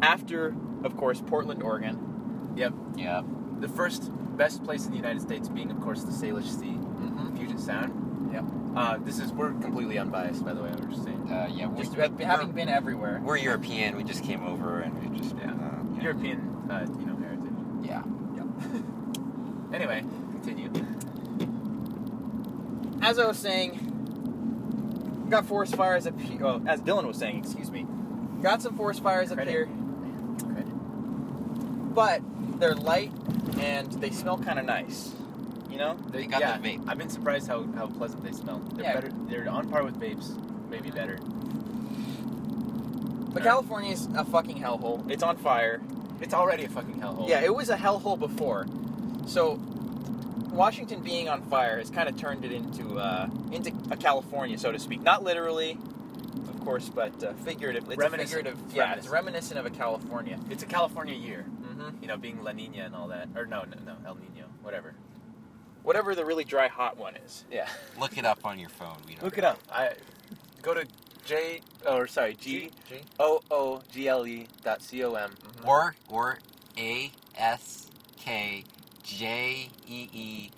after, 0.00 0.54
of 0.84 0.96
course, 0.96 1.20
Portland, 1.20 1.62
Oregon. 1.62 2.52
Yep. 2.56 2.72
Yeah. 2.96 3.22
The 3.58 3.68
first 3.68 4.10
best 4.36 4.62
place 4.64 4.84
in 4.84 4.92
the 4.92 4.96
United 4.96 5.20
States 5.22 5.48
being, 5.48 5.70
of 5.70 5.80
course, 5.80 6.02
the 6.04 6.12
Salish 6.12 6.48
Sea, 6.58 6.76
Mm-hmm. 7.00 7.36
Puget 7.36 7.58
Sound. 7.58 8.30
Yep. 8.32 8.44
Uh, 8.76 8.98
this 9.04 9.18
is 9.18 9.32
we're 9.32 9.52
completely 9.54 9.98
unbiased, 9.98 10.44
by 10.44 10.52
the 10.52 10.62
way. 10.62 10.70
We're 10.78 10.90
just 10.90 11.02
saying. 11.04 11.28
Uh, 11.32 11.48
yeah. 11.50 11.68
Just 11.76 11.96
we- 11.96 12.02
ha- 12.02 12.10
having 12.36 12.52
been 12.52 12.68
everywhere. 12.68 13.20
We're 13.24 13.38
European. 13.38 13.96
We 13.96 14.04
just 14.04 14.22
came 14.22 14.44
over 14.46 14.80
and 14.80 14.92
we 15.10 15.18
just 15.18 15.34
Yeah. 15.36 15.50
Uh, 15.50 15.56
yeah. 15.96 16.02
European, 16.02 16.38
uh, 16.70 16.86
you 16.98 17.06
know, 17.06 17.16
heritage. 17.16 17.52
Yeah. 17.82 18.02
Yep. 18.36 19.74
anyway, 19.74 20.04
continue. 20.32 20.70
As 23.02 23.18
I 23.18 23.26
was 23.26 23.38
saying, 23.38 23.89
got 25.30 25.46
forest 25.46 25.76
fires 25.76 26.06
up 26.06 26.20
here. 26.20 26.40
Well, 26.40 26.62
oh, 26.64 26.68
as 26.68 26.80
Dylan 26.80 27.06
was 27.06 27.16
saying, 27.16 27.38
excuse 27.38 27.70
me, 27.70 27.86
got 28.42 28.60
some 28.60 28.76
forest 28.76 29.02
fires 29.02 29.30
up 29.30 29.40
here, 29.40 29.68
Credit. 30.44 31.94
but 31.94 32.20
they're 32.58 32.74
light 32.74 33.12
and 33.58 33.90
they 33.94 34.10
smell 34.10 34.36
kind 34.38 34.58
of 34.58 34.64
nice. 34.66 35.14
You 35.70 35.78
know? 35.78 35.96
They 36.10 36.26
got 36.26 36.40
yeah, 36.40 36.58
the 36.58 36.68
vape. 36.68 36.84
I've 36.88 36.98
been 36.98 37.08
surprised 37.08 37.46
how, 37.46 37.62
how 37.76 37.86
pleasant 37.86 38.24
they 38.24 38.32
smell. 38.32 38.58
They're 38.74 38.84
Yeah. 38.84 38.94
better. 38.94 39.12
They're 39.28 39.48
on 39.48 39.70
par 39.70 39.84
with 39.84 39.98
vapes, 40.00 40.36
maybe 40.68 40.90
better. 40.90 41.18
But 43.32 43.44
Yeah. 43.44 43.50
California's 43.50 44.08
a 44.16 44.24
fucking 44.24 44.60
hellhole. 44.60 45.08
It's 45.08 45.22
on 45.22 45.36
fire. 45.36 45.80
It's 46.20 46.34
already 46.34 46.64
a 46.64 46.68
fucking 46.68 47.00
hellhole. 47.00 47.28
Yeah, 47.28 47.40
it 47.40 47.54
was 47.54 47.70
a 47.70 47.76
hellhole 47.76 48.18
before. 48.18 48.66
So 49.26 49.60
Washington 50.50 51.00
being 51.02 51.28
on 51.28 51.42
fire 51.42 51.78
has 51.78 51.90
kind 51.90 52.08
of 52.08 52.16
turned 52.16 52.44
it 52.44 52.52
into 52.52 52.98
uh, 52.98 53.28
into 53.52 53.72
a 53.90 53.96
California, 53.96 54.58
so 54.58 54.72
to 54.72 54.78
speak. 54.78 55.02
Not 55.02 55.22
literally, 55.22 55.78
of 56.48 56.60
course, 56.64 56.88
but 56.88 57.22
uh, 57.22 57.32
figuratively. 57.44 57.94
It's 57.94 58.00
a 58.00 58.04
Reminiscent. 58.04 58.36
figurative. 58.38 58.64
It's 58.66 58.74
Yeah, 58.74 58.94
it's 58.94 59.08
reminiscent. 59.08 59.12
reminiscent 59.12 59.58
of 59.60 59.66
a 59.66 59.70
California. 59.70 60.38
It's 60.50 60.62
a 60.62 60.66
California 60.66 61.14
year. 61.14 61.44
Mm-hmm. 61.62 62.02
You 62.02 62.08
know, 62.08 62.16
being 62.16 62.42
La 62.42 62.52
Nina 62.52 62.84
and 62.84 62.94
all 62.94 63.08
that. 63.08 63.28
Or 63.36 63.46
no, 63.46 63.62
no, 63.62 63.76
no, 63.86 63.96
El 64.06 64.16
Nino, 64.16 64.46
whatever. 64.62 64.94
Whatever 65.82 66.14
the 66.14 66.24
really 66.26 66.44
dry 66.44 66.68
hot 66.68 66.98
one 66.98 67.16
is. 67.16 67.44
Yeah. 67.50 67.66
Look 67.98 68.18
it 68.18 68.26
up 68.26 68.44
on 68.44 68.58
your 68.58 68.68
phone. 68.68 68.96
We 69.06 69.14
don't 69.14 69.24
Look 69.24 69.38
it 69.38 69.44
up. 69.44 69.58
I 69.72 69.92
go 70.62 70.74
to 70.74 70.86
J 71.24 71.60
or 71.88 72.06
sorry 72.06 72.34
G 72.34 72.70
G. 72.88 72.96
O 73.18 73.40
O 73.50 73.82
G 73.92 74.08
L 74.08 74.26
E 74.26 74.46
dot 74.62 74.82
C 74.82 75.02
O 75.04 75.14
M. 75.14 75.30
Or 75.64 75.94
or 76.08 76.38
A 76.76 77.10
S 77.38 77.86
K 78.18 78.64
J 79.02 79.68
E 79.88 80.08
E 80.12 80.50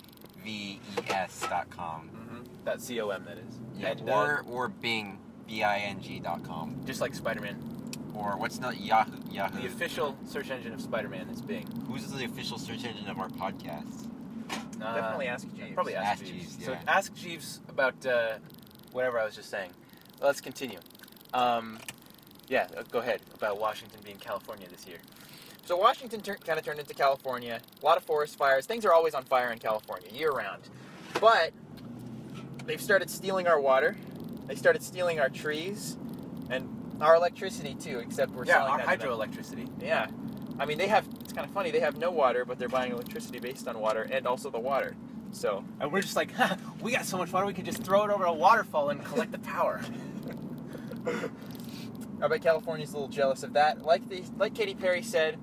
V 0.43 0.49
E 0.51 0.79
S 1.09 1.41
dot 1.49 1.69
com. 1.69 2.09
Mm-hmm. 2.09 2.65
Dot 2.65 2.81
C 2.81 2.99
O 3.01 3.09
M 3.09 3.25
that 3.25 3.37
is. 3.37 3.59
Yeah. 3.77 3.89
And, 3.89 4.09
uh, 4.09 4.13
or 4.13 4.45
or 4.49 4.67
Bing 4.67 5.19
B 5.47 5.63
I 5.63 5.79
N 5.79 6.01
G 6.01 6.19
dot 6.19 6.43
com. 6.43 6.75
just 6.85 7.01
like 7.01 7.13
Spider-Man. 7.15 7.69
Or 8.13 8.37
what's 8.37 8.59
not 8.59 8.79
Yahoo 8.79 9.11
Yahoo. 9.31 9.61
The 9.61 9.67
official 9.67 10.15
search 10.27 10.51
engine 10.51 10.73
of 10.73 10.81
Spider-Man 10.81 11.29
is 11.29 11.41
Bing. 11.41 11.67
Who's 11.87 12.11
the 12.11 12.25
official 12.25 12.59
search 12.59 12.85
engine 12.85 13.07
of 13.07 13.17
our 13.19 13.29
podcast? 13.29 14.07
Uh, 14.81 14.95
Definitely 14.95 15.27
ask 15.27 15.47
Jeeves. 15.55 15.73
Probably 15.73 15.95
ask, 15.95 16.21
Ask 16.21 16.25
Jeeves. 16.25 16.55
Jeeves, 16.55 16.65
So 16.65 16.77
ask 16.87 17.13
Jeeves 17.15 17.61
about 17.69 18.05
uh, 18.05 18.33
whatever 18.91 19.17
I 19.19 19.25
was 19.25 19.35
just 19.35 19.49
saying. 19.49 19.71
Let's 20.21 20.41
continue. 20.41 20.79
Um, 21.33 21.79
yeah, 22.49 22.67
go 22.91 22.99
ahead 22.99 23.21
about 23.33 23.59
Washington 23.59 23.99
being 24.03 24.17
California 24.17 24.67
this 24.69 24.85
year. 24.85 24.97
So 25.65 25.77
Washington 25.77 26.21
tur- 26.21 26.37
kind 26.45 26.59
of 26.59 26.65
turned 26.65 26.79
into 26.79 26.93
California. 26.93 27.61
A 27.81 27.85
lot 27.85 27.97
of 27.97 28.03
forest 28.03 28.37
fires. 28.37 28.65
Things 28.65 28.85
are 28.85 28.91
always 28.93 29.13
on 29.13 29.23
fire 29.23 29.51
in 29.51 29.59
California, 29.59 30.09
year 30.11 30.31
round. 30.31 30.63
But 31.21 31.53
they've 32.65 32.81
started 32.81 33.09
stealing 33.09 33.47
our 33.47 33.59
water. 33.59 33.95
They 34.47 34.55
started 34.55 34.83
stealing 34.83 35.19
our 35.19 35.29
trees 35.29 35.97
and 36.49 36.67
our 36.99 37.15
electricity 37.15 37.75
too. 37.75 37.99
Except 37.99 38.31
we're 38.33 38.45
yeah, 38.45 38.55
selling 38.55 38.71
our 38.73 38.77
that 38.85 38.99
to 38.99 39.07
them. 39.07 39.17
hydroelectricity. 39.17 39.69
Yeah, 39.81 40.07
I 40.59 40.65
mean 40.65 40.77
they 40.77 40.87
have. 40.87 41.07
It's 41.21 41.31
kind 41.31 41.47
of 41.47 41.53
funny. 41.53 41.71
They 41.71 41.79
have 41.79 41.97
no 41.97 42.11
water, 42.11 42.43
but 42.43 42.59
they're 42.59 42.67
buying 42.69 42.91
electricity 42.91 43.39
based 43.39 43.67
on 43.67 43.79
water 43.79 44.07
and 44.11 44.27
also 44.27 44.49
the 44.49 44.59
water. 44.59 44.95
So 45.31 45.63
And 45.79 45.91
we're 45.91 46.01
just 46.01 46.15
like, 46.17 46.31
ha, 46.33 46.57
we 46.81 46.91
got 46.91 47.05
so 47.05 47.17
much 47.17 47.31
water, 47.31 47.45
we 47.45 47.53
could 47.53 47.65
just 47.65 47.83
throw 47.83 48.03
it 48.03 48.11
over 48.11 48.25
a 48.25 48.33
waterfall 48.33 48.89
and 48.89 49.03
collect 49.03 49.31
the 49.31 49.39
power. 49.39 49.81
I 52.21 52.27
bet 52.27 52.41
California's 52.41 52.91
a 52.91 52.93
little 52.93 53.07
jealous 53.09 53.43
of 53.43 53.53
that. 53.53 53.81
Like 53.83 54.07
the 54.09 54.23
like 54.37 54.53
Katy 54.53 54.75
Perry 54.75 55.01
said, 55.01 55.37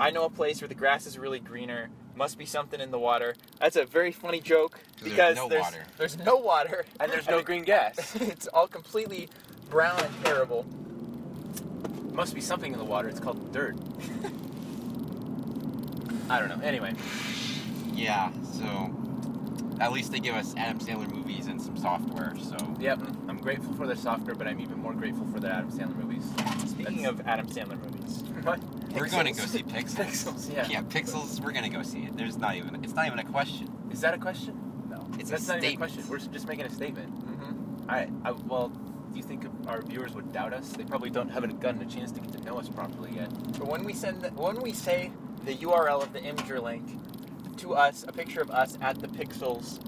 I 0.00 0.10
know 0.10 0.24
a 0.24 0.30
place 0.30 0.60
where 0.60 0.68
the 0.68 0.74
grass 0.74 1.06
is 1.06 1.18
really 1.18 1.38
greener. 1.40 1.90
Must 2.16 2.36
be 2.38 2.46
something 2.46 2.80
in 2.80 2.90
the 2.90 2.98
water. 2.98 3.34
That's 3.58 3.76
a 3.76 3.84
very 3.84 4.12
funny 4.12 4.40
joke 4.40 4.72
'Cause 4.72 4.80
there's 5.00 5.10
because 5.10 5.36
no 5.36 5.48
there's 5.48 5.62
water. 5.62 5.84
there's 5.98 6.18
no 6.18 6.36
water 6.36 6.84
And 6.98 7.10
there's 7.12 7.28
no 7.28 7.42
green 7.48 7.62
gas. 7.64 8.14
it's 8.20 8.46
all 8.48 8.66
completely 8.66 9.28
brown 9.70 9.98
and 10.02 10.24
terrible. 10.24 10.66
Must 12.12 12.34
be 12.34 12.40
something 12.40 12.72
in 12.72 12.78
the 12.78 12.84
water. 12.84 13.08
It's 13.08 13.20
called 13.20 13.52
dirt. 13.52 13.76
I 16.28 16.38
don't 16.38 16.48
know. 16.48 16.60
Anyway, 16.64 16.94
Yeah. 17.94 18.30
So 18.52 18.94
at 19.80 19.92
least 19.92 20.12
they 20.12 20.18
give 20.20 20.34
us 20.34 20.54
Adam 20.56 20.78
Sandler 20.78 21.10
movies 21.10 21.46
and 21.46 21.60
some 21.60 21.76
software. 21.76 22.34
So 22.42 22.56
yep, 22.78 23.00
I'm 23.28 23.38
grateful 23.38 23.72
for 23.74 23.86
their 23.86 23.96
software, 23.96 24.34
but 24.34 24.46
I'm 24.46 24.60
even 24.60 24.78
more 24.80 24.92
grateful 24.92 25.26
for 25.32 25.40
their 25.40 25.52
Adam 25.52 25.70
Sandler 25.70 25.96
movies. 25.96 26.24
Speaking 26.70 27.06
of 27.06 27.20
Adam 27.26 27.46
Sandler 27.48 27.78
movies, 27.82 28.22
What? 28.42 28.60
We're 28.94 29.08
going 29.08 29.26
to 29.26 29.32
go 29.40 29.46
see 29.46 29.62
Pixels. 29.62 30.04
Pixels, 30.06 30.54
yeah. 30.54 30.66
Yeah, 30.68 30.82
Pixels. 30.82 31.40
We're 31.40 31.52
gonna 31.52 31.68
go 31.68 31.82
see 31.82 32.00
it. 32.04 32.16
There's 32.16 32.36
not 32.38 32.56
even. 32.56 32.82
It's 32.84 32.94
not 32.94 33.06
even 33.06 33.18
a 33.18 33.24
question. 33.24 33.68
Is 33.90 34.00
that 34.00 34.14
a 34.14 34.18
question? 34.18 34.58
no. 34.88 35.06
It's 35.18 35.30
That's 35.30 35.48
a 35.48 35.52
not 35.56 35.64
even 35.64 35.82
a 35.82 35.88
statement. 35.88 35.92
question. 35.94 36.10
We're 36.10 36.32
just 36.32 36.48
making 36.48 36.66
a 36.66 36.70
statement. 36.70 37.10
Mm-hmm. 37.26 37.90
All 37.90 37.96
right. 37.96 38.10
I, 38.24 38.30
well, 38.32 38.68
do 38.68 39.16
you 39.16 39.22
think 39.22 39.44
our 39.66 39.82
viewers 39.82 40.12
would 40.14 40.32
doubt 40.32 40.52
us? 40.52 40.68
They 40.70 40.84
probably 40.84 41.10
don't 41.10 41.28
haven't 41.28 41.60
gotten 41.60 41.80
a 41.82 41.86
chance 41.86 42.12
to 42.12 42.20
get 42.20 42.32
to 42.32 42.40
know 42.44 42.58
us 42.58 42.68
properly 42.68 43.10
yet. 43.14 43.30
But 43.58 43.66
when 43.68 43.84
we 43.84 43.92
send 43.92 44.22
the, 44.22 44.30
when 44.30 44.60
we 44.62 44.72
say 44.72 45.10
the 45.44 45.54
URL 45.56 46.02
of 46.02 46.12
the 46.12 46.20
Imgur 46.20 46.62
link 46.62 46.84
to 47.58 47.74
us, 47.74 48.04
a 48.06 48.12
picture 48.12 48.40
of 48.40 48.50
us 48.50 48.78
at 48.80 48.98
the 49.00 49.08
Pixels, 49.08 49.80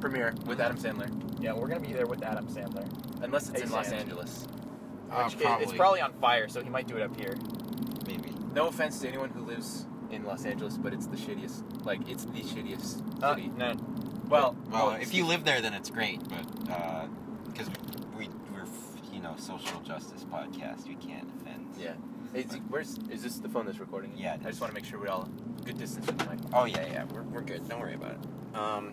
Premiere 0.00 0.34
with 0.46 0.60
Adam 0.60 0.76
Sandler, 0.76 1.10
yeah, 1.40 1.52
we're 1.54 1.68
gonna 1.68 1.80
be 1.80 1.92
there 1.92 2.06
with 2.06 2.22
Adam 2.22 2.46
Sandler. 2.48 2.86
unless 3.22 3.48
it's 3.48 3.60
Hey, 3.60 3.66
in 3.66 3.72
Los 3.72 3.88
Sand. 3.88 4.00
Angeles. 4.02 4.46
Uh, 5.10 5.24
Which 5.30 5.44
i- 5.46 5.60
it's 5.60 5.72
probably 5.72 6.00
on 6.00 6.12
fire, 6.14 6.48
so 6.48 6.62
he 6.62 6.68
might 6.68 6.86
do 6.86 6.96
it 6.96 7.02
up 7.02 7.16
here. 7.18 7.34
Maybe. 8.56 8.64
No 8.64 8.68
offense 8.68 8.98
to 9.00 9.08
anyone 9.08 9.30
who 9.30 9.40
lives 9.44 9.86
in 10.10 10.24
Los 10.24 10.44
Angeles, 10.44 10.76
but 10.78 10.92
it's 10.92 11.06
the 11.06 11.16
shittiest. 11.16 11.84
Like 11.84 12.08
it's 12.08 12.24
the 12.24 12.40
shittiest 12.42 13.22
Uh, 13.22 13.34
city. 13.34 13.48
no, 13.56 13.74
well, 14.28 14.56
Well, 14.70 14.86
well, 14.88 14.90
if 15.00 15.14
you 15.14 15.24
live 15.26 15.44
there, 15.44 15.60
then 15.60 15.74
it's 15.74 15.90
great. 15.90 16.20
But 16.28 16.46
because 17.46 17.68
we 18.16 18.28
we're 18.52 18.66
you 19.12 19.20
know 19.20 19.34
social 19.38 19.80
justice 19.80 20.24
podcast, 20.24 20.86
we 20.88 20.94
can't 20.94 21.28
offend. 21.40 21.66
yeah. 21.78 21.94
Is, 22.34 22.52
where's 22.68 22.98
is 23.10 23.22
this 23.22 23.38
the 23.38 23.48
phone 23.48 23.66
that's 23.66 23.78
recording? 23.78 24.12
it? 24.12 24.18
Yeah, 24.18 24.34
it 24.34 24.40
I 24.44 24.48
is. 24.48 24.56
just 24.56 24.60
want 24.60 24.70
to 24.72 24.74
make 24.74 24.84
sure 24.84 24.98
we're 24.98 25.08
all 25.08 25.28
good 25.64 25.78
distance 25.78 26.04
from 26.06 26.16
the 26.18 26.24
mic. 26.24 26.38
Oh 26.52 26.64
yeah, 26.64 26.84
yeah. 26.86 27.04
We're, 27.12 27.22
we're 27.22 27.40
good. 27.42 27.66
Don't 27.68 27.80
worry 27.80 27.94
about 27.94 28.12
it. 28.12 28.56
Um, 28.58 28.92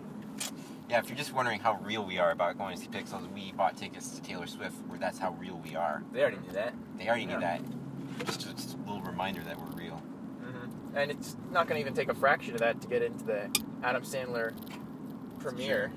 yeah, 0.88 0.98
if 0.98 1.08
you're 1.08 1.16
just 1.18 1.32
wondering 1.34 1.60
how 1.60 1.78
real 1.82 2.04
we 2.04 2.18
are 2.18 2.30
about 2.30 2.56
going 2.58 2.76
to 2.76 2.80
see 2.82 2.88
Pixels, 2.88 3.30
we 3.32 3.52
bought 3.52 3.76
tickets 3.76 4.08
to 4.10 4.22
Taylor 4.22 4.46
Swift. 4.46 4.76
Where 4.86 4.98
that's 4.98 5.18
how 5.18 5.32
real 5.40 5.60
we 5.64 5.74
are. 5.76 6.02
They 6.12 6.20
already 6.22 6.38
knew 6.38 6.52
that. 6.52 6.74
They 6.98 7.06
already 7.08 7.24
Yeah. 7.24 7.34
knew 7.34 7.40
that. 7.40 7.60
Just, 8.26 8.40
just 8.56 8.74
a 8.74 8.90
little 8.90 9.02
reminder 9.14 9.42
that 9.42 9.56
we're 9.58 9.66
real. 9.80 9.96
hmm 10.42 10.96
and 10.96 11.10
it's 11.10 11.36
not 11.52 11.66
gonna 11.68 11.80
even 11.80 11.94
take 11.94 12.08
a 12.08 12.14
fraction 12.14 12.52
of 12.54 12.60
that 12.60 12.80
to 12.80 12.88
get 12.88 13.02
into 13.02 13.24
the 13.24 13.48
Adam 13.82 14.02
Sandler 14.02 14.52
premiere. 15.38 15.92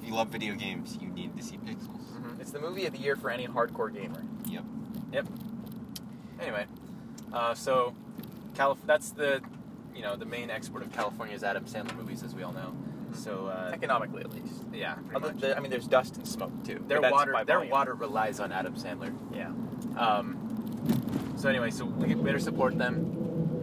If 0.00 0.06
you 0.06 0.14
love 0.14 0.28
video 0.28 0.54
games, 0.54 0.98
you 1.00 1.08
need 1.08 1.36
to 1.36 1.42
see 1.42 1.56
Pixels. 1.58 2.06
Mhm. 2.16 2.40
It's 2.40 2.50
the 2.50 2.60
movie 2.60 2.86
of 2.86 2.92
the 2.92 2.98
year 2.98 3.16
for 3.16 3.30
any 3.30 3.46
hardcore 3.46 3.92
gamer. 3.92 4.22
Yep. 4.46 4.64
Yep. 5.12 5.26
Anyway, 6.40 6.66
uh, 7.32 7.54
so 7.54 7.94
Calif- 8.54 8.78
that's 8.86 9.10
the 9.10 9.40
you 9.94 10.02
know 10.02 10.16
the 10.16 10.24
main 10.26 10.50
export 10.50 10.82
of 10.82 10.92
California 10.92 11.34
is 11.34 11.42
Adam 11.42 11.64
Sandler 11.64 11.96
movies, 11.96 12.22
as 12.22 12.34
we 12.34 12.42
all 12.42 12.52
know. 12.52 12.74
So 13.14 13.46
uh, 13.46 13.70
Economically, 13.72 14.20
at 14.22 14.30
least. 14.32 14.62
yeah, 14.72 14.96
much. 15.12 15.38
the, 15.40 15.56
I 15.56 15.60
mean, 15.60 15.70
there's 15.70 15.88
dust 15.88 16.16
and 16.18 16.28
smoke 16.28 16.52
too. 16.64 16.82
their 16.88 17.00
water 17.00 17.32
their 17.46 17.56
volume. 17.56 17.70
water 17.72 17.94
relies 17.94 18.38
on 18.38 18.52
Adam 18.52 18.74
Sandler. 18.74 19.12
Yeah. 19.34 19.48
Um, 20.00 20.47
so 21.36 21.48
anyway, 21.48 21.70
so 21.70 21.84
we 21.84 22.14
better 22.14 22.38
support 22.38 22.76
them 22.78 23.14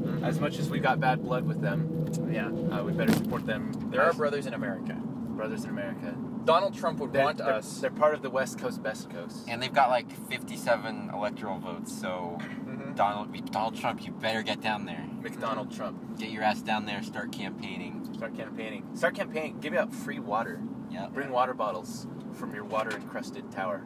Mm-hmm. 0.06 0.24
as 0.24 0.40
much 0.40 0.60
as 0.60 0.70
we 0.70 0.78
got 0.80 1.00
bad 1.00 1.24
blood 1.24 1.46
with 1.48 1.62
them. 1.62 2.06
Yeah. 2.32 2.48
Uh, 2.72 2.84
we 2.84 2.92
better 2.94 3.12
support 3.12 3.48
them. 3.48 3.72
There 3.90 4.04
are 4.04 4.10
as 4.10 4.16
brothers 4.16 4.46
in 4.46 4.54
America. 4.54 4.94
brothers 4.94 5.64
in 5.64 5.72
America. 5.72 6.16
Donald 6.46 6.76
Trump 6.76 7.00
would 7.00 7.12
They're, 7.12 7.24
want 7.24 7.40
they're- 7.40 7.48
us. 7.48 7.80
They're 7.80 7.90
part 7.90 8.14
of 8.14 8.22
the 8.22 8.30
West 8.30 8.60
Coast, 8.60 8.84
Best 8.84 9.10
Coast. 9.10 9.46
And 9.48 9.62
they've 9.64 9.74
got 9.74 9.90
like 9.90 10.12
57 10.30 11.10
electoral 11.12 11.58
votes. 11.58 11.92
So 11.92 12.38
Mhm. 12.40 12.96
Donald 12.96 13.52
Donald 13.52 13.76
Trump, 13.76 14.06
you 14.06 14.12
better 14.12 14.44
get 14.44 14.62
down 14.62 14.86
there. 14.86 15.04
McDonald 15.24 15.72
Trump. 15.76 16.20
Get 16.20 16.30
your 16.30 16.44
ass 16.44 16.62
down 16.62 16.86
there. 16.86 17.02
Start 17.02 17.32
campaigning. 17.32 18.08
Start 18.14 18.38
campaigning. 18.38 18.86
Start 18.96 19.16
campaigning. 19.16 19.58
Give 19.60 19.74
out 19.74 19.92
free 19.92 20.20
water. 20.20 20.62
Yeah. 20.92 21.08
Bring 21.12 21.32
water 21.32 21.56
bottles 21.56 22.06
from 22.34 22.54
your 22.54 22.64
water 22.64 22.92
encrusted 22.96 23.52
tower. 23.52 23.82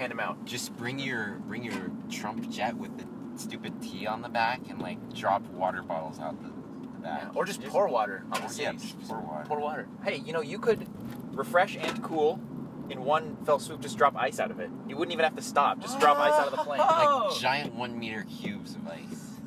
Hand 0.00 0.10
them 0.10 0.18
out. 0.18 0.44
Just 0.46 0.76
bring 0.76 0.98
your 0.98 1.40
bring 1.46 1.62
your 1.62 1.90
Trump 2.10 2.50
jet 2.50 2.76
with 2.76 2.96
the 2.98 3.04
stupid 3.38 3.80
T 3.82 4.06
on 4.06 4.22
the 4.22 4.28
back 4.28 4.60
and 4.68 4.80
like 4.80 5.14
drop 5.14 5.46
water 5.50 5.82
bottles 5.82 6.18
out 6.18 6.42
the, 6.42 6.48
the 6.48 6.98
back. 6.98 7.36
Or 7.36 7.44
just 7.44 7.60
Just- 7.60 7.72
pour 7.72 7.86
water 7.86 8.24
on 8.32 8.40
the 8.40 8.48
Or, 8.48 8.62
yeah, 8.62 8.72
just 8.72 9.00
pour 9.06 9.20
water. 9.20 9.44
Pour 9.46 9.60
water. 9.60 9.86
Hey, 10.02 10.16
you 10.16 10.32
know, 10.32 10.40
you 10.40 10.58
could 10.58 10.86
refresh 11.32 11.76
and 11.76 12.02
cool 12.02 12.40
in 12.88 13.04
one 13.04 13.36
fell 13.44 13.58
swoop. 13.60 13.80
Just 13.82 13.98
drop 13.98 14.16
ice 14.16 14.40
out 14.40 14.50
of 14.50 14.58
it. 14.58 14.70
You 14.88 14.96
wouldn't 14.96 15.12
even 15.12 15.24
have 15.24 15.36
to 15.36 15.42
stop. 15.42 15.80
Just 15.80 16.00
drop 16.00 16.18
ice 16.18 16.32
out 16.32 16.46
of 16.48 16.52
the 16.52 16.60
oh! 16.60 16.64
plane. 16.64 16.80
Oh! 16.82 17.28
Like 17.30 17.38
giant 17.38 17.74
one 17.74 17.98
meter 17.98 18.24
cubes 18.24 18.74
of 18.74 18.88
ice. 18.88 19.40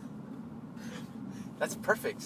That's 1.59 1.75
perfect. 1.75 2.23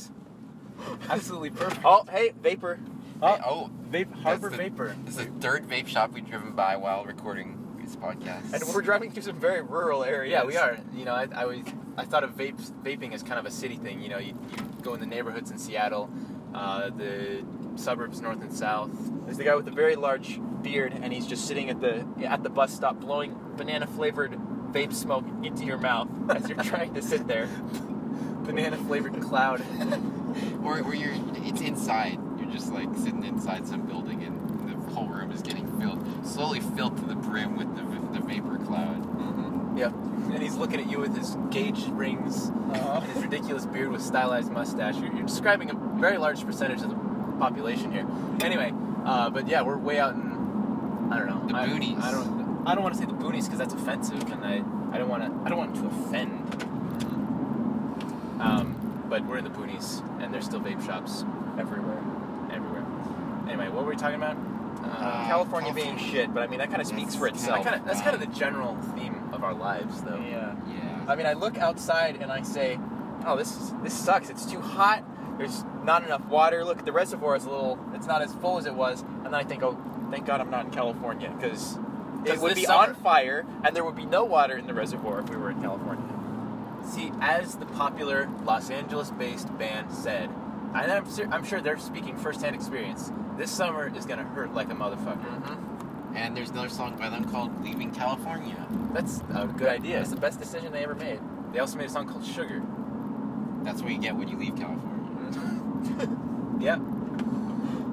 Absolutely 1.09 1.49
perfect. 1.51 1.81
Oh, 1.83 2.03
hey, 2.11 2.33
vapor. 2.41 2.75
Hey, 2.75 2.81
oh, 3.23 3.39
oh 3.45 3.71
Vape, 3.89 4.13
Harbor 4.21 4.49
the- 4.49 4.57
Vapor. 4.57 4.95
this 5.05 5.17
is 5.17 5.25
the 5.25 5.31
third 5.39 5.67
vape 5.67 5.87
shop 5.87 6.11
we've 6.11 6.29
driven 6.29 6.51
by 6.51 6.75
while 6.75 7.05
recording 7.05 7.66
podcast. 7.95 8.53
And 8.53 8.63
we're 8.73 8.81
driving 8.81 9.11
through 9.11 9.23
some 9.23 9.39
very 9.39 9.61
rural 9.61 10.03
areas. 10.03 10.31
Yeah, 10.31 10.45
we 10.45 10.57
are. 10.57 10.77
You 10.93 11.05
know, 11.05 11.13
I, 11.13 11.27
I 11.33 11.45
was 11.45 11.59
I 11.97 12.05
thought 12.05 12.23
of 12.23 12.35
vape, 12.35 12.59
vaping 12.83 13.13
as 13.13 13.23
kind 13.23 13.39
of 13.39 13.45
a 13.45 13.51
city 13.51 13.77
thing. 13.77 14.01
You 14.01 14.09
know, 14.09 14.17
you, 14.17 14.37
you 14.51 14.81
go 14.81 14.93
in 14.93 14.99
the 14.99 15.05
neighborhoods 15.05 15.51
in 15.51 15.57
Seattle, 15.57 16.09
uh, 16.53 16.89
the 16.89 17.43
suburbs 17.75 18.21
north 18.21 18.41
and 18.41 18.53
south. 18.53 18.91
There's 19.25 19.37
the 19.37 19.43
guy 19.43 19.55
with 19.55 19.65
the 19.65 19.71
very 19.71 19.95
large 19.95 20.39
beard, 20.61 20.93
and 20.93 21.13
he's 21.13 21.27
just 21.27 21.47
sitting 21.47 21.69
at 21.69 21.81
the 21.81 22.05
at 22.23 22.43
the 22.43 22.49
bus 22.49 22.73
stop, 22.73 22.99
blowing 22.99 23.35
banana 23.55 23.87
flavored 23.87 24.33
vape 24.71 24.93
smoke 24.93 25.25
into 25.43 25.65
your 25.65 25.77
mouth 25.77 26.07
as 26.29 26.47
you're 26.47 26.63
trying 26.63 26.93
to 26.93 27.01
sit 27.01 27.27
there. 27.27 27.49
Banana 28.43 28.77
flavored 28.77 29.19
cloud. 29.21 29.61
or, 30.63 30.81
or 30.81 30.93
you're 30.93 31.13
it's 31.35 31.61
inside. 31.61 32.19
You're 32.39 32.51
just 32.51 32.71
like 32.71 32.89
sitting 32.95 33.23
inside 33.23 33.67
some 33.67 33.81
building 33.85 34.23
and 34.23 34.69
the 34.69 34.93
whole 34.93 35.07
room 35.07 35.31
is 35.31 35.41
getting 35.41 35.66
filled, 35.79 36.03
slowly 36.25 36.59
filled 36.59 36.97
to 36.97 37.03
the 37.05 37.15
brim 37.15 37.55
with 37.57 37.75
the, 37.75 38.19
the 38.19 38.25
vapor 38.25 38.57
cloud. 38.65 39.77
Yep. 39.77 39.93
And 40.33 40.41
he's 40.41 40.55
looking 40.55 40.79
at 40.79 40.89
you 40.89 40.99
with 40.99 41.15
his 41.15 41.37
gauge 41.51 41.85
rings 41.89 42.49
Uh-huh. 42.49 42.99
and 43.03 43.11
his 43.13 43.23
ridiculous 43.23 43.65
beard 43.65 43.89
with 43.91 44.01
stylized 44.01 44.51
mustache. 44.51 44.95
You're, 44.97 45.13
you're 45.13 45.25
describing 45.25 45.69
a 45.69 45.73
very 45.99 46.17
large 46.17 46.43
percentage 46.45 46.81
of 46.81 46.89
the 46.89 46.95
population 47.39 47.91
here. 47.91 48.05
Anyway, 48.41 48.73
uh, 49.05 49.29
but 49.29 49.47
yeah, 49.47 49.61
we're 49.61 49.77
way 49.77 49.99
out 49.99 50.15
in 50.15 51.09
I 51.11 51.17
don't 51.19 51.27
know 51.27 51.47
The 51.47 51.55
I, 51.55 51.67
boonies. 51.69 52.01
I 52.01 52.11
don't 52.11 52.67
I 52.67 52.73
don't 52.75 52.83
want 52.83 52.95
to 52.95 52.99
say 52.99 53.05
the 53.05 53.13
boonies 53.13 53.43
because 53.45 53.59
that's 53.59 53.73
offensive, 53.73 54.21
and 54.31 54.43
I 54.43 54.55
I 54.93 54.97
don't 54.97 55.07
want 55.07 55.23
to 55.23 55.31
I 55.45 55.49
don't 55.49 55.57
want 55.57 55.75
to 55.75 55.85
offend. 55.85 56.63
Um, 58.41 59.05
but 59.09 59.23
we're 59.25 59.37
in 59.37 59.43
the 59.45 59.49
boonies, 59.49 60.01
and 60.21 60.33
there's 60.33 60.45
still 60.45 60.59
vape 60.59 60.85
shops 60.85 61.23
Everywhere. 61.57 61.97
everywhere. 62.51 62.83
Anyway, 63.47 63.69
what 63.69 63.83
were 63.85 63.89
we 63.91 63.95
talking 63.95 64.15
about? 64.17 64.35
Uh, 64.97 65.27
California 65.27 65.73
being 65.73 65.97
shit, 65.97 66.33
but 66.33 66.43
I 66.43 66.47
mean 66.47 66.59
that 66.59 66.69
kind 66.69 66.81
of 66.81 66.87
speaks 66.87 67.15
for 67.15 67.29
That's 67.29 67.41
itself. 67.43 67.63
That 67.63 67.73
kinda, 67.73 67.87
that's 67.87 68.01
kind 68.01 68.15
of 68.15 68.19
the 68.19 68.35
general 68.37 68.75
theme 68.95 69.29
of 69.31 69.43
our 69.43 69.53
lives, 69.53 70.01
though. 70.01 70.17
Yeah. 70.17 70.55
Yeah. 70.67 71.05
I 71.07 71.15
mean, 71.15 71.25
I 71.25 71.33
look 71.33 71.57
outside 71.57 72.17
and 72.21 72.31
I 72.31 72.41
say, 72.41 72.79
"Oh, 73.25 73.37
this 73.37 73.55
is, 73.55 73.73
this 73.83 73.93
sucks. 73.93 74.29
It's 74.29 74.45
too 74.45 74.59
hot. 74.59 75.03
There's 75.37 75.63
not 75.83 76.03
enough 76.03 76.25
water. 76.25 76.65
Look, 76.65 76.83
the 76.83 76.91
reservoir 76.91 77.35
is 77.35 77.45
a 77.45 77.49
little. 77.49 77.77
It's 77.93 78.07
not 78.07 78.21
as 78.21 78.33
full 78.33 78.57
as 78.57 78.65
it 78.65 78.73
was." 78.73 79.01
And 79.01 79.25
then 79.25 79.35
I 79.35 79.43
think, 79.43 79.63
"Oh, 79.63 79.77
thank 80.09 80.25
God 80.25 80.41
I'm 80.41 80.49
not 80.49 80.65
in 80.65 80.71
California 80.71 81.31
because 81.37 81.77
it 82.25 82.39
would 82.39 82.55
be 82.55 82.65
summer- 82.65 82.89
on 82.89 82.95
fire 82.95 83.45
and 83.63 83.75
there 83.75 83.85
would 83.85 83.95
be 83.95 84.05
no 84.05 84.25
water 84.25 84.57
in 84.57 84.65
the 84.67 84.73
reservoir 84.73 85.19
if 85.19 85.29
we 85.29 85.37
were 85.37 85.51
in 85.51 85.61
California." 85.61 86.03
See, 86.83 87.11
as 87.21 87.55
the 87.55 87.65
popular 87.65 88.29
Los 88.45 88.69
Angeles-based 88.69 89.57
band 89.57 89.91
said, 89.91 90.29
and 90.73 90.91
I'm, 90.91 91.09
ser- 91.09 91.27
I'm 91.31 91.43
sure 91.43 91.59
they're 91.59 91.77
speaking 91.77 92.15
firsthand 92.17 92.55
experience. 92.55 93.11
This 93.37 93.51
summer 93.51 93.91
is 93.95 94.05
gonna 94.05 94.23
hurt 94.23 94.53
like 94.53 94.71
a 94.71 94.75
motherfucker. 94.75 95.21
Mm-hmm. 95.21 96.15
And 96.15 96.35
there's 96.35 96.49
another 96.49 96.69
song 96.69 96.97
by 96.97 97.09
them 97.09 97.29
called 97.29 97.63
"Leaving 97.63 97.91
California." 97.91 98.65
That's 98.93 99.21
a 99.33 99.45
good 99.45 99.69
idea. 99.69 100.01
It's 100.01 100.09
the 100.09 100.15
best 100.15 100.39
decision 100.39 100.71
they 100.71 100.83
ever 100.83 100.95
made. 100.95 101.19
They 101.53 101.59
also 101.59 101.77
made 101.77 101.85
a 101.85 101.89
song 101.89 102.07
called 102.07 102.25
Sugar. 102.25 102.63
That's 103.63 103.81
what 103.81 103.91
you 103.91 103.99
get 103.99 104.15
when 104.15 104.27
you 104.27 104.37
leave 104.37 104.55
California. 104.55 106.17
Yep. 106.59 106.79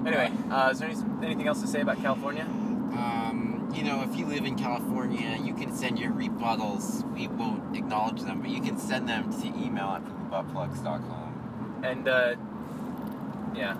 Anyway, 0.06 0.32
uh, 0.50 0.70
is 0.72 0.78
there 0.78 0.88
any, 0.88 0.98
anything 1.22 1.46
else 1.46 1.60
to 1.60 1.66
say 1.66 1.82
about 1.82 2.00
California? 2.00 2.44
Um, 2.44 3.70
you 3.74 3.82
know, 3.82 4.02
if 4.02 4.16
you 4.16 4.24
live 4.24 4.44
in 4.44 4.56
California, 4.56 5.38
you 5.42 5.52
can 5.52 5.74
send 5.74 5.98
your 5.98 6.12
rebuttals. 6.12 7.02
We 7.12 7.28
won't 7.28 7.76
acknowledge 7.76 8.22
them, 8.22 8.40
but 8.40 8.48
you 8.48 8.62
can 8.62 8.78
send 8.78 9.08
them 9.08 9.30
to 9.40 9.46
email 9.48 9.88
at 9.88 10.02
poopybuttplugs.com. 10.30 11.82
And 11.84 12.08
uh, 12.08 12.36
yeah, 13.54 13.76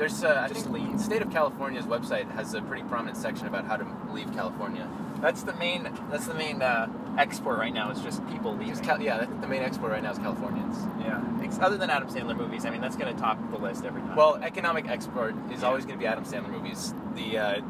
there's 0.00 0.24
uh, 0.24 0.40
I 0.42 0.48
think 0.52 0.70
leave. 0.70 0.98
state 0.98 1.20
of 1.20 1.30
California's 1.30 1.84
website 1.84 2.28
has 2.32 2.54
a 2.54 2.62
pretty 2.62 2.82
prominent 2.84 3.18
section 3.18 3.46
about 3.46 3.66
how 3.66 3.76
to 3.76 3.86
leave 4.12 4.32
California. 4.32 4.88
That's 5.20 5.42
the 5.42 5.52
main. 5.54 5.82
That's 6.10 6.26
the 6.26 6.32
main 6.34 6.62
uh, 6.62 6.88
export 7.18 7.58
right 7.58 7.72
now. 7.74 7.90
Is 7.90 8.00
just 8.00 8.26
people 8.28 8.56
leaving. 8.56 8.82
Cal- 8.82 9.00
yeah, 9.02 9.18
I 9.18 9.26
think 9.26 9.42
the 9.42 9.46
main 9.46 9.60
export 9.62 9.92
right 9.92 10.02
now 10.02 10.12
is 10.12 10.18
Californians. 10.18 10.74
yeah. 11.00 11.22
Ex- 11.42 11.58
Other 11.60 11.76
than 11.76 11.90
Adam 11.90 12.08
Sandler 12.08 12.34
movies, 12.34 12.64
I 12.64 12.70
mean, 12.70 12.80
that's 12.80 12.96
going 12.96 13.14
to 13.14 13.20
top 13.20 13.38
the 13.50 13.58
list 13.58 13.84
every 13.84 14.00
time. 14.00 14.16
Well, 14.16 14.36
economic 14.42 14.88
export 14.88 15.34
is 15.52 15.60
Yeah. 15.60 15.68
always 15.68 15.84
going 15.84 15.98
to 15.98 16.02
be 16.02 16.06
Adam 16.06 16.24
Sandler 16.24 16.48
movies. 16.50 16.94
The 17.14 17.36
uh, 17.38 17.60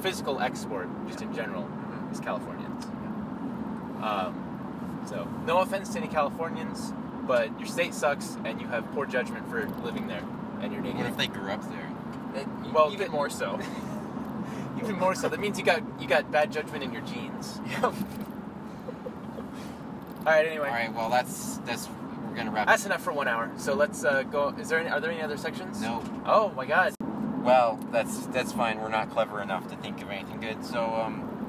physical 0.00 0.40
export, 0.40 0.88
just 1.06 1.20
in 1.20 1.34
general, 1.34 1.64
Mhm. 1.64 2.12
is 2.12 2.20
Californians. 2.20 2.86
Um, 4.02 5.02
so, 5.06 5.28
no 5.46 5.58
offense 5.58 5.90
to 5.90 5.98
any 5.98 6.08
Californians, 6.08 6.92
but 7.26 7.48
your 7.58 7.68
state 7.68 7.92
sucks 7.94 8.38
and 8.44 8.60
you 8.60 8.66
have 8.68 8.90
poor 8.92 9.04
judgment 9.06 9.48
for 9.50 9.66
living 9.84 10.06
there, 10.06 10.22
and 10.60 10.72
you're 10.72 10.82
What 10.82 11.06
if 11.06 11.16
they 11.16 11.26
grew 11.26 11.50
up 11.50 11.62
there? 11.70 11.90
It- 12.34 12.72
well, 12.72 12.92
even 12.92 13.10
more 13.10 13.30
so. 13.30 13.58
Even 14.82 14.98
more 14.98 15.14
so, 15.14 15.28
that 15.28 15.38
means 15.40 15.58
you 15.58 15.64
got 15.64 15.82
you 16.00 16.06
got 16.06 16.30
bad 16.30 16.52
judgment 16.52 16.84
in 16.84 16.92
your 16.92 17.00
genes. 17.02 17.60
All 17.82 17.94
right. 20.26 20.46
Anyway, 20.46 20.68
All 20.68 20.74
right. 20.74 20.92
Well, 20.92 21.08
that's 21.08 21.56
that's 21.58 21.88
we're 22.28 22.34
gonna 22.36 22.50
wrap. 22.50 22.66
that's 22.66 22.84
enough 22.84 23.02
for 23.02 23.12
one 23.12 23.28
hour. 23.28 23.50
So 23.56 23.72
let's 23.74 24.04
uh, 24.04 24.24
go. 24.24 24.48
Is 24.58 24.68
there 24.68 24.80
any, 24.80 24.90
are 24.90 25.00
there 25.00 25.10
any 25.10 25.22
other 25.22 25.38
sections? 25.38 25.80
No. 25.80 26.02
Oh 26.26 26.50
my 26.50 26.66
God. 26.66 26.94
Well, 27.42 27.78
that's 27.90 28.26
that's 28.26 28.52
fine. 28.52 28.78
We're 28.80 28.88
not 28.88 29.10
clever 29.10 29.40
enough 29.40 29.66
to 29.68 29.76
think 29.76 30.02
of 30.02 30.10
anything 30.10 30.40
good. 30.40 30.62
So 30.64 30.84
um, 30.84 31.46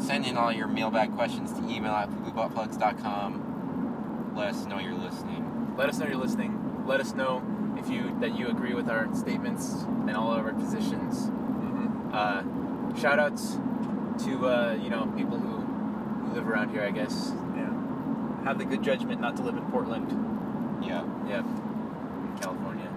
send 0.00 0.24
in 0.26 0.36
all 0.36 0.52
your 0.52 0.68
mailbag 0.68 1.14
questions 1.14 1.52
to 1.54 1.58
email 1.68 1.92
at 1.92 2.10
poopybuttplugs.com. 2.10 4.34
Let 4.36 4.48
us 4.48 4.66
know 4.66 4.78
you're 4.78 4.94
listening. 4.94 5.74
Let 5.76 5.88
us 5.88 5.98
know 5.98 6.06
you're 6.06 6.16
listening. 6.16 6.84
Let 6.86 7.00
us 7.00 7.14
know 7.14 7.42
if 7.78 7.88
you 7.88 8.16
that 8.20 8.36
you 8.36 8.48
agree 8.48 8.74
with 8.74 8.88
our 8.88 9.14
statements 9.14 9.84
and 10.06 10.16
all 10.16 10.32
of 10.32 10.44
our 10.44 10.52
positions. 10.52 11.30
Uh, 12.12 12.42
shout 12.98 13.18
outs 13.18 13.58
to 14.24 14.46
uh, 14.46 14.78
you 14.82 14.90
know 14.90 15.06
people 15.16 15.38
who 15.38 15.58
who 15.58 16.34
live 16.34 16.48
around 16.48 16.70
here. 16.70 16.82
I 16.82 16.90
guess. 16.90 17.32
Yeah. 17.56 17.72
Have 18.44 18.58
the 18.58 18.64
good 18.64 18.82
judgment 18.82 19.20
not 19.20 19.36
to 19.36 19.42
live 19.42 19.56
in 19.56 19.64
Portland. 19.70 20.84
Yeah. 20.84 21.02
In 21.02 22.38
California. 22.40 22.90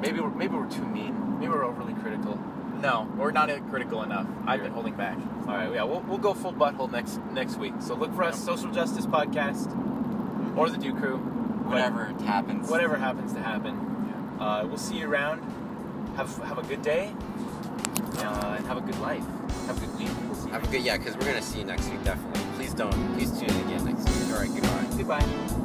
Maybe 0.00 0.20
we're 0.20 0.30
maybe 0.30 0.54
we're 0.56 0.70
too 0.70 0.84
mean. 0.84 1.38
Maybe 1.38 1.48
we're 1.48 1.64
overly 1.64 1.94
critical. 1.94 2.38
No, 2.80 3.10
we're 3.16 3.30
not 3.30 3.48
critical 3.70 4.02
enough. 4.02 4.26
I've 4.46 4.62
been 4.62 4.72
holding 4.72 4.94
back. 4.94 5.16
All 5.46 5.54
right. 5.54 5.72
Yeah. 5.72 5.84
We'll, 5.84 6.00
we'll 6.00 6.18
go 6.18 6.34
full 6.34 6.52
butthole 6.52 6.90
next 6.90 7.18
next 7.32 7.56
week. 7.56 7.74
So 7.80 7.94
look 7.94 8.14
for 8.14 8.24
us, 8.24 8.42
Social 8.42 8.70
Justice 8.70 9.06
Podcast, 9.06 9.74
or 10.56 10.68
the 10.68 10.76
Dew 10.76 10.94
Crew. 10.94 11.33
Whatever 11.64 12.06
happens. 12.24 12.70
Whatever 12.70 12.96
happens 12.96 13.32
to 13.32 13.40
happen. 13.40 13.74
Uh, 14.38 14.64
we'll 14.66 14.76
see 14.76 14.98
you 14.98 15.08
around. 15.08 15.42
Have 16.16 16.36
have 16.44 16.58
a 16.58 16.62
good 16.62 16.82
day. 16.82 17.12
Uh, 18.18 18.54
and 18.56 18.66
have 18.66 18.76
a 18.76 18.80
good 18.80 18.98
life. 19.00 19.24
Have 19.66 19.76
a 19.76 19.86
good 19.86 19.98
week. 19.98 20.08
We'll 20.26 20.34
see 20.34 20.46
you. 20.46 20.52
Have 20.52 20.64
a 20.64 20.70
good 20.70 20.82
yeah, 20.82 20.96
because 20.98 21.16
we're 21.16 21.26
gonna 21.26 21.42
see 21.42 21.58
you 21.58 21.64
next 21.64 21.88
week 21.88 22.02
definitely. 22.04 22.42
Please 22.56 22.74
don't. 22.74 23.14
Please 23.14 23.30
tune 23.38 23.50
in 23.50 23.66
again 23.66 23.84
next 23.84 24.08
week. 24.08 24.32
All 24.32 24.40
right. 24.40 24.54
Goodbye. 24.54 24.96
Goodbye. 24.96 25.63